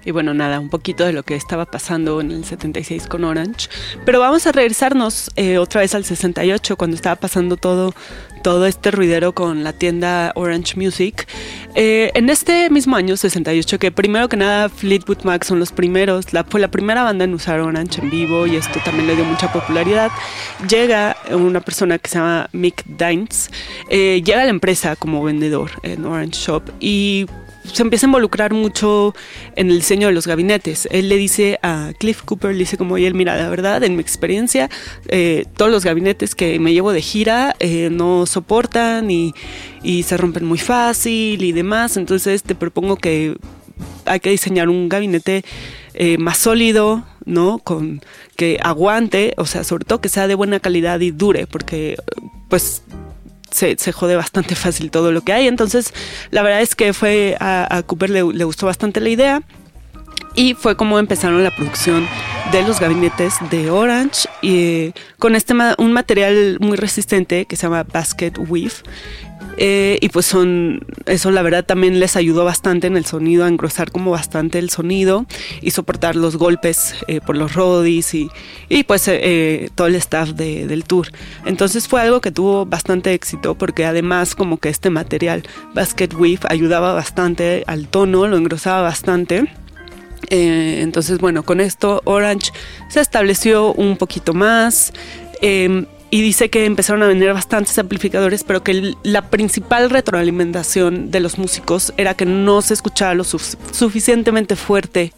Y 0.09 0.11
bueno, 0.11 0.33
nada, 0.33 0.59
un 0.59 0.69
poquito 0.69 1.05
de 1.05 1.13
lo 1.13 1.21
que 1.21 1.35
estaba 1.35 1.65
pasando 1.67 2.19
en 2.19 2.31
el 2.31 2.43
76 2.43 3.05
con 3.05 3.23
Orange. 3.25 3.69
Pero 4.05 4.19
vamos 4.19 4.47
a 4.47 4.51
regresarnos 4.51 5.29
eh, 5.35 5.59
otra 5.59 5.81
vez 5.81 5.93
al 5.93 6.03
68, 6.03 6.77
cuando 6.77 6.95
estaba 6.95 7.15
pasando 7.15 7.57
todo, 7.57 7.93
todo 8.41 8.65
este 8.65 8.89
ruidero 8.89 9.33
con 9.33 9.63
la 9.63 9.71
tienda 9.71 10.31
Orange 10.33 10.77
Music. 10.77 11.27
Eh, 11.75 12.09
en 12.15 12.31
este 12.31 12.71
mismo 12.71 12.95
año, 12.95 13.17
68, 13.17 13.77
que 13.77 13.91
primero 13.91 14.27
que 14.29 14.35
nada 14.35 14.69
Fleetwood 14.69 15.21
Mac 15.25 15.43
son 15.43 15.59
los 15.59 15.71
primeros, 15.71 16.33
la, 16.33 16.43
fue 16.43 16.59
la 16.59 16.71
primera 16.71 17.03
banda 17.03 17.25
en 17.25 17.35
usar 17.35 17.59
Orange 17.59 18.01
en 18.01 18.09
vivo 18.09 18.47
y 18.47 18.55
esto 18.55 18.79
también 18.83 19.05
le 19.05 19.15
dio 19.15 19.25
mucha 19.25 19.53
popularidad. 19.53 20.09
Llega 20.67 21.17
una 21.29 21.61
persona 21.61 21.99
que 21.99 22.09
se 22.09 22.17
llama 22.17 22.49
Mick 22.51 22.83
Dines, 22.87 23.51
eh, 23.91 24.23
llega 24.25 24.41
a 24.41 24.45
la 24.45 24.49
empresa 24.49 24.95
como 24.95 25.23
vendedor 25.23 25.69
en 25.83 26.03
Orange 26.03 26.39
Shop 26.39 26.63
y 26.79 27.27
se 27.73 27.83
empieza 27.83 28.05
a 28.05 28.09
involucrar 28.09 28.53
mucho 28.53 29.13
en 29.55 29.69
el 29.69 29.77
diseño 29.77 30.07
de 30.07 30.13
los 30.13 30.27
gabinetes. 30.27 30.87
Él 30.91 31.09
le 31.09 31.17
dice 31.17 31.59
a 31.61 31.91
Cliff 31.97 32.21
Cooper, 32.23 32.51
le 32.51 32.59
dice 32.59 32.77
como, 32.77 32.97
él, 32.97 33.13
mira, 33.13 33.35
la 33.37 33.49
verdad, 33.49 33.83
en 33.83 33.95
mi 33.95 34.01
experiencia, 34.01 34.69
eh, 35.07 35.45
todos 35.55 35.71
los 35.71 35.83
gabinetes 35.83 36.35
que 36.35 36.59
me 36.59 36.73
llevo 36.73 36.91
de 36.91 37.01
gira 37.01 37.55
eh, 37.59 37.89
no 37.91 38.25
soportan 38.25 39.09
y, 39.11 39.33
se 40.03 40.17
rompen 40.17 40.45
muy 40.45 40.59
fácil 40.59 41.43
y 41.43 41.51
demás. 41.51 41.97
Entonces 41.97 42.43
te 42.43 42.55
propongo 42.55 42.95
que 42.97 43.35
hay 44.05 44.19
que 44.19 44.29
diseñar 44.29 44.69
un 44.69 44.89
gabinete 44.89 45.43
eh, 45.93 46.17
más 46.17 46.37
sólido, 46.37 47.05
¿no? 47.25 47.59
Con 47.59 48.01
que 48.35 48.59
aguante, 48.61 49.33
o 49.37 49.45
sea, 49.45 49.63
sobre 49.63 49.85
todo 49.85 50.01
que 50.01 50.09
sea 50.09 50.27
de 50.27 50.35
buena 50.35 50.59
calidad 50.59 50.99
y 50.99 51.11
dure, 51.11 51.47
porque 51.47 51.97
pues 52.49 52.83
se, 53.51 53.91
jode 53.91 54.15
bastante 54.15 54.55
fácil 54.55 54.91
todo 54.91 55.11
lo 55.11 55.21
que 55.21 55.33
hay. 55.33 55.47
Entonces, 55.47 55.93
la 56.31 56.41
verdad 56.41 56.61
es 56.61 56.75
que 56.75 56.93
fue 56.93 57.35
a, 57.39 57.83
Cooper 57.85 58.09
le, 58.09 58.43
gustó 58.43 58.65
bastante 58.65 58.99
la 58.99 59.09
idea 59.09 59.41
y 60.35 60.53
fue 60.53 60.75
como 60.75 60.99
empezaron 60.99 61.43
la 61.43 61.55
producción 61.55 62.07
de 62.51 62.63
los 62.63 62.79
gabinetes 62.79 63.35
de 63.49 63.69
Orange 63.69 64.27
y 64.41 64.93
con 65.17 65.35
este 65.35 65.53
un 65.77 65.93
material 65.93 66.57
muy 66.59 66.77
resistente 66.77 67.45
que 67.45 67.55
se 67.55 67.63
llama 67.63 67.83
Basket 67.83 68.33
Weave 68.37 68.73
eh, 69.57 69.97
y 70.01 70.09
pues 70.09 70.25
son, 70.25 70.79
eso 71.05 71.31
la 71.31 71.41
verdad 71.41 71.65
también 71.65 71.99
les 71.99 72.15
ayudó 72.15 72.45
bastante 72.45 72.87
en 72.87 72.95
el 72.95 73.05
sonido, 73.05 73.45
a 73.45 73.47
engrosar 73.47 73.91
como 73.91 74.11
bastante 74.11 74.59
el 74.59 74.69
sonido 74.69 75.25
y 75.61 75.71
soportar 75.71 76.15
los 76.15 76.37
golpes 76.37 76.95
eh, 77.07 77.19
por 77.19 77.35
los 77.35 77.53
rodis 77.53 78.13
y, 78.13 78.29
y 78.69 78.83
pues 78.83 79.07
eh, 79.07 79.69
todo 79.75 79.87
el 79.87 79.95
staff 79.95 80.29
del 80.29 80.83
tour. 80.85 81.07
Entonces 81.45 81.87
fue 81.87 82.01
algo 82.01 82.21
que 82.21 82.31
tuvo 82.31 82.65
bastante 82.65 83.13
éxito 83.13 83.55
porque 83.55 83.85
además 83.85 84.35
como 84.35 84.57
que 84.57 84.69
este 84.69 84.89
material 84.89 85.43
Basket 85.73 86.09
Weave 86.13 86.39
ayudaba 86.47 86.93
bastante 86.93 87.63
al 87.67 87.87
tono, 87.87 88.27
lo 88.27 88.37
engrosaba 88.37 88.81
bastante. 88.81 89.51
entonces, 90.29 91.19
bueno, 91.19 91.43
con 91.43 91.59
esto 91.59 92.01
Orange 92.05 92.51
se 92.89 93.01
estableció 93.01 93.73
un 93.73 93.97
poquito 93.97 94.33
más. 94.33 94.93
Em, 95.41 95.85
y 96.11 96.21
dice 96.21 96.49
que 96.49 96.65
empezaron 96.65 97.03
a 97.03 97.07
vender 97.07 97.33
bastantes 97.33 97.77
amplificadores, 97.77 98.43
pero 98.43 98.63
que 98.63 98.95
la 99.03 99.29
principal 99.29 99.89
retroalimentación 99.89 101.11
de 101.11 101.19
los 101.19 101.37
músicos 101.37 101.93
era 101.97 102.15
que 102.15 102.25
no 102.25 102.61
se 102.61 102.73
escuchaba 102.73 103.13
lo 103.13 103.23
suficientemente 103.23 104.55
fuerte. 104.55 105.13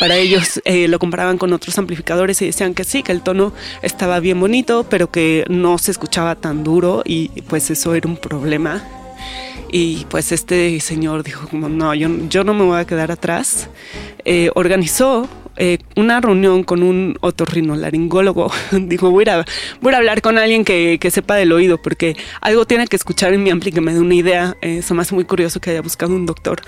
Para 0.00 0.16
ellos 0.16 0.60
eh, 0.64 0.86
lo 0.88 0.98
comparaban 0.98 1.38
con 1.38 1.52
otros 1.52 1.78
amplificadores 1.78 2.42
y 2.42 2.46
decían 2.46 2.74
que 2.74 2.84
sí, 2.84 3.02
que 3.02 3.12
el 3.12 3.22
tono 3.22 3.52
estaba 3.82 4.20
bien 4.20 4.38
bonito, 4.38 4.84
pero 4.88 5.10
que 5.10 5.44
no 5.48 5.78
se 5.78 5.90
escuchaba 5.90 6.34
tan 6.34 6.62
duro 6.62 7.02
y 7.04 7.28
pues 7.42 7.70
eso 7.70 7.94
era 7.94 8.08
un 8.08 8.16
problema. 8.16 8.82
Y 9.70 10.06
pues 10.06 10.32
este 10.32 10.80
señor 10.80 11.22
dijo 11.22 11.46
como, 11.48 11.68
no, 11.68 11.94
yo, 11.94 12.08
yo 12.28 12.44
no 12.44 12.54
me 12.54 12.64
voy 12.64 12.80
a 12.80 12.86
quedar 12.86 13.10
atrás. 13.10 13.68
Eh, 14.24 14.50
organizó 14.54 15.28
eh, 15.58 15.78
una 15.96 16.20
reunión 16.20 16.62
con 16.62 16.82
un 16.82 17.18
otorrinolaringólogo. 17.20 18.50
Dijo, 18.72 19.10
voy 19.10 19.24
a, 19.28 19.44
voy 19.80 19.92
a 19.92 19.96
hablar 19.96 20.22
con 20.22 20.38
alguien 20.38 20.64
que, 20.64 20.98
sepa 21.10 21.34
del 21.34 21.52
oído, 21.52 21.82
porque 21.82 22.16
algo 22.40 22.64
tiene 22.64 22.86
que 22.86 22.96
escuchar 22.96 23.34
en 23.34 23.42
mi 23.42 23.50
ampli 23.50 23.72
que 23.72 23.80
me 23.80 23.92
dé 23.92 24.00
una 24.00 24.14
idea. 24.14 24.56
Eh, 24.62 24.78
eso 24.78 24.94
me 24.94 25.02
hace 25.02 25.14
muy 25.14 25.24
curioso 25.24 25.60
que 25.60 25.70
haya 25.70 25.82
buscado 25.82 26.14
un 26.14 26.26
doctor. 26.26 26.62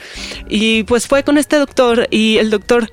Y 0.49 0.83
pues 0.85 1.07
fue 1.07 1.23
con 1.23 1.39
este 1.39 1.57
doctor 1.57 2.09
y 2.11 2.39
el 2.39 2.51
doctor 2.51 2.91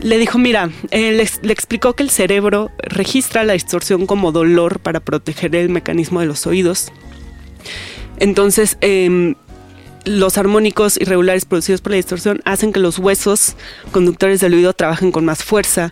le 0.00 0.18
dijo, 0.18 0.38
mira, 0.38 0.70
eh, 0.90 1.12
le, 1.12 1.28
le, 1.42 1.52
explicó 1.52 1.92
que 1.92 2.02
el 2.02 2.10
cerebro 2.10 2.70
registra 2.78 3.44
la 3.44 3.52
distorsión 3.52 4.06
como 4.06 4.32
dolor 4.32 4.80
para 4.80 5.00
proteger 5.00 5.54
el 5.54 5.68
mecanismo 5.68 6.20
de 6.20 6.26
los 6.26 6.46
oídos. 6.46 6.90
Entonces, 8.18 8.78
eh, 8.80 9.34
los 10.04 10.38
armónicos 10.38 11.00
irregulares 11.00 11.44
producidos 11.44 11.80
por 11.80 11.92
la 11.92 11.96
distorsión 11.96 12.40
hacen 12.44 12.72
que 12.72 12.80
los 12.80 12.98
huesos 12.98 13.56
conductores 13.92 14.40
del 14.40 14.54
oído 14.54 14.72
trabajen 14.72 15.12
con 15.12 15.24
más 15.24 15.44
fuerza. 15.44 15.90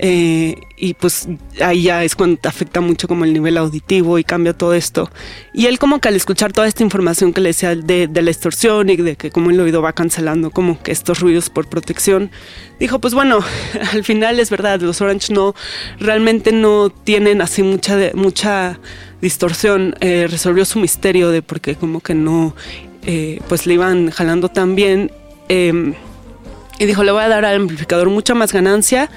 Eh, 0.00 0.54
y 0.76 0.94
pues 0.94 1.26
ahí 1.60 1.82
ya 1.82 2.04
es 2.04 2.14
cuando 2.14 2.40
te 2.40 2.46
afecta 2.46 2.80
mucho 2.80 3.08
como 3.08 3.24
el 3.24 3.32
nivel 3.32 3.56
auditivo 3.56 4.18
y 4.18 4.24
cambia 4.24 4.52
todo 4.52 4.74
esto. 4.74 5.10
Y 5.52 5.66
él 5.66 5.78
como 5.78 5.98
que 5.98 6.08
al 6.08 6.14
escuchar 6.14 6.52
toda 6.52 6.68
esta 6.68 6.84
información 6.84 7.32
que 7.32 7.40
le 7.40 7.48
decía 7.48 7.74
de, 7.74 8.06
de 8.06 8.22
la 8.22 8.28
distorsión 8.28 8.90
y 8.90 8.96
de 8.96 9.16
que 9.16 9.30
como 9.30 9.50
el 9.50 9.58
oído 9.58 9.82
va 9.82 9.92
cancelando 9.92 10.50
como 10.50 10.80
que 10.80 10.92
estos 10.92 11.18
ruidos 11.18 11.50
por 11.50 11.68
protección, 11.68 12.30
dijo 12.78 13.00
pues 13.00 13.12
bueno, 13.12 13.40
al 13.92 14.04
final 14.04 14.38
es 14.38 14.50
verdad, 14.50 14.80
los 14.80 15.00
Orange 15.00 15.32
no, 15.32 15.54
realmente 15.98 16.52
no 16.52 16.90
tienen 16.90 17.42
así 17.42 17.64
mucha, 17.64 17.98
mucha 18.14 18.78
distorsión, 19.20 19.96
eh, 20.00 20.28
resolvió 20.30 20.64
su 20.64 20.78
misterio 20.78 21.30
de 21.30 21.42
por 21.42 21.60
qué 21.60 21.74
como 21.74 22.00
que 22.00 22.14
no 22.14 22.54
eh, 23.10 23.40
pues 23.48 23.66
le 23.66 23.72
iban 23.72 24.10
jalando 24.10 24.50
tan 24.50 24.74
bien. 24.74 25.10
Em, 25.48 25.94
y 26.78 26.84
dijo, 26.84 27.02
le 27.02 27.10
voy 27.10 27.22
a 27.22 27.28
dar 27.28 27.44
al 27.46 27.56
amplificador 27.56 28.10
mucha 28.10 28.34
más 28.34 28.52
ganancia 28.52 29.10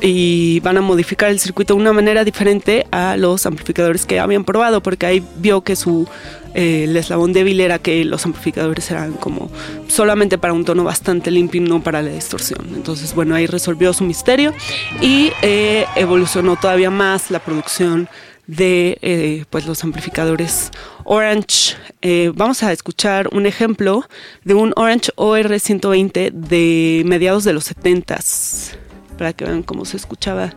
y 0.00 0.58
van 0.60 0.78
a 0.78 0.80
modificar 0.80 1.28
el 1.28 1.38
circuito 1.38 1.74
de 1.74 1.80
una 1.80 1.92
manera 1.92 2.24
diferente 2.24 2.86
a 2.90 3.18
los 3.18 3.44
amplificadores 3.44 4.06
que 4.06 4.18
habían 4.18 4.44
probado, 4.44 4.82
porque 4.82 5.04
ahí 5.04 5.22
vio 5.36 5.60
que 5.60 5.76
su 5.76 6.08
eh, 6.54 6.84
el 6.84 6.96
eslabón 6.96 7.34
débil 7.34 7.60
era 7.60 7.78
que 7.78 8.04
los 8.06 8.24
amplificadores 8.24 8.90
eran 8.90 9.12
como 9.12 9.50
solamente 9.86 10.38
para 10.38 10.54
un 10.54 10.64
tono 10.64 10.82
bastante 10.82 11.30
limpio 11.30 11.60
y 11.60 11.68
no 11.68 11.82
para 11.82 12.00
la 12.00 12.10
distorsión. 12.10 12.66
Entonces, 12.74 13.14
bueno, 13.14 13.34
ahí 13.34 13.46
resolvió 13.46 13.92
su 13.92 14.04
misterio 14.04 14.54
y 15.02 15.30
eh, 15.42 15.84
evolucionó 15.94 16.56
todavía 16.56 16.90
más 16.90 17.30
la 17.30 17.38
producción 17.38 18.08
de 18.50 18.98
eh, 19.00 19.44
pues 19.48 19.66
los 19.66 19.82
amplificadores 19.84 20.70
Orange. 21.04 21.76
Eh, 22.02 22.32
vamos 22.34 22.62
a 22.62 22.72
escuchar 22.72 23.28
un 23.32 23.46
ejemplo 23.46 24.04
de 24.44 24.54
un 24.54 24.72
Orange 24.76 25.12
OR120 25.16 26.32
de 26.32 27.02
mediados 27.06 27.44
de 27.44 27.52
los 27.52 27.70
70s 27.74 28.76
para 29.16 29.32
que 29.32 29.44
vean 29.44 29.62
cómo 29.62 29.84
se 29.84 29.96
escuchaba. 29.96 30.54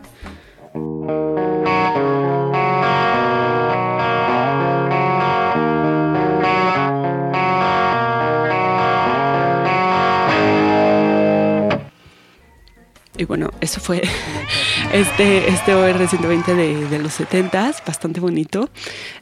Y 13.16 13.24
bueno, 13.24 13.50
eso 13.60 13.80
fue 13.80 14.02
este, 14.92 15.48
este 15.48 15.74
OR120 15.74 16.46
de, 16.54 16.88
de 16.88 16.98
los 16.98 17.12
70 17.14 17.54
bastante 17.86 18.20
bonito. 18.20 18.68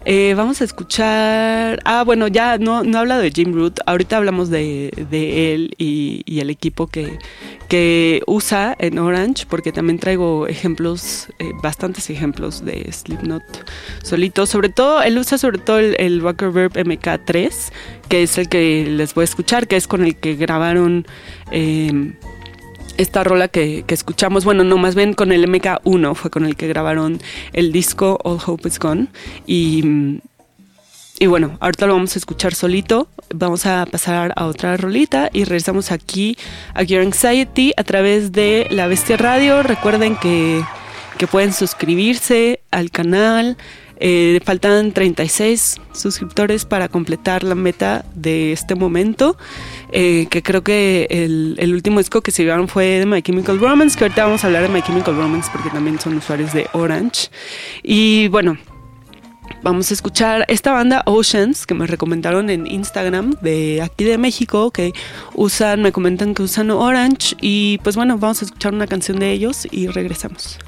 Eh, 0.05 0.35
vamos 0.37 0.61
a 0.61 0.65
escuchar. 0.65 1.81
Ah, 1.85 2.03
bueno, 2.05 2.29
ya 2.29 2.59
no, 2.59 2.83
no 2.85 2.99
he 2.99 3.01
hablado 3.01 3.21
de 3.21 3.31
Jim 3.31 3.53
Root. 3.53 3.81
Ahorita 3.87 4.17
hablamos 4.17 4.49
de, 4.51 4.91
él 5.11 5.75
y, 5.79 6.41
el 6.41 6.51
equipo 6.51 6.87
que, 6.87 7.19
que 7.69 8.23
usa 8.27 8.75
en 8.79 8.99
Orange, 8.99 9.47
porque 9.49 9.71
también 9.71 9.99
traigo 9.99 10.47
ejemplos, 10.47 11.29
eh, 11.39 11.51
bastantes 11.63 12.11
ejemplos 12.11 12.65
de 12.65 12.91
Slipknot 12.91 13.43
solito. 14.03 14.47
Sobre 14.47 14.71
todo, 14.71 15.03
él 15.03 15.19
usa 15.19 15.39
sobre 15.39 15.59
todo 15.59 15.79
el, 15.79 15.95
el 15.99 16.21
Verb 16.21 16.73
MK3, 16.73 17.73
que 18.09 18.23
es 18.23 18.39
el 18.39 18.49
que 18.49 18.87
les 18.89 19.15
voy 19.15 19.23
a 19.23 19.25
escuchar, 19.25 19.69
que 19.69 19.77
es 19.77 19.87
con 19.87 20.05
el 20.05 20.17
que 20.17 20.35
grabaron. 20.35 21.07
Eh, 21.51 22.15
esta 22.97 23.25
rola 23.25 23.49
que, 23.49 23.85
escuchamos, 23.89 24.45
bueno, 24.45 24.65
no, 24.65 24.79
más 24.79 24.95
bien 24.95 25.15
con 25.15 25.33
el 25.33 25.49
MK1 25.49 26.15
fue 26.15 26.31
con 26.31 26.45
el 26.45 26.57
que 26.57 26.69
grabaron 26.69 27.21
el 27.53 27.73
disco 27.73 28.19
All 28.25 28.39
Hope 28.45 28.69
Is 28.69 28.79
Gone. 28.79 29.09
Y, 29.47 30.21
y 31.19 31.27
bueno, 31.27 31.57
ahorita 31.61 31.87
lo 31.87 31.95
vamos 31.95 32.17
a 32.17 32.19
escuchar 32.19 32.55
solito. 32.55 33.09
Vamos 33.35 33.67
a 33.67 33.87
pasar 33.87 34.33
a 34.37 34.47
otra 34.47 34.77
rolita 34.77 35.31
y 35.33 35.45
regresamos 35.45 35.91
aquí 35.91 36.37
a 36.75 36.85
Gear 36.85 37.03
Anxiety 37.03 37.73
a 37.77 37.85
través 37.85 38.33
de 38.33 38.67
La 38.71 38.87
Bestia 38.87 39.17
Radio. 39.17 39.63
Recuerden 39.63 40.17
que, 40.17 40.63
que 41.19 41.27
pueden 41.27 41.53
suscribirse 41.53 42.61
al 42.71 42.91
canal. 42.91 43.57
Eh, 44.05 44.41
faltan 44.45 44.91
36 44.91 45.81
suscriptores 45.93 46.65
para 46.65 46.89
completar 46.89 47.45
la 47.45 47.55
meta 47.55 48.05
de 48.17 48.51
este 48.51 48.75
momento, 48.75 49.37
eh, 49.93 50.27
que 50.31 50.43
creo 50.43 50.63
que 50.63 51.07
el, 51.11 51.73
último 51.75 51.99
disco 51.99 52.23
que 52.23 52.31
se 52.31 52.43
llevaron 52.43 52.67
fue 52.67 52.99
de 52.99 53.07
My 53.07 53.23
Chemical 53.23 53.59
Romance, 53.59 53.97
que 53.97 54.05
ahorita 54.05 54.25
vamos 54.25 54.43
a 54.43 54.47
hablar 54.47 54.63
de 54.63 54.69
My 54.69 54.83
Chemical 54.83 55.15
Romance 55.15 55.51
porque 55.53 55.71
también 55.71 56.01
son 56.01 56.17
usuarios 56.17 56.53
de 56.55 56.67
Orange. 56.73 57.31
Y 57.83 58.29
bueno, 58.29 58.57
vamos 59.63 59.91
a 59.91 59.95
escuchar 59.95 60.45
esta 60.49 60.73
banda 60.73 61.03
Oceans 61.07 61.67
que 61.67 61.75
me 61.75 61.87
recomendaron 61.87 62.49
en 62.49 62.67
Instagram 62.67 63.37
de 63.43 63.83
aquí 63.83 64.05
de 64.05 64.17
México 64.19 64.71
que 64.71 64.93
usan, 65.35 65.83
me 65.83 65.93
comentan 65.93 66.35
que 66.35 66.43
usan 66.43 66.71
Orange 66.71 67.37
y 67.41 67.79
pues 67.83 67.97
bueno, 67.97 68.17
vamos 68.19 68.43
a 68.43 68.47
escuchar 68.47 68.73
una 68.73 68.87
canción 68.87 69.19
de 69.19 69.31
ellos 69.31 69.69
y 69.71 69.89
regresamos. 69.89 70.59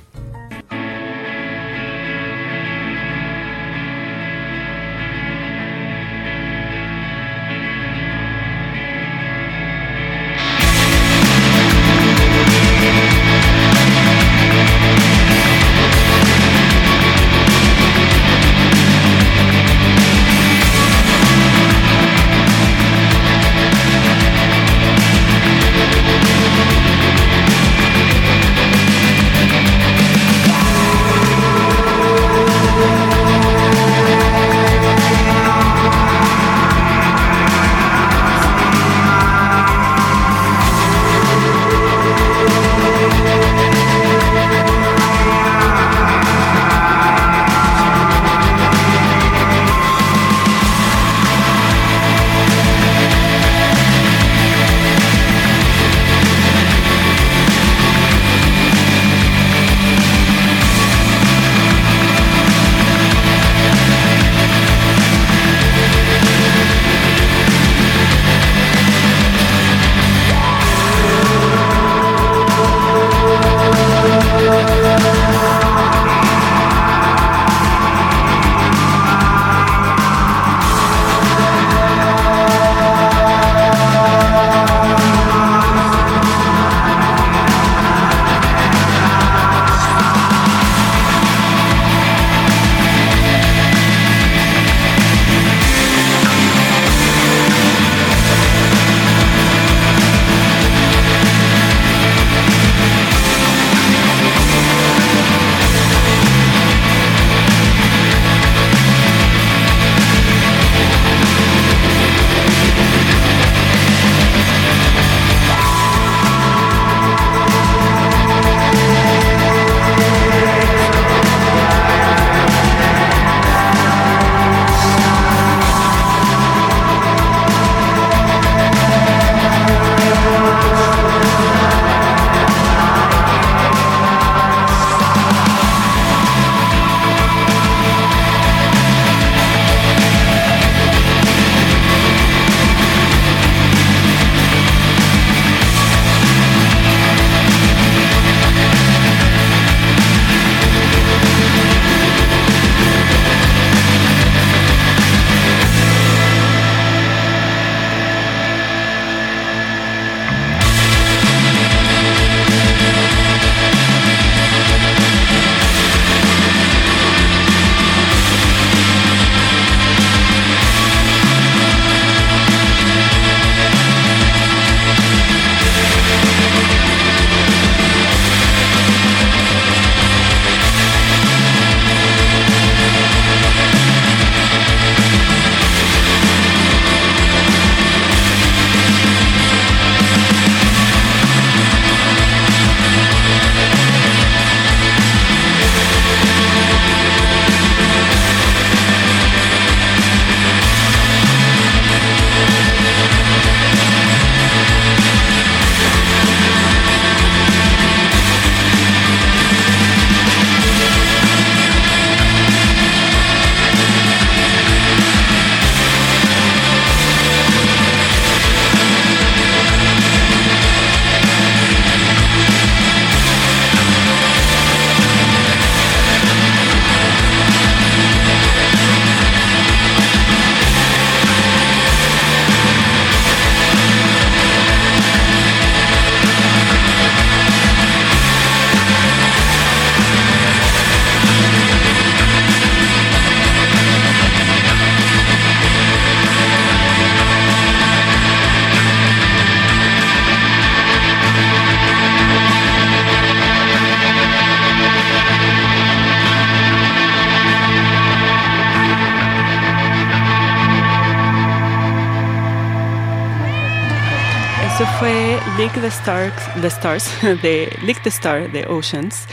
The 265.84 265.90
Stars, 265.90 266.32
the 266.62 266.68
Stars 266.68 267.10
de 267.42 267.68
League 267.82 268.00
the 268.02 268.08
Star 268.08 268.50
de 268.50 268.64
Oceans. 268.66 269.26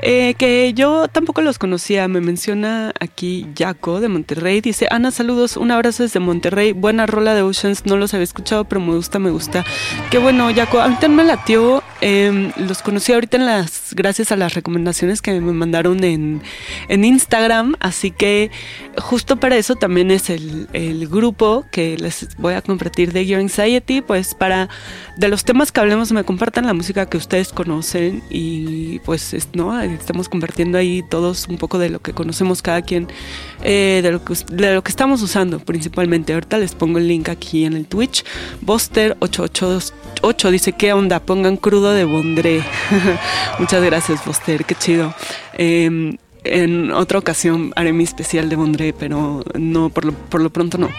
Eh, 0.00 0.34
que 0.34 0.74
yo 0.74 1.08
tampoco 1.08 1.40
los 1.40 1.58
conocía. 1.58 2.08
Me 2.08 2.20
menciona 2.20 2.92
aquí 3.00 3.46
Jaco 3.56 4.00
de 4.00 4.08
Monterrey. 4.08 4.60
Dice, 4.60 4.86
Ana, 4.90 5.10
saludos, 5.10 5.56
un 5.56 5.70
abrazo 5.70 6.02
desde 6.02 6.20
Monterrey. 6.20 6.72
Buena 6.72 7.06
rola 7.06 7.32
de 7.32 7.40
Oceans, 7.40 7.86
no 7.86 7.96
los 7.96 8.12
había 8.12 8.24
escuchado, 8.24 8.66
pero 8.66 8.82
me 8.82 8.94
gusta, 8.94 9.18
me 9.18 9.30
gusta. 9.30 9.64
Qué 10.10 10.18
bueno, 10.18 10.50
Jaco. 10.54 10.78
A 10.78 10.88
mí 10.88 10.96
también 11.00 11.16
me 11.16 11.24
latió. 11.24 11.82
Em, 12.00 12.52
los 12.56 12.82
conocí 12.82 13.12
ahorita 13.12 13.36
en 13.36 13.46
las, 13.46 13.94
gracias 13.94 14.32
a 14.32 14.36
las 14.36 14.54
recomendaciones 14.54 15.22
que 15.22 15.40
me 15.40 15.52
mandaron 15.52 16.02
en, 16.04 16.42
en 16.88 17.04
Instagram. 17.04 17.76
Así 17.80 18.10
que 18.10 18.50
justo 18.98 19.36
para 19.36 19.56
eso 19.56 19.76
también 19.76 20.10
es 20.10 20.30
el, 20.30 20.68
el 20.72 21.08
grupo 21.08 21.64
que 21.70 21.96
les 21.98 22.36
voy 22.36 22.54
a 22.54 22.62
compartir 22.62 23.12
de 23.12 23.26
Your 23.26 23.40
Anxiety. 23.40 24.02
Pues 24.02 24.34
para 24.34 24.68
de 25.16 25.28
los 25.28 25.44
temas 25.44 25.72
que 25.72 25.80
hablemos 25.80 26.12
me 26.12 26.24
compartan 26.24 26.66
la 26.66 26.74
música 26.74 27.06
que 27.06 27.16
ustedes 27.16 27.52
conocen 27.52 28.22
y 28.30 28.98
pues 29.00 29.34
no 29.54 29.80
estamos 29.80 30.28
compartiendo 30.28 30.78
ahí 30.78 31.02
todos 31.08 31.46
un 31.48 31.58
poco 31.58 31.78
de 31.78 31.90
lo 31.90 32.00
que 32.00 32.12
conocemos 32.12 32.62
cada 32.62 32.82
quien 32.82 33.08
eh, 33.62 34.00
de, 34.02 34.10
lo 34.10 34.24
que, 34.24 34.34
de 34.50 34.74
lo 34.74 34.82
que 34.82 34.90
estamos 34.90 35.22
usando 35.22 35.60
principalmente 35.60 36.34
ahorita 36.34 36.58
les 36.58 36.74
pongo 36.74 36.98
el 36.98 37.08
link 37.08 37.28
aquí 37.28 37.64
en 37.64 37.74
el 37.74 37.86
Twitch 37.86 38.24
Buster 38.60 39.16
888 40.24 40.50
dice 40.50 40.72
qué 40.72 40.92
onda 40.92 41.20
pongan 41.20 41.56
crudo 41.56 41.92
de 41.92 42.04
Bondré 42.04 42.62
muchas 43.58 43.82
gracias 43.82 44.24
Buster 44.24 44.64
qué 44.64 44.74
chido 44.74 45.14
eh, 45.54 46.16
en 46.44 46.92
otra 46.92 47.18
ocasión 47.18 47.72
haré 47.74 47.92
mi 47.92 48.04
especial 48.04 48.48
de 48.48 48.56
Bondré, 48.56 48.92
pero 48.92 49.42
no, 49.54 49.88
por 49.88 50.04
lo, 50.04 50.12
por 50.12 50.42
lo 50.42 50.50
pronto 50.50 50.76
no. 50.76 50.90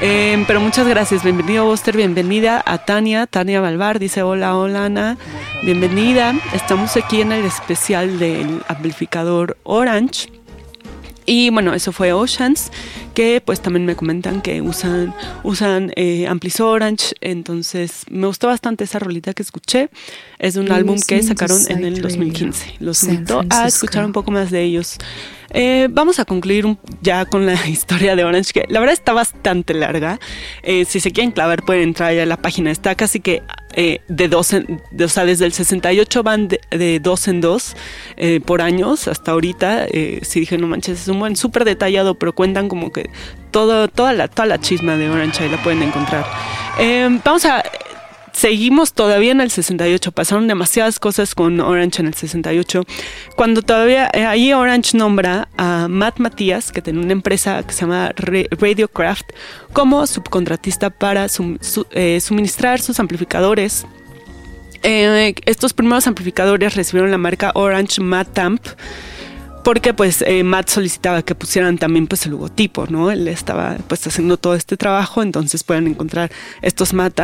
Em, 0.00 0.46
pero 0.46 0.60
muchas 0.60 0.88
gracias. 0.88 1.22
Bienvenido, 1.22 1.66
Buster. 1.66 1.96
Bienvenida 1.96 2.62
a 2.64 2.78
Tania. 2.78 3.26
Tania 3.26 3.60
Balbar 3.60 3.98
dice: 3.98 4.22
Hola, 4.22 4.56
hola, 4.56 4.86
Ana. 4.86 5.18
Bienvenida. 5.62 6.34
Estamos 6.54 6.96
aquí 6.96 7.20
en 7.20 7.32
el 7.32 7.44
especial 7.44 8.18
del 8.18 8.62
amplificador 8.66 9.58
Orange. 9.64 10.30
Y 11.26 11.50
bueno, 11.50 11.72
eso 11.72 11.92
fue 11.92 12.12
Oceans, 12.12 12.70
que 13.14 13.40
pues 13.44 13.60
también 13.60 13.86
me 13.86 13.96
comentan 13.96 14.42
que 14.42 14.60
usan, 14.60 15.14
usan 15.42 15.92
eh, 15.96 16.26
Amplis 16.26 16.60
Orange, 16.60 17.14
entonces 17.20 18.04
me 18.10 18.26
gustó 18.26 18.48
bastante 18.48 18.84
esa 18.84 18.98
rolita 18.98 19.32
que 19.32 19.42
escuché. 19.42 19.88
Es 20.38 20.54
de 20.54 20.60
un 20.60 20.72
álbum 20.72 20.98
que 21.06 21.22
sacaron 21.22 21.60
en 21.68 21.84
el 21.84 22.02
2015. 22.02 22.76
Los 22.80 23.02
invito 23.04 23.42
a 23.48 23.66
escuchar 23.66 24.04
un 24.04 24.12
poco 24.12 24.30
más 24.30 24.50
de 24.50 24.62
ellos. 24.62 24.98
Eh, 25.56 25.86
vamos 25.88 26.18
a 26.18 26.24
concluir 26.24 26.66
ya 27.00 27.24
con 27.24 27.46
la 27.46 27.54
historia 27.68 28.16
de 28.16 28.24
Orange, 28.24 28.52
que 28.52 28.64
la 28.68 28.80
verdad 28.80 28.92
está 28.92 29.12
bastante 29.12 29.72
larga. 29.72 30.18
Eh, 30.62 30.84
si 30.84 31.00
se 31.00 31.12
quieren 31.12 31.30
clavar, 31.30 31.62
pueden 31.62 31.84
entrar 31.84 32.12
ya 32.12 32.24
a 32.24 32.26
la 32.26 32.36
página. 32.36 32.72
Está 32.72 32.96
casi 32.96 33.20
que 33.20 33.42
eh, 33.76 34.00
de 34.08 34.28
dos, 34.28 34.52
en, 34.52 34.82
o 35.00 35.08
sea, 35.08 35.24
desde 35.24 35.46
el 35.46 35.52
68 35.52 36.22
van 36.24 36.48
de, 36.48 37.00
dos 37.00 37.28
en 37.28 37.40
dos 37.40 37.76
por 38.46 38.62
años 38.62 39.08
hasta 39.08 39.32
ahorita. 39.32 39.86
si 40.22 40.40
dije, 40.40 40.58
no 40.58 40.66
manches, 40.66 41.02
es 41.02 41.08
un 41.08 41.20
buen 41.20 41.36
súper 41.36 41.64
detallado, 41.64 42.16
pero 42.16 42.34
cuentan 42.34 42.68
como 42.68 42.92
que 42.92 43.03
todo, 43.50 43.88
toda, 43.88 44.12
la, 44.12 44.28
toda 44.28 44.46
la 44.46 44.60
chisma 44.60 44.96
de 44.96 45.08
Orange 45.08 45.44
ahí 45.44 45.50
la 45.50 45.62
pueden 45.62 45.82
encontrar. 45.82 46.24
vamos 47.24 47.44
a 47.44 47.62
seguimos 48.34 48.92
todavía 48.92 49.32
en 49.32 49.40
el 49.40 49.50
68. 49.50 50.12
Pasaron 50.12 50.46
demasiadas 50.46 50.98
cosas 50.98 51.34
con 51.34 51.60
Orange 51.60 52.02
en 52.02 52.08
el 52.08 52.14
68. 52.14 52.84
Cuando 53.36 53.62
todavía 53.62 54.10
eh, 54.12 54.26
ahí 54.26 54.52
Orange 54.52 54.96
nombra 54.96 55.48
a 55.56 55.88
Matt 55.88 56.18
Matías, 56.18 56.72
que 56.72 56.82
tiene 56.82 57.00
una 57.00 57.12
empresa 57.12 57.62
que 57.62 57.72
se 57.72 57.82
llama 57.82 58.12
Radiocraft, 58.16 59.30
como 59.72 60.06
subcontratista 60.06 60.90
para 60.90 61.26
eh, 61.92 62.20
suministrar 62.20 62.80
sus 62.80 63.00
amplificadores. 63.00 63.86
Eh, 64.82 65.34
estos 65.46 65.72
primeros 65.72 66.06
amplificadores 66.06 66.74
recibieron 66.74 67.10
la 67.10 67.16
marca 67.16 67.52
Orange 67.54 68.02
Matt 68.02 68.38
Amp 68.38 68.66
porque 69.64 69.94
pues 69.94 70.22
eh, 70.22 70.44
Matt 70.44 70.68
solicitaba 70.68 71.22
que 71.22 71.34
pusieran 71.34 71.78
también 71.78 72.06
pues 72.06 72.26
el 72.26 72.32
logotipo, 72.32 72.86
¿no? 72.86 73.10
Él 73.10 73.26
estaba 73.26 73.78
pues 73.88 74.06
haciendo 74.06 74.36
todo 74.36 74.54
este 74.54 74.76
trabajo, 74.76 75.22
entonces 75.22 75.64
pueden 75.64 75.86
encontrar 75.86 76.30
estos 76.62 76.92
Matt, 76.92 77.18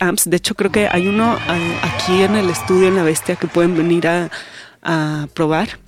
Amps. 0.00 0.28
De 0.28 0.36
hecho 0.36 0.54
creo 0.54 0.70
que 0.70 0.86
hay 0.86 1.08
uno 1.08 1.36
eh, 1.36 1.78
aquí 1.82 2.22
en 2.22 2.36
el 2.36 2.50
estudio 2.50 2.88
en 2.88 2.96
La 2.96 3.02
Bestia 3.02 3.36
que 3.36 3.48
pueden 3.48 3.76
venir 3.76 4.06
a, 4.06 4.30
probar, 5.34 5.78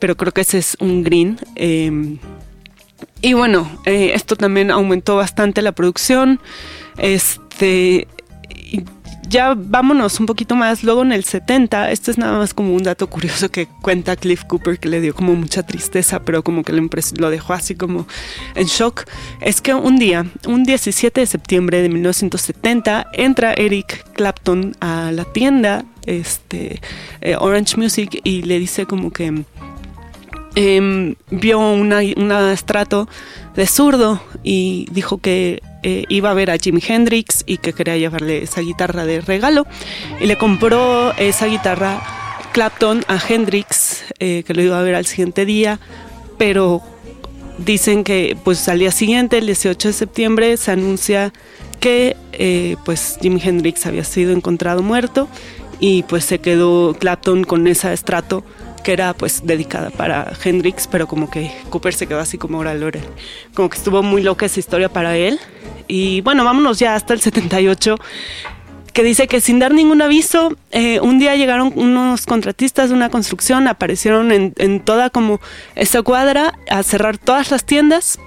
pero 0.00 0.16
creo 0.16 0.32
que 0.32 0.40
ese 0.40 0.58
es 0.58 0.76
un 0.80 1.04
green. 1.04 1.38
Em, 1.54 2.18
y 3.20 3.34
bueno, 3.34 3.70
eh, 3.84 4.12
esto 4.14 4.34
también 4.34 4.70
aumentó 4.70 5.16
bastante 5.16 5.62
la 5.62 5.72
producción. 5.72 6.40
Este, 6.96 8.08
ya 9.28 9.54
vámonos 9.56 10.20
un 10.20 10.26
poquito 10.26 10.54
más. 10.54 10.82
Luego 10.82 11.02
en 11.02 11.12
el 11.12 11.24
70, 11.24 11.90
esto 11.90 12.10
es 12.10 12.18
nada 12.18 12.38
más 12.38 12.54
como 12.54 12.74
un 12.74 12.82
dato 12.82 13.08
curioso 13.08 13.50
que 13.50 13.66
cuenta 13.66 14.16
Cliff 14.16 14.44
Cooper 14.44 14.78
que 14.78 14.88
le 14.88 15.00
dio 15.00 15.14
como 15.14 15.34
mucha 15.34 15.62
tristeza, 15.62 16.20
pero 16.20 16.42
como 16.42 16.62
que 16.62 16.72
lo 16.72 17.30
dejó 17.30 17.52
así 17.52 17.74
como 17.74 18.06
en 18.54 18.66
shock. 18.66 19.04
Es 19.40 19.60
que 19.60 19.74
un 19.74 19.98
día, 19.98 20.26
un 20.46 20.64
17 20.64 21.20
de 21.20 21.26
septiembre 21.26 21.82
de 21.82 21.88
1970, 21.88 23.08
entra 23.12 23.54
Eric 23.54 24.04
Clapton 24.12 24.76
a 24.80 25.12
la 25.12 25.24
tienda 25.24 25.84
este, 26.06 26.80
eh, 27.20 27.36
Orange 27.38 27.76
Music 27.76 28.20
y 28.24 28.42
le 28.42 28.58
dice 28.58 28.86
como 28.86 29.10
que 29.10 29.44
em, 30.54 31.14
vio 31.30 31.58
una, 31.58 31.98
un 32.16 32.32
estrato 32.32 33.08
de 33.54 33.66
zurdo 33.66 34.22
y 34.42 34.86
dijo 34.90 35.18
que 35.18 35.62
eh, 35.82 36.04
iba 36.08 36.30
a 36.30 36.34
ver 36.34 36.50
a 36.50 36.58
Jimi 36.58 36.82
Hendrix 36.86 37.44
y 37.46 37.58
que 37.58 37.72
quería 37.72 37.96
llevarle 37.96 38.42
esa 38.42 38.60
guitarra 38.60 39.04
de 39.04 39.20
regalo. 39.20 39.66
Y 40.20 40.26
le 40.26 40.36
compró 40.36 41.12
esa 41.16 41.46
guitarra 41.46 42.00
Clapton 42.52 43.04
a 43.08 43.18
Hendrix 43.18 44.04
eh, 44.18 44.42
que 44.46 44.54
lo 44.54 44.62
iba 44.62 44.78
a 44.78 44.82
ver 44.82 44.94
al 44.94 45.06
siguiente 45.06 45.44
día 45.44 45.78
pero 46.38 46.80
dicen 47.58 48.04
que 48.04 48.36
pues 48.44 48.68
al 48.68 48.78
día 48.78 48.92
siguiente 48.92 49.38
el 49.38 49.46
18 49.46 49.88
de 49.88 49.92
septiembre 49.92 50.56
se 50.56 50.70
anuncia 50.70 51.32
que 51.80 52.16
eh, 52.32 52.76
pues 52.84 53.18
Jimi 53.20 53.40
Hendrix 53.44 53.84
había 53.84 54.04
sido 54.04 54.32
encontrado 54.32 54.82
muerto 54.82 55.28
y 55.80 56.04
pues 56.04 56.24
se 56.24 56.38
quedó 56.38 56.94
Clapton 56.98 57.44
con 57.44 57.66
ese 57.66 57.92
estrato 57.92 58.44
que 58.82 58.92
era 58.92 59.14
pues 59.14 59.42
dedicada 59.44 59.90
para 59.90 60.32
Hendrix, 60.42 60.86
pero 60.86 61.06
como 61.06 61.30
que 61.30 61.52
Cooper 61.70 61.94
se 61.94 62.06
quedó 62.06 62.20
así 62.20 62.38
como 62.38 62.58
ahora 62.58 62.74
Lore. 62.74 63.00
Como 63.54 63.68
que 63.68 63.76
estuvo 63.76 64.02
muy 64.02 64.22
loca 64.22 64.46
esa 64.46 64.60
historia 64.60 64.88
para 64.88 65.16
él. 65.16 65.38
Y 65.86 66.20
bueno, 66.20 66.44
vámonos 66.44 66.78
ya 66.78 66.94
hasta 66.94 67.14
el 67.14 67.20
78 67.20 67.96
que 68.92 69.04
dice 69.04 69.28
que 69.28 69.40
sin 69.40 69.60
dar 69.60 69.72
ningún 69.72 70.02
aviso, 70.02 70.56
eh, 70.72 70.98
un 70.98 71.20
día 71.20 71.36
llegaron 71.36 71.72
unos 71.76 72.26
contratistas 72.26 72.88
de 72.88 72.96
una 72.96 73.10
construcción, 73.10 73.68
aparecieron 73.68 74.32
en, 74.32 74.54
en 74.58 74.80
toda 74.80 75.08
como 75.08 75.40
esta 75.76 76.02
cuadra 76.02 76.58
a 76.68 76.82
cerrar 76.82 77.16
todas 77.16 77.52
las 77.52 77.64
tiendas 77.64 78.18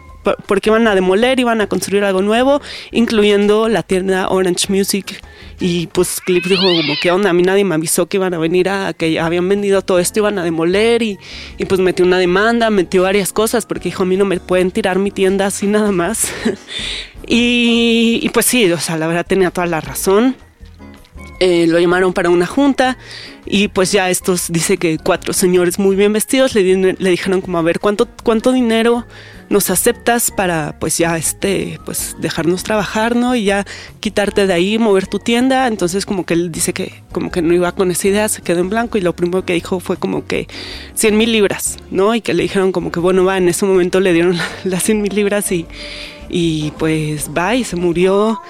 porque 0.46 0.70
iban 0.70 0.88
a 0.88 0.96
demoler, 0.96 1.40
iban 1.40 1.62
a 1.62 1.68
construir 1.68 2.04
algo 2.04 2.22
nuevo, 2.22 2.62
incluyendo 2.92 3.68
la 3.70 3.84
tienda 3.84 4.30
Orange 4.30 4.68
Music. 4.70 5.22
Y 5.60 5.88
pues 5.88 6.20
Cliff 6.22 6.48
dijo 6.48 6.64
como, 6.64 6.94
¿qué 7.02 7.12
onda? 7.12 7.30
A 7.30 7.34
mí 7.34 7.44
nadie 7.44 7.64
me 7.64 7.76
avisó 7.76 8.08
que 8.08 8.18
iban 8.18 8.34
a 8.34 8.40
venir 8.40 8.68
a, 8.70 8.94
que 8.94 9.20
habían 9.20 9.48
vendido 9.48 9.84
todo 9.84 10.00
esto, 10.00 10.20
iban 10.20 10.40
a 10.40 10.44
demoler 10.44 11.04
y, 11.04 11.20
y 11.58 11.66
pues 11.66 11.80
metió 11.80 12.04
una 12.04 12.18
demanda, 12.18 12.70
metió 12.72 13.04
varias 13.04 13.32
cosas, 13.32 13.66
porque 13.66 13.90
dijo, 13.90 14.04
a 14.04 14.06
mí 14.08 14.18
no 14.18 14.26
me 14.26 14.40
pueden 14.40 14.72
tirar 14.72 14.98
mi 14.98 15.12
tienda 15.12 15.46
así 15.46 15.68
nada 15.68 15.92
más. 15.92 16.32
y, 17.28 18.20
y, 18.24 18.30
pues 18.30 18.48
sí, 18.48 18.72
o 18.72 18.80
sea, 18.80 18.98
la 18.98 19.08
verdad 19.08 19.26
tenía 19.26 19.52
toda 19.52 19.68
la 19.68 19.82
razón. 19.82 20.36
Eh, 21.40 21.66
lo 21.68 21.80
llamaron 21.80 22.14
para 22.14 22.30
una 22.30 22.46
junta 22.46 23.00
y 23.48 23.68
pues 23.68 23.92
ya 23.92 24.12
estos, 24.12 24.52
dice 24.52 24.78
que 24.78 25.00
cuatro 25.00 25.34
señores 25.34 25.80
muy 25.80 25.96
bien 25.96 26.14
vestidos 26.14 26.54
le, 26.54 26.94
le 26.94 27.10
dijeron 27.10 27.42
como, 27.42 27.58
a 27.58 27.64
ver, 27.64 27.80
¿cuánto, 27.80 28.08
cuánto 28.24 28.52
dinero 28.52 29.08
nos 29.52 29.70
aceptas 29.70 30.32
para 30.32 30.78
pues 30.80 30.98
ya 30.98 31.18
este 31.18 31.78
pues 31.84 32.16
dejarnos 32.20 32.64
trabajar, 32.64 33.18
¿no? 33.18 33.36
Y 33.36 33.44
ya 33.44 33.66
quitarte 34.00 34.48
de 34.48 34.54
ahí, 34.54 34.78
mover 34.78 35.08
tu 35.08 35.20
tienda. 35.20 35.68
Entonces 35.68 36.06
como 36.06 36.26
que 36.26 36.34
él 36.34 36.52
dice 36.54 36.72
que 36.72 37.04
como 37.12 37.32
que 37.32 37.42
no 37.42 37.54
iba 37.54 37.74
con 37.74 37.92
esa 37.92 38.08
idea, 38.08 38.30
se 38.30 38.42
quedó 38.42 38.62
en 38.62 38.70
blanco 38.70 38.98
y 38.98 39.02
lo 39.02 39.14
primero 39.14 39.46
que 39.46 39.54
dijo 39.54 39.82
fue 39.82 39.98
como 39.98 40.26
que 40.26 40.48
100 40.96 41.18
mil 41.18 41.34
libras, 41.34 41.78
¿no? 41.92 42.16
Y 42.16 42.22
que 42.22 42.34
le 42.34 42.44
dijeron 42.44 42.72
como 42.72 42.94
que 42.94 43.02
bueno, 43.02 43.26
va, 43.26 43.38
en 43.38 43.50
ese 43.50 43.66
momento 43.66 44.00
le 44.00 44.14
dieron 44.14 44.38
las 44.64 44.84
100 44.84 45.02
mil 45.02 45.14
libras 45.14 45.52
y, 45.52 45.68
y 46.30 46.72
pues 46.80 47.30
va 47.38 47.54
y 47.56 47.66
se 47.66 47.76
murió 47.76 48.42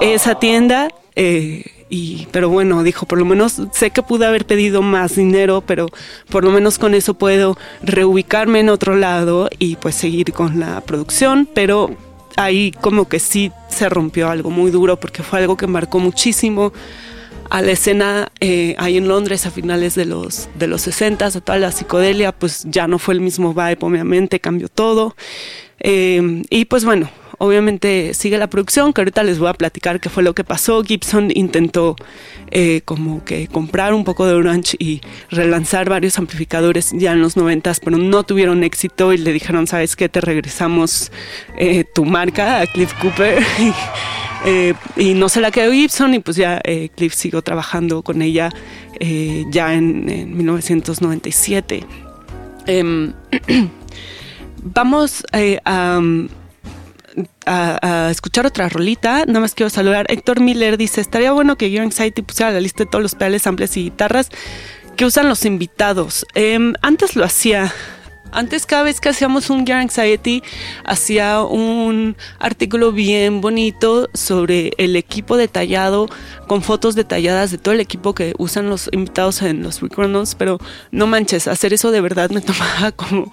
esa 0.00 0.38
tienda. 0.38 0.88
Eh, 1.14 1.77
y 1.88 2.26
pero 2.32 2.48
bueno 2.48 2.82
dijo 2.82 3.06
por 3.06 3.18
lo 3.18 3.24
menos 3.24 3.60
sé 3.72 3.90
que 3.90 4.02
pude 4.02 4.26
haber 4.26 4.46
pedido 4.46 4.82
más 4.82 5.16
dinero 5.16 5.62
pero 5.66 5.88
por 6.28 6.44
lo 6.44 6.50
menos 6.50 6.78
con 6.78 6.94
eso 6.94 7.14
puedo 7.14 7.56
reubicarme 7.82 8.60
en 8.60 8.68
otro 8.68 8.96
lado 8.96 9.48
y 9.58 9.76
pues 9.76 9.94
seguir 9.94 10.32
con 10.32 10.60
la 10.60 10.80
producción 10.82 11.48
pero 11.52 11.96
ahí 12.36 12.72
como 12.80 13.08
que 13.08 13.18
sí 13.18 13.52
se 13.68 13.88
rompió 13.88 14.28
algo 14.28 14.50
muy 14.50 14.70
duro 14.70 14.98
porque 14.98 15.22
fue 15.22 15.40
algo 15.40 15.56
que 15.56 15.66
marcó 15.66 15.98
muchísimo 15.98 16.72
a 17.50 17.62
la 17.62 17.72
escena 17.72 18.30
eh, 18.40 18.74
ahí 18.78 18.96
en 18.96 19.08
Londres 19.08 19.46
a 19.46 19.50
finales 19.50 19.94
de 19.94 20.04
los 20.04 20.48
de 20.58 20.66
los 20.66 20.82
60 20.82 21.26
a 21.26 21.30
toda 21.30 21.58
la 21.58 21.72
psicodelia 21.72 22.32
pues 22.32 22.64
ya 22.66 22.86
no 22.86 22.98
fue 22.98 23.14
el 23.14 23.20
mismo 23.20 23.54
vibe 23.54 23.78
obviamente 23.80 24.40
cambió 24.40 24.68
todo. 24.68 25.16
Eh, 25.80 26.42
y 26.50 26.64
pues 26.64 26.84
bueno 26.84 27.08
obviamente 27.38 28.14
sigue 28.14 28.36
la 28.38 28.48
producción, 28.48 28.92
que 28.92 29.00
ahorita 29.00 29.22
les 29.22 29.38
voy 29.38 29.48
a 29.48 29.54
platicar 29.54 30.00
qué 30.00 30.08
fue 30.08 30.22
lo 30.22 30.34
que 30.34 30.44
pasó. 30.44 30.82
Gibson 30.82 31.30
intentó 31.34 31.96
eh, 32.50 32.82
como 32.84 33.24
que 33.24 33.46
comprar 33.48 33.94
un 33.94 34.04
poco 34.04 34.26
de 34.26 34.34
Orange 34.34 34.76
y 34.78 35.00
relanzar 35.30 35.88
varios 35.88 36.18
amplificadores 36.18 36.92
ya 36.92 37.12
en 37.12 37.20
los 37.20 37.36
noventas, 37.36 37.80
pero 37.80 37.96
no 37.96 38.22
tuvieron 38.24 38.64
éxito 38.64 39.12
y 39.12 39.18
le 39.18 39.32
dijeron, 39.32 39.66
¿sabes 39.66 39.96
qué? 39.96 40.08
Te 40.08 40.20
regresamos 40.20 41.12
eh, 41.56 41.84
tu 41.84 42.04
marca 42.04 42.60
a 42.60 42.66
Cliff 42.66 42.92
Cooper. 43.00 43.42
Eh, 44.46 44.72
y 44.96 45.14
no 45.14 45.28
se 45.28 45.40
la 45.40 45.50
quedó 45.50 45.72
Gibson 45.72 46.14
y 46.14 46.20
pues 46.20 46.36
ya 46.36 46.62
Cliff 46.94 47.12
siguió 47.12 47.42
trabajando 47.42 48.02
con 48.02 48.22
ella 48.22 48.50
ya 49.50 49.74
en, 49.74 50.08
en 50.08 50.36
1997. 50.36 51.84
Em, 52.66 53.12
vamos 54.62 55.24
a 55.32 55.98
a, 57.46 58.08
escuchar 58.10 58.46
otra 58.46 58.68
rolita. 58.68 59.24
Nada 59.26 59.40
más 59.40 59.54
quiero 59.54 59.70
saludar. 59.70 60.06
Héctor 60.08 60.40
Miller 60.40 60.76
dice: 60.76 61.00
Estaría 61.00 61.32
bueno 61.32 61.56
que 61.56 61.70
Gear 61.70 61.84
Anxiety 61.84 62.22
pusiera 62.22 62.50
la 62.50 62.60
lista 62.60 62.84
de 62.84 62.90
todos 62.90 63.02
los 63.02 63.14
pedales, 63.14 63.46
amplias 63.46 63.76
y 63.76 63.84
guitarras 63.84 64.30
que 64.96 65.04
usan 65.04 65.28
los 65.28 65.44
invitados. 65.44 66.26
Em, 66.34 66.74
antes 66.82 67.14
lo 67.14 67.24
hacía 67.24 67.72
antes 68.32 68.66
cada 68.66 68.82
vez 68.82 69.00
que 69.00 69.08
hacíamos 69.08 69.50
un 69.50 69.66
Gear 69.66 69.80
Anxiety, 69.80 70.42
hacía 70.84 71.42
un 71.42 72.16
artículo 72.38 72.92
bien 72.92 73.40
bonito 73.40 74.08
sobre 74.14 74.72
el 74.78 74.96
equipo 74.96 75.36
detallado, 75.36 76.08
con 76.46 76.62
fotos 76.62 76.94
detalladas 76.94 77.50
de 77.50 77.58
todo 77.58 77.74
el 77.74 77.80
equipo 77.80 78.14
que 78.14 78.34
usan 78.38 78.68
los 78.68 78.88
invitados 78.92 79.42
en 79.42 79.62
los 79.62 79.80
Recordings, 79.80 80.34
pero 80.34 80.58
no 80.90 81.06
manches, 81.06 81.48
hacer 81.48 81.72
eso 81.72 81.90
de 81.90 82.00
verdad 82.00 82.30
me 82.30 82.40
tomaba 82.48 82.92
como 82.92 83.32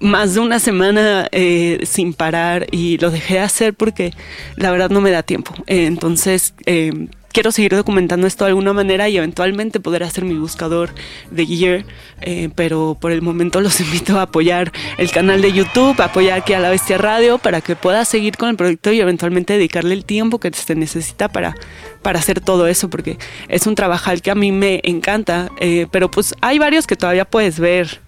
más 0.00 0.34
de 0.34 0.40
una 0.40 0.58
semana 0.58 1.28
eh, 1.32 1.80
sin 1.84 2.14
parar 2.14 2.66
y 2.70 2.98
lo 2.98 3.10
dejé 3.10 3.34
de 3.34 3.40
hacer 3.40 3.74
porque 3.74 4.12
la 4.56 4.70
verdad 4.70 4.90
no 4.90 5.00
me 5.00 5.10
da 5.10 5.22
tiempo. 5.22 5.54
entonces, 5.66 6.54
eh, 6.66 7.08
quiero 7.32 7.52
seguir 7.52 7.74
documentando 7.74 8.26
esto 8.26 8.44
de 8.44 8.50
alguna 8.50 8.72
manera 8.72 9.08
y 9.08 9.16
eventualmente 9.16 9.80
poder 9.80 10.02
hacer 10.02 10.24
mi 10.24 10.34
buscador 10.34 10.90
de 11.30 11.46
Gear, 11.46 11.84
eh, 12.20 12.50
pero 12.54 12.96
por 13.00 13.12
el 13.12 13.22
momento 13.22 13.60
los 13.60 13.80
invito 13.80 14.18
a 14.18 14.22
apoyar 14.22 14.72
el 14.98 15.10
canal 15.10 15.42
de 15.42 15.52
YouTube, 15.52 16.00
apoyar 16.00 16.38
aquí 16.38 16.52
a 16.52 16.60
La 16.60 16.70
Bestia 16.70 16.98
Radio 16.98 17.38
para 17.38 17.60
que 17.60 17.76
pueda 17.76 18.04
seguir 18.04 18.36
con 18.36 18.48
el 18.48 18.56
proyecto 18.56 18.92
y 18.92 19.00
eventualmente 19.00 19.54
dedicarle 19.54 19.94
el 19.94 20.04
tiempo 20.04 20.38
que 20.38 20.50
se 20.52 20.74
necesita 20.74 21.28
para, 21.28 21.54
para 22.02 22.18
hacer 22.18 22.40
todo 22.40 22.66
eso, 22.66 22.90
porque 22.90 23.18
es 23.48 23.66
un 23.66 23.74
trabajo 23.74 24.10
que 24.22 24.30
a 24.30 24.34
mí 24.34 24.50
me 24.50 24.80
encanta, 24.84 25.50
eh, 25.60 25.86
pero 25.90 26.10
pues 26.10 26.34
hay 26.40 26.58
varios 26.58 26.86
que 26.86 26.96
todavía 26.96 27.24
puedes 27.24 27.60
ver. 27.60 28.00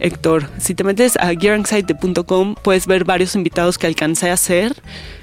Héctor, 0.00 0.48
si 0.58 0.74
te 0.74 0.82
metes 0.84 1.16
a 1.16 1.32
gearanxiety.com 1.34 2.54
puedes 2.62 2.86
ver 2.86 3.04
varios 3.04 3.34
invitados 3.34 3.78
que 3.78 3.86
alcancé 3.86 4.30
a 4.30 4.34
hacer 4.34 4.74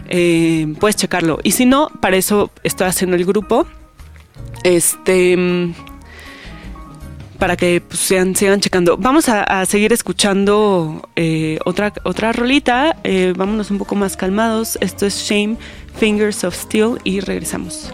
eh, 0.09 0.73
puedes 0.79 0.95
checarlo. 0.95 1.39
Y 1.43 1.51
si 1.51 1.65
no, 1.65 1.89
para 2.01 2.17
eso 2.17 2.51
estoy 2.63 2.87
haciendo 2.87 3.15
el 3.15 3.25
grupo. 3.25 3.67
Este. 4.63 5.37
Para 7.37 7.55
que 7.55 7.81
pues, 7.81 7.99
sigan, 7.99 8.33
checando. 8.33 8.97
Vamos 8.97 9.29
a, 9.29 9.65
seguir 9.65 9.93
escuchando 9.93 11.07
eh, 11.15 11.59
otra, 11.65 11.93
otra 12.03 12.31
rolita. 12.31 12.97
Eh, 13.03 13.33
vámonos 13.35 13.69
un 13.69 13.77
poco 13.77 13.95
más 13.95 14.17
calmados. 14.17 14.77
Esto 14.81 15.05
es 15.05 15.15
Shame, 15.17 15.57
Fingers 15.99 16.43
of 16.43 16.55
Steel 16.55 16.97
y 17.03 17.19
regresamos. 17.19 17.93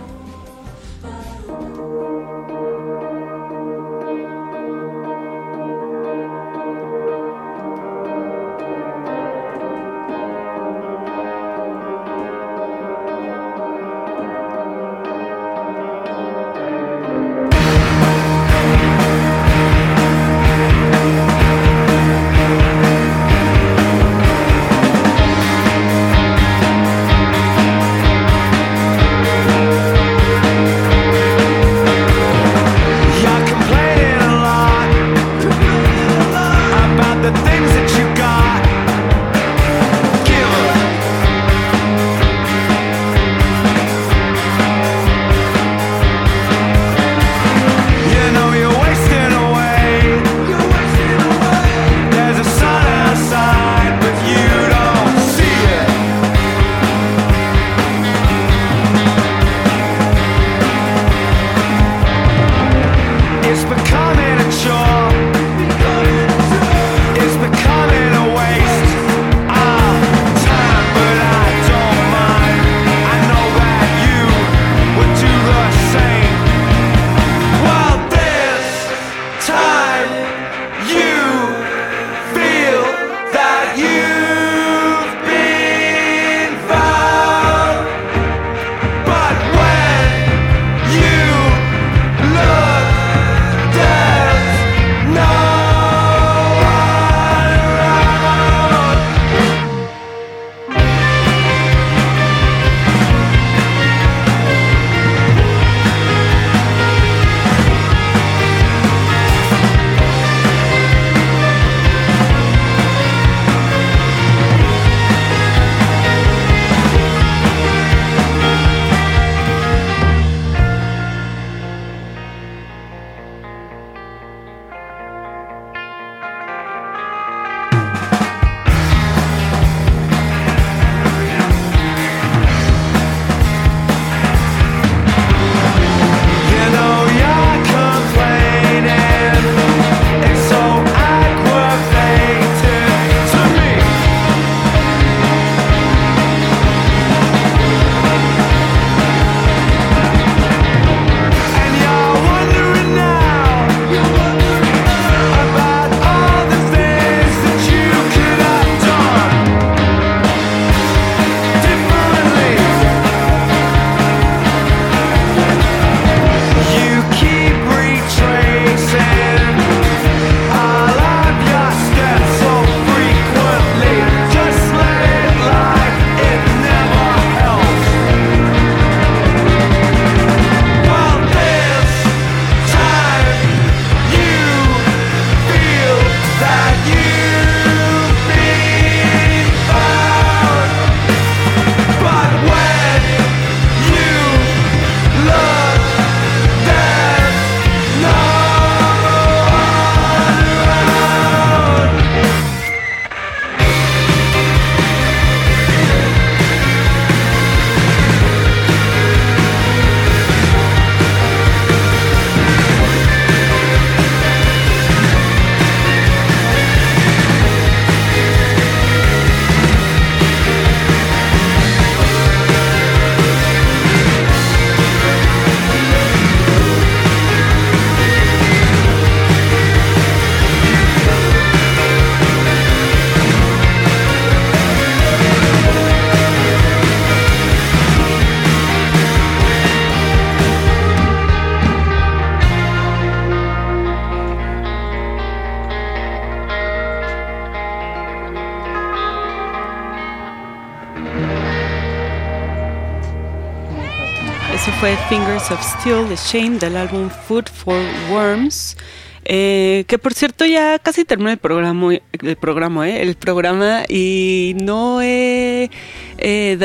Fue 254.84 254.98
Fingers 255.08 255.50
of 255.50 255.62
Steel 255.64 256.10
de 256.10 256.18
Shane 256.18 256.60
del 256.60 256.76
álbum 256.76 257.10
Food 257.10 257.48
for 257.48 257.82
Worms. 258.12 258.76
Eh, 259.24 259.86
que 259.88 259.98
por 259.98 260.14
cierto 260.14 260.46
ya 260.46 260.78
casi 260.78 261.06
terminó 261.06 261.30
el 261.30 261.38
programa, 261.38 261.94
el 261.94 262.36
programa, 262.36 262.90
¿eh? 262.90 263.02
el 263.02 263.16
programa 263.16 263.84
y 263.88 264.58
no 264.62 265.02
he, 265.02 265.72
eh, 266.18 266.58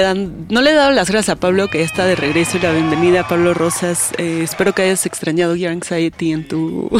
no 0.48 0.62
le 0.62 0.70
he 0.70 0.74
dado 0.74 0.90
las 0.90 1.10
gracias 1.10 1.36
a 1.36 1.40
Pablo 1.40 1.68
que 1.68 1.82
está 1.82 2.04
de 2.06 2.16
regreso 2.16 2.56
y 2.56 2.60
la 2.60 2.72
bienvenida 2.72 3.20
a 3.20 3.28
Pablo 3.28 3.54
Rosas. 3.54 4.12
Eh, 4.18 4.40
espero 4.42 4.74
que 4.74 4.82
hayas 4.82 5.06
extrañado 5.06 5.56
Gear 5.56 5.72
Anxiety 5.72 6.32
en 6.32 6.46
tu 6.46 6.90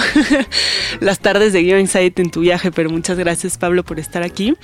las 1.00 1.20
tardes 1.20 1.52
de 1.52 1.64
Gear 1.64 1.78
Anxiety 1.78 2.22
en 2.22 2.30
tu 2.30 2.40
viaje, 2.40 2.72
pero 2.72 2.90
muchas 2.90 3.18
gracias 3.18 3.58
Pablo 3.58 3.84
por 3.84 3.98
estar 3.98 4.22
aquí. 4.22 4.54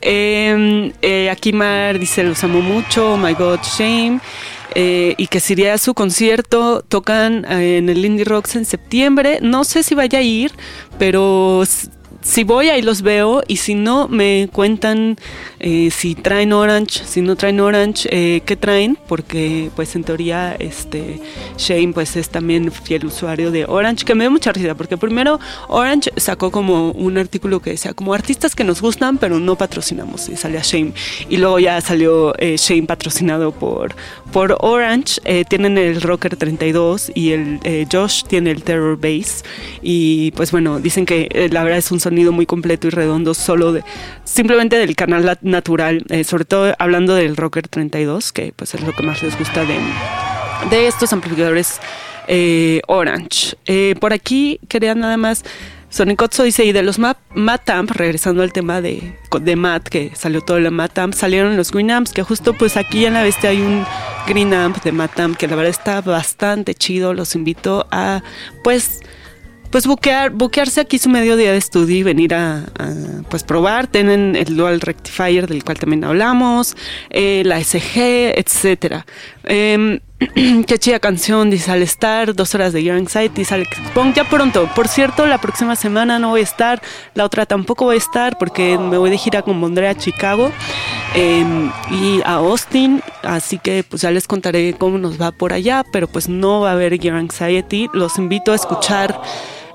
Em, 0.00 0.92
aquí 1.30 1.52
Mar 1.52 1.98
dice 1.98 2.22
los 2.22 2.42
amo 2.44 2.60
mucho, 2.60 3.14
oh 3.14 3.16
my 3.16 3.34
God, 3.34 3.60
shame. 3.62 4.20
Eh, 4.74 5.14
y 5.16 5.26
que 5.28 5.40
sería 5.40 5.78
su 5.78 5.94
concierto. 5.94 6.82
Tocan 6.82 7.44
eh, 7.46 7.78
en 7.78 7.88
el 7.88 8.04
Indie 8.04 8.24
Rocks 8.24 8.56
en 8.56 8.64
septiembre. 8.64 9.38
No 9.42 9.64
sé 9.64 9.82
si 9.82 9.94
vaya 9.94 10.18
a 10.18 10.22
ir, 10.22 10.52
pero 10.98 11.64
si 12.22 12.44
voy 12.44 12.68
ahí 12.68 12.82
los 12.82 13.02
veo 13.02 13.42
y 13.48 13.56
si 13.56 13.74
no 13.74 14.08
me 14.08 14.48
cuentan 14.52 15.16
eh, 15.60 15.90
si 15.90 16.14
traen 16.14 16.52
Orange, 16.52 17.04
si 17.04 17.20
no 17.20 17.36
traen 17.36 17.60
Orange, 17.60 18.08
eh, 18.12 18.42
qué 18.44 18.56
traen, 18.56 18.98
porque 19.08 19.70
pues 19.74 19.96
en 19.96 20.04
teoría 20.04 20.54
este 20.58 21.20
Shane 21.56 21.92
pues 21.92 22.16
es 22.16 22.28
también 22.28 22.70
fiel 22.70 23.06
usuario 23.06 23.50
de 23.50 23.64
Orange, 23.66 24.04
que 24.04 24.14
me 24.14 24.24
da 24.24 24.30
mucha 24.30 24.52
risa, 24.52 24.74
porque 24.74 24.96
primero 24.96 25.40
Orange 25.68 26.12
sacó 26.16 26.50
como 26.50 26.92
un 26.92 27.18
artículo 27.18 27.60
que 27.60 27.70
decía 27.70 27.92
como 27.92 28.14
artistas 28.14 28.54
que 28.54 28.64
nos 28.64 28.80
gustan 28.80 29.18
pero 29.18 29.40
no 29.40 29.56
patrocinamos 29.56 30.28
y 30.28 30.36
salía 30.36 30.60
Shane. 30.62 30.92
Y 31.28 31.38
luego 31.38 31.58
ya 31.58 31.80
salió 31.80 32.34
eh, 32.38 32.56
Shane 32.56 32.86
patrocinado 32.86 33.52
por, 33.52 33.94
por 34.32 34.56
Orange, 34.60 35.20
eh, 35.24 35.44
tienen 35.48 35.76
el 35.78 36.00
Rocker 36.00 36.36
32 36.36 37.12
y 37.14 37.32
el 37.32 37.60
Josh 37.90 38.24
tiene 38.24 38.50
el 38.50 38.62
Terror 38.62 38.98
Bass. 38.98 39.44
Y 39.82 40.30
pues 40.32 40.52
bueno, 40.52 40.78
dicen 40.78 41.06
que 41.06 41.48
la 41.50 41.62
verdad 41.62 41.78
es 41.78 41.90
un 41.90 42.00
sonido 42.00 42.32
muy 42.32 42.46
completo 42.46 42.86
y 42.86 42.90
redondo 42.90 43.34
solo 43.34 43.72
de 43.72 43.82
simplemente 44.24 44.76
del 44.76 44.94
canal 44.94 45.24
natural, 45.48 46.04
eh, 46.10 46.24
sobre 46.24 46.44
todo 46.44 46.74
hablando 46.78 47.14
del 47.14 47.36
Rocker 47.36 47.68
32, 47.68 48.32
que 48.32 48.52
pues 48.54 48.74
es 48.74 48.82
lo 48.82 48.92
que 48.92 49.02
más 49.02 49.22
les 49.22 49.38
gusta 49.38 49.64
de, 49.64 49.78
de 50.70 50.86
estos 50.86 51.12
amplificadores 51.12 51.80
eh, 52.28 52.80
Orange. 52.86 53.56
Eh, 53.66 53.94
por 54.00 54.12
aquí 54.12 54.60
quería 54.68 54.94
nada 54.94 55.16
más 55.16 55.44
Sonicotso 55.90 56.42
dice, 56.42 56.66
y 56.66 56.72
de 56.72 56.82
los 56.82 56.98
Matamp, 56.98 57.90
regresando 57.92 58.42
al 58.42 58.52
tema 58.52 58.82
de, 58.82 59.16
de 59.40 59.56
Matt, 59.56 59.88
que 59.88 60.12
salió 60.14 60.42
todo 60.42 60.58
el 60.58 60.70
Matamp, 60.70 61.14
salieron 61.14 61.56
los 61.56 61.72
Green 61.72 61.90
Amps, 61.90 62.12
que 62.12 62.22
justo 62.22 62.52
pues 62.52 62.76
aquí 62.76 63.06
en 63.06 63.14
la 63.14 63.22
bestia 63.22 63.50
hay 63.50 63.62
un 63.62 63.86
Green 64.26 64.52
Amp 64.52 64.82
de 64.82 64.92
Matamp, 64.92 65.38
que 65.38 65.48
la 65.48 65.56
verdad 65.56 65.70
está 65.70 66.02
bastante 66.02 66.74
chido, 66.74 67.14
los 67.14 67.34
invito 67.34 67.86
a 67.90 68.22
pues 68.62 69.00
pues 69.70 69.86
buquear, 69.86 70.30
buquearse 70.30 70.80
aquí 70.80 70.98
su 70.98 71.08
medio 71.08 71.36
día 71.36 71.52
de 71.52 71.58
estudio 71.58 71.96
y 71.96 72.02
venir 72.02 72.34
a, 72.34 72.64
pues 73.28 73.42
probar. 73.42 73.86
Tienen 73.86 74.36
el 74.36 74.56
Dual 74.56 74.80
Rectifier 74.80 75.46
del 75.46 75.64
cual 75.64 75.78
también 75.78 76.04
hablamos, 76.04 76.76
eh, 77.10 77.42
la 77.44 77.62
SG, 77.62 78.34
etcétera. 78.36 79.06
Eh, 79.44 80.00
qué 80.66 80.78
chida 80.78 80.98
canción, 80.98 81.48
dice 81.48 81.70
al 81.70 81.82
estar, 81.82 82.34
dos 82.34 82.52
horas 82.54 82.72
de 82.72 82.82
Your 82.82 82.96
Anxiety, 82.96 83.44
ya 83.44 84.24
pronto. 84.28 84.68
Por 84.74 84.88
cierto, 84.88 85.26
la 85.26 85.38
próxima 85.38 85.76
semana 85.76 86.18
no 86.18 86.30
voy 86.30 86.40
a 86.40 86.44
estar, 86.44 86.82
la 87.14 87.24
otra 87.24 87.46
tampoco 87.46 87.84
voy 87.84 87.94
a 87.94 87.98
estar 87.98 88.36
porque 88.36 88.76
me 88.78 88.98
voy 88.98 89.10
de 89.10 89.18
gira 89.18 89.42
con 89.42 89.60
Mondrea 89.60 89.90
a 89.90 89.94
Chicago 89.94 90.50
em, 91.14 91.70
y 91.90 92.20
a 92.24 92.34
Austin, 92.34 93.00
así 93.22 93.58
que 93.58 93.84
pues 93.84 94.02
ya 94.02 94.10
les 94.10 94.26
contaré 94.26 94.74
cómo 94.76 94.98
nos 94.98 95.20
va 95.20 95.30
por 95.30 95.52
allá, 95.52 95.84
pero 95.92 96.08
pues 96.08 96.28
no 96.28 96.62
va 96.62 96.70
a 96.70 96.72
haber 96.72 96.98
Your 96.98 97.14
Anxiety. 97.14 97.88
Los 97.92 98.18
invito 98.18 98.50
a 98.50 98.56
escuchar 98.56 99.20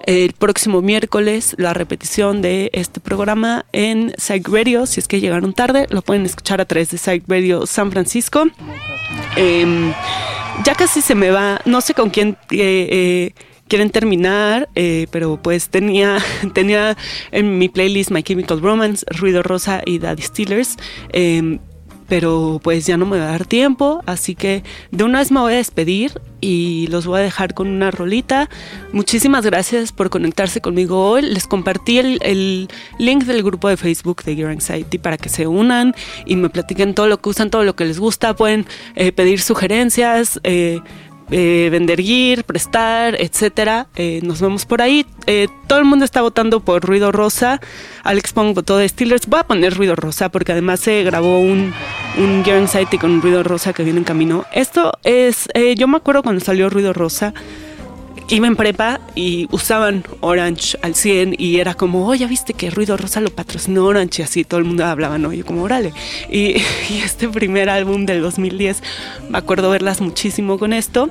el 0.04 0.34
próximo 0.34 0.82
miércoles 0.82 1.56
la 1.58 1.74
repetición 1.74 2.41
de 2.41 2.70
este 2.74 2.99
programa 2.99 3.66
en 3.72 4.14
Psych 4.18 4.47
Radio. 4.49 4.86
Si 4.86 4.99
es 4.99 5.08
que 5.08 5.20
llegaron 5.20 5.54
tarde, 5.54 5.88
lo 5.89 6.01
pueden 6.01 6.26
escuchar 6.26 6.62
a 6.62 6.66
través 6.66 6.91
de 6.91 6.97
Psych 6.97 7.24
Radio 7.28 7.66
San 7.66 7.91
Francisco. 7.91 8.45
Em, 9.36 9.93
ya 10.64 10.76
casi 10.76 11.01
se 11.01 11.16
me 11.16 11.32
va, 11.32 11.62
no 11.66 11.82
sé 11.82 11.93
con 11.93 12.10
quién 12.10 12.38
eh, 12.51 12.88
eh, 12.91 13.34
quieren 13.68 13.89
terminar, 13.89 14.70
eh, 14.76 15.08
pero 15.12 15.41
pues 15.41 15.70
tenía, 15.70 16.18
tenía 16.54 16.97
en 17.32 17.58
mi 17.58 17.70
playlist 17.70 18.12
My 18.12 18.24
Chemical 18.24 18.62
Romance, 18.62 19.06
Ruido 19.10 19.41
Rosa 19.43 19.82
y 19.86 19.99
Daddy 19.99 20.22
Steelers. 20.22 20.78
Em, 21.12 21.60
pero 22.08 22.60
pues 22.64 22.86
ya 22.86 22.97
no 22.97 23.06
me 23.06 23.18
va 23.18 23.26
a 23.26 23.32
dar 23.32 23.45
tiempo, 23.45 24.01
así 24.06 24.36
que 24.36 24.64
de 24.91 25.04
una 25.04 25.20
vez 25.20 25.32
me 25.32 25.39
voy 25.39 25.54
a 25.54 25.58
despedir 25.58 26.20
y 26.43 26.88
los 26.88 27.08
voy 27.08 27.22
a 27.22 27.24
dejar 27.24 27.54
con 27.54 27.68
una 27.70 27.89
rolita. 27.89 28.49
Muchísimas 28.91 29.45
gracias 29.45 29.93
por 29.93 30.10
conectarse 30.10 30.60
conmigo 30.60 31.10
hoy. 31.10 31.22
Les 31.22 31.47
compartí 31.47 31.99
el, 31.99 32.68
link 32.99 33.24
del 33.24 33.43
grupo 33.43 33.70
de 33.70 33.78
Facebook 33.78 34.24
de 34.24 34.36
Gear 34.36 34.49
Anxiety 34.49 34.97
para 34.97 35.18
que 35.18 35.30
se 35.30 35.47
unan 35.47 35.95
y 36.26 36.36
me 36.36 36.49
platiquen 36.49 36.95
todo 36.95 37.08
lo 37.08 37.22
que 37.22 37.30
usan, 37.30 37.49
todo 37.49 37.64
lo 37.64 37.78
que 37.78 37.86
les 37.86 37.97
gusta. 37.97 38.36
Pueden 38.36 38.66
eh, 38.95 39.14
pedir 39.14 39.39
sugerencias. 39.39 40.41
Eh, 40.43 40.82
eh, 41.32 41.69
vender 41.71 42.01
gear, 42.01 42.43
prestar, 42.43 43.19
etcétera. 43.19 43.88
Eh, 43.95 44.19
nos 44.24 44.41
vemos 44.41 44.65
por 44.65 44.82
ahí. 44.82 45.05
Eh, 45.28 45.47
todo 45.67 45.80
el 45.80 45.86
mundo 45.86 46.05
está 46.05 46.21
votando 46.21 46.59
por 46.59 46.84
Ruido 46.84 47.11
Rosa. 47.11 47.59
Alex 48.03 48.34
Pong 48.34 48.53
votó 48.53 48.78
de 48.78 48.88
Steelers. 48.88 49.28
Voy 49.28 49.39
a 49.39 49.43
poner 49.43 49.76
Ruido 49.76 49.95
Rosa 49.95 50.30
porque 50.30 50.51
además 50.51 50.80
se 50.80 51.03
grabó 51.03 51.39
un, 51.39 51.74
un 52.17 52.43
Gear 52.43 52.57
Anxiety 52.57 52.97
con 52.97 53.21
Ruido 53.21 53.43
Rosa 53.43 53.74
que 53.74 53.84
viene 53.84 53.99
en 53.99 54.05
camino. 54.05 54.45
Esto 54.53 54.91
es, 55.03 55.47
yo 55.78 55.88
me 55.88 55.97
acuerdo 55.97 56.24
cuando 56.24 56.43
salió 56.43 56.69
Ruido 56.69 56.93
Rosa 56.93 57.34
iba 58.30 58.47
en 58.47 58.55
prepa 58.55 58.99
y 59.15 59.47
usaban 59.51 60.03
Orange 60.21 60.78
al 60.82 60.95
100 60.95 61.36
y 61.38 61.59
era 61.59 61.74
como, 61.74 62.07
oye, 62.07 62.26
viste 62.28 62.53
que 62.53 62.69
Ruido 62.69 62.97
Rosa 62.97 63.21
lo 63.21 63.30
patrocinó 63.30 63.86
Orange 63.86 64.21
y 64.21 64.26
así 64.26 64.43
todo 64.43 64.59
el 64.59 64.65
mundo 64.65 64.86
hablaba, 64.86 65.17
¿no? 65.17 65.34
Yo 65.34 65.45
como, 65.45 65.63
órale. 65.63 65.93
Y, 66.30 66.55
este 67.03 67.28
primer 67.30 67.69
álbum 67.69 68.05
del 68.05 68.21
2010, 68.21 68.82
me 69.30 69.38
acuerdo 69.38 69.69
verlas 69.69 70.01
muchísimo 70.01 70.57
con 70.57 70.74
esto. 70.74 71.09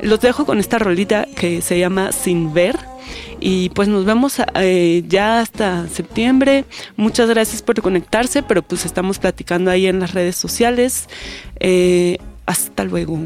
Los 0.00 0.20
dejo 0.20 0.46
con 0.46 0.58
esta 0.58 0.78
rolita 0.78 1.26
que 1.36 1.60
se 1.62 1.78
llama 1.78 2.12
Sin 2.12 2.52
Ver. 2.54 2.78
Y 3.40 3.70
pues 3.70 3.88
nos 3.88 4.04
vemos 4.04 4.40
eh, 4.54 5.02
ya 5.08 5.40
hasta 5.40 5.88
septiembre. 5.88 6.64
Muchas 6.96 7.28
gracias 7.28 7.60
por 7.60 7.80
conectarse, 7.82 8.42
pero 8.42 8.62
pues 8.62 8.86
estamos 8.86 9.18
platicando 9.18 9.70
ahí 9.70 9.86
en 9.86 10.00
las 10.00 10.14
redes 10.14 10.36
sociales. 10.36 11.08
Eh, 11.58 12.18
hasta 12.46 12.84
luego. 12.84 13.18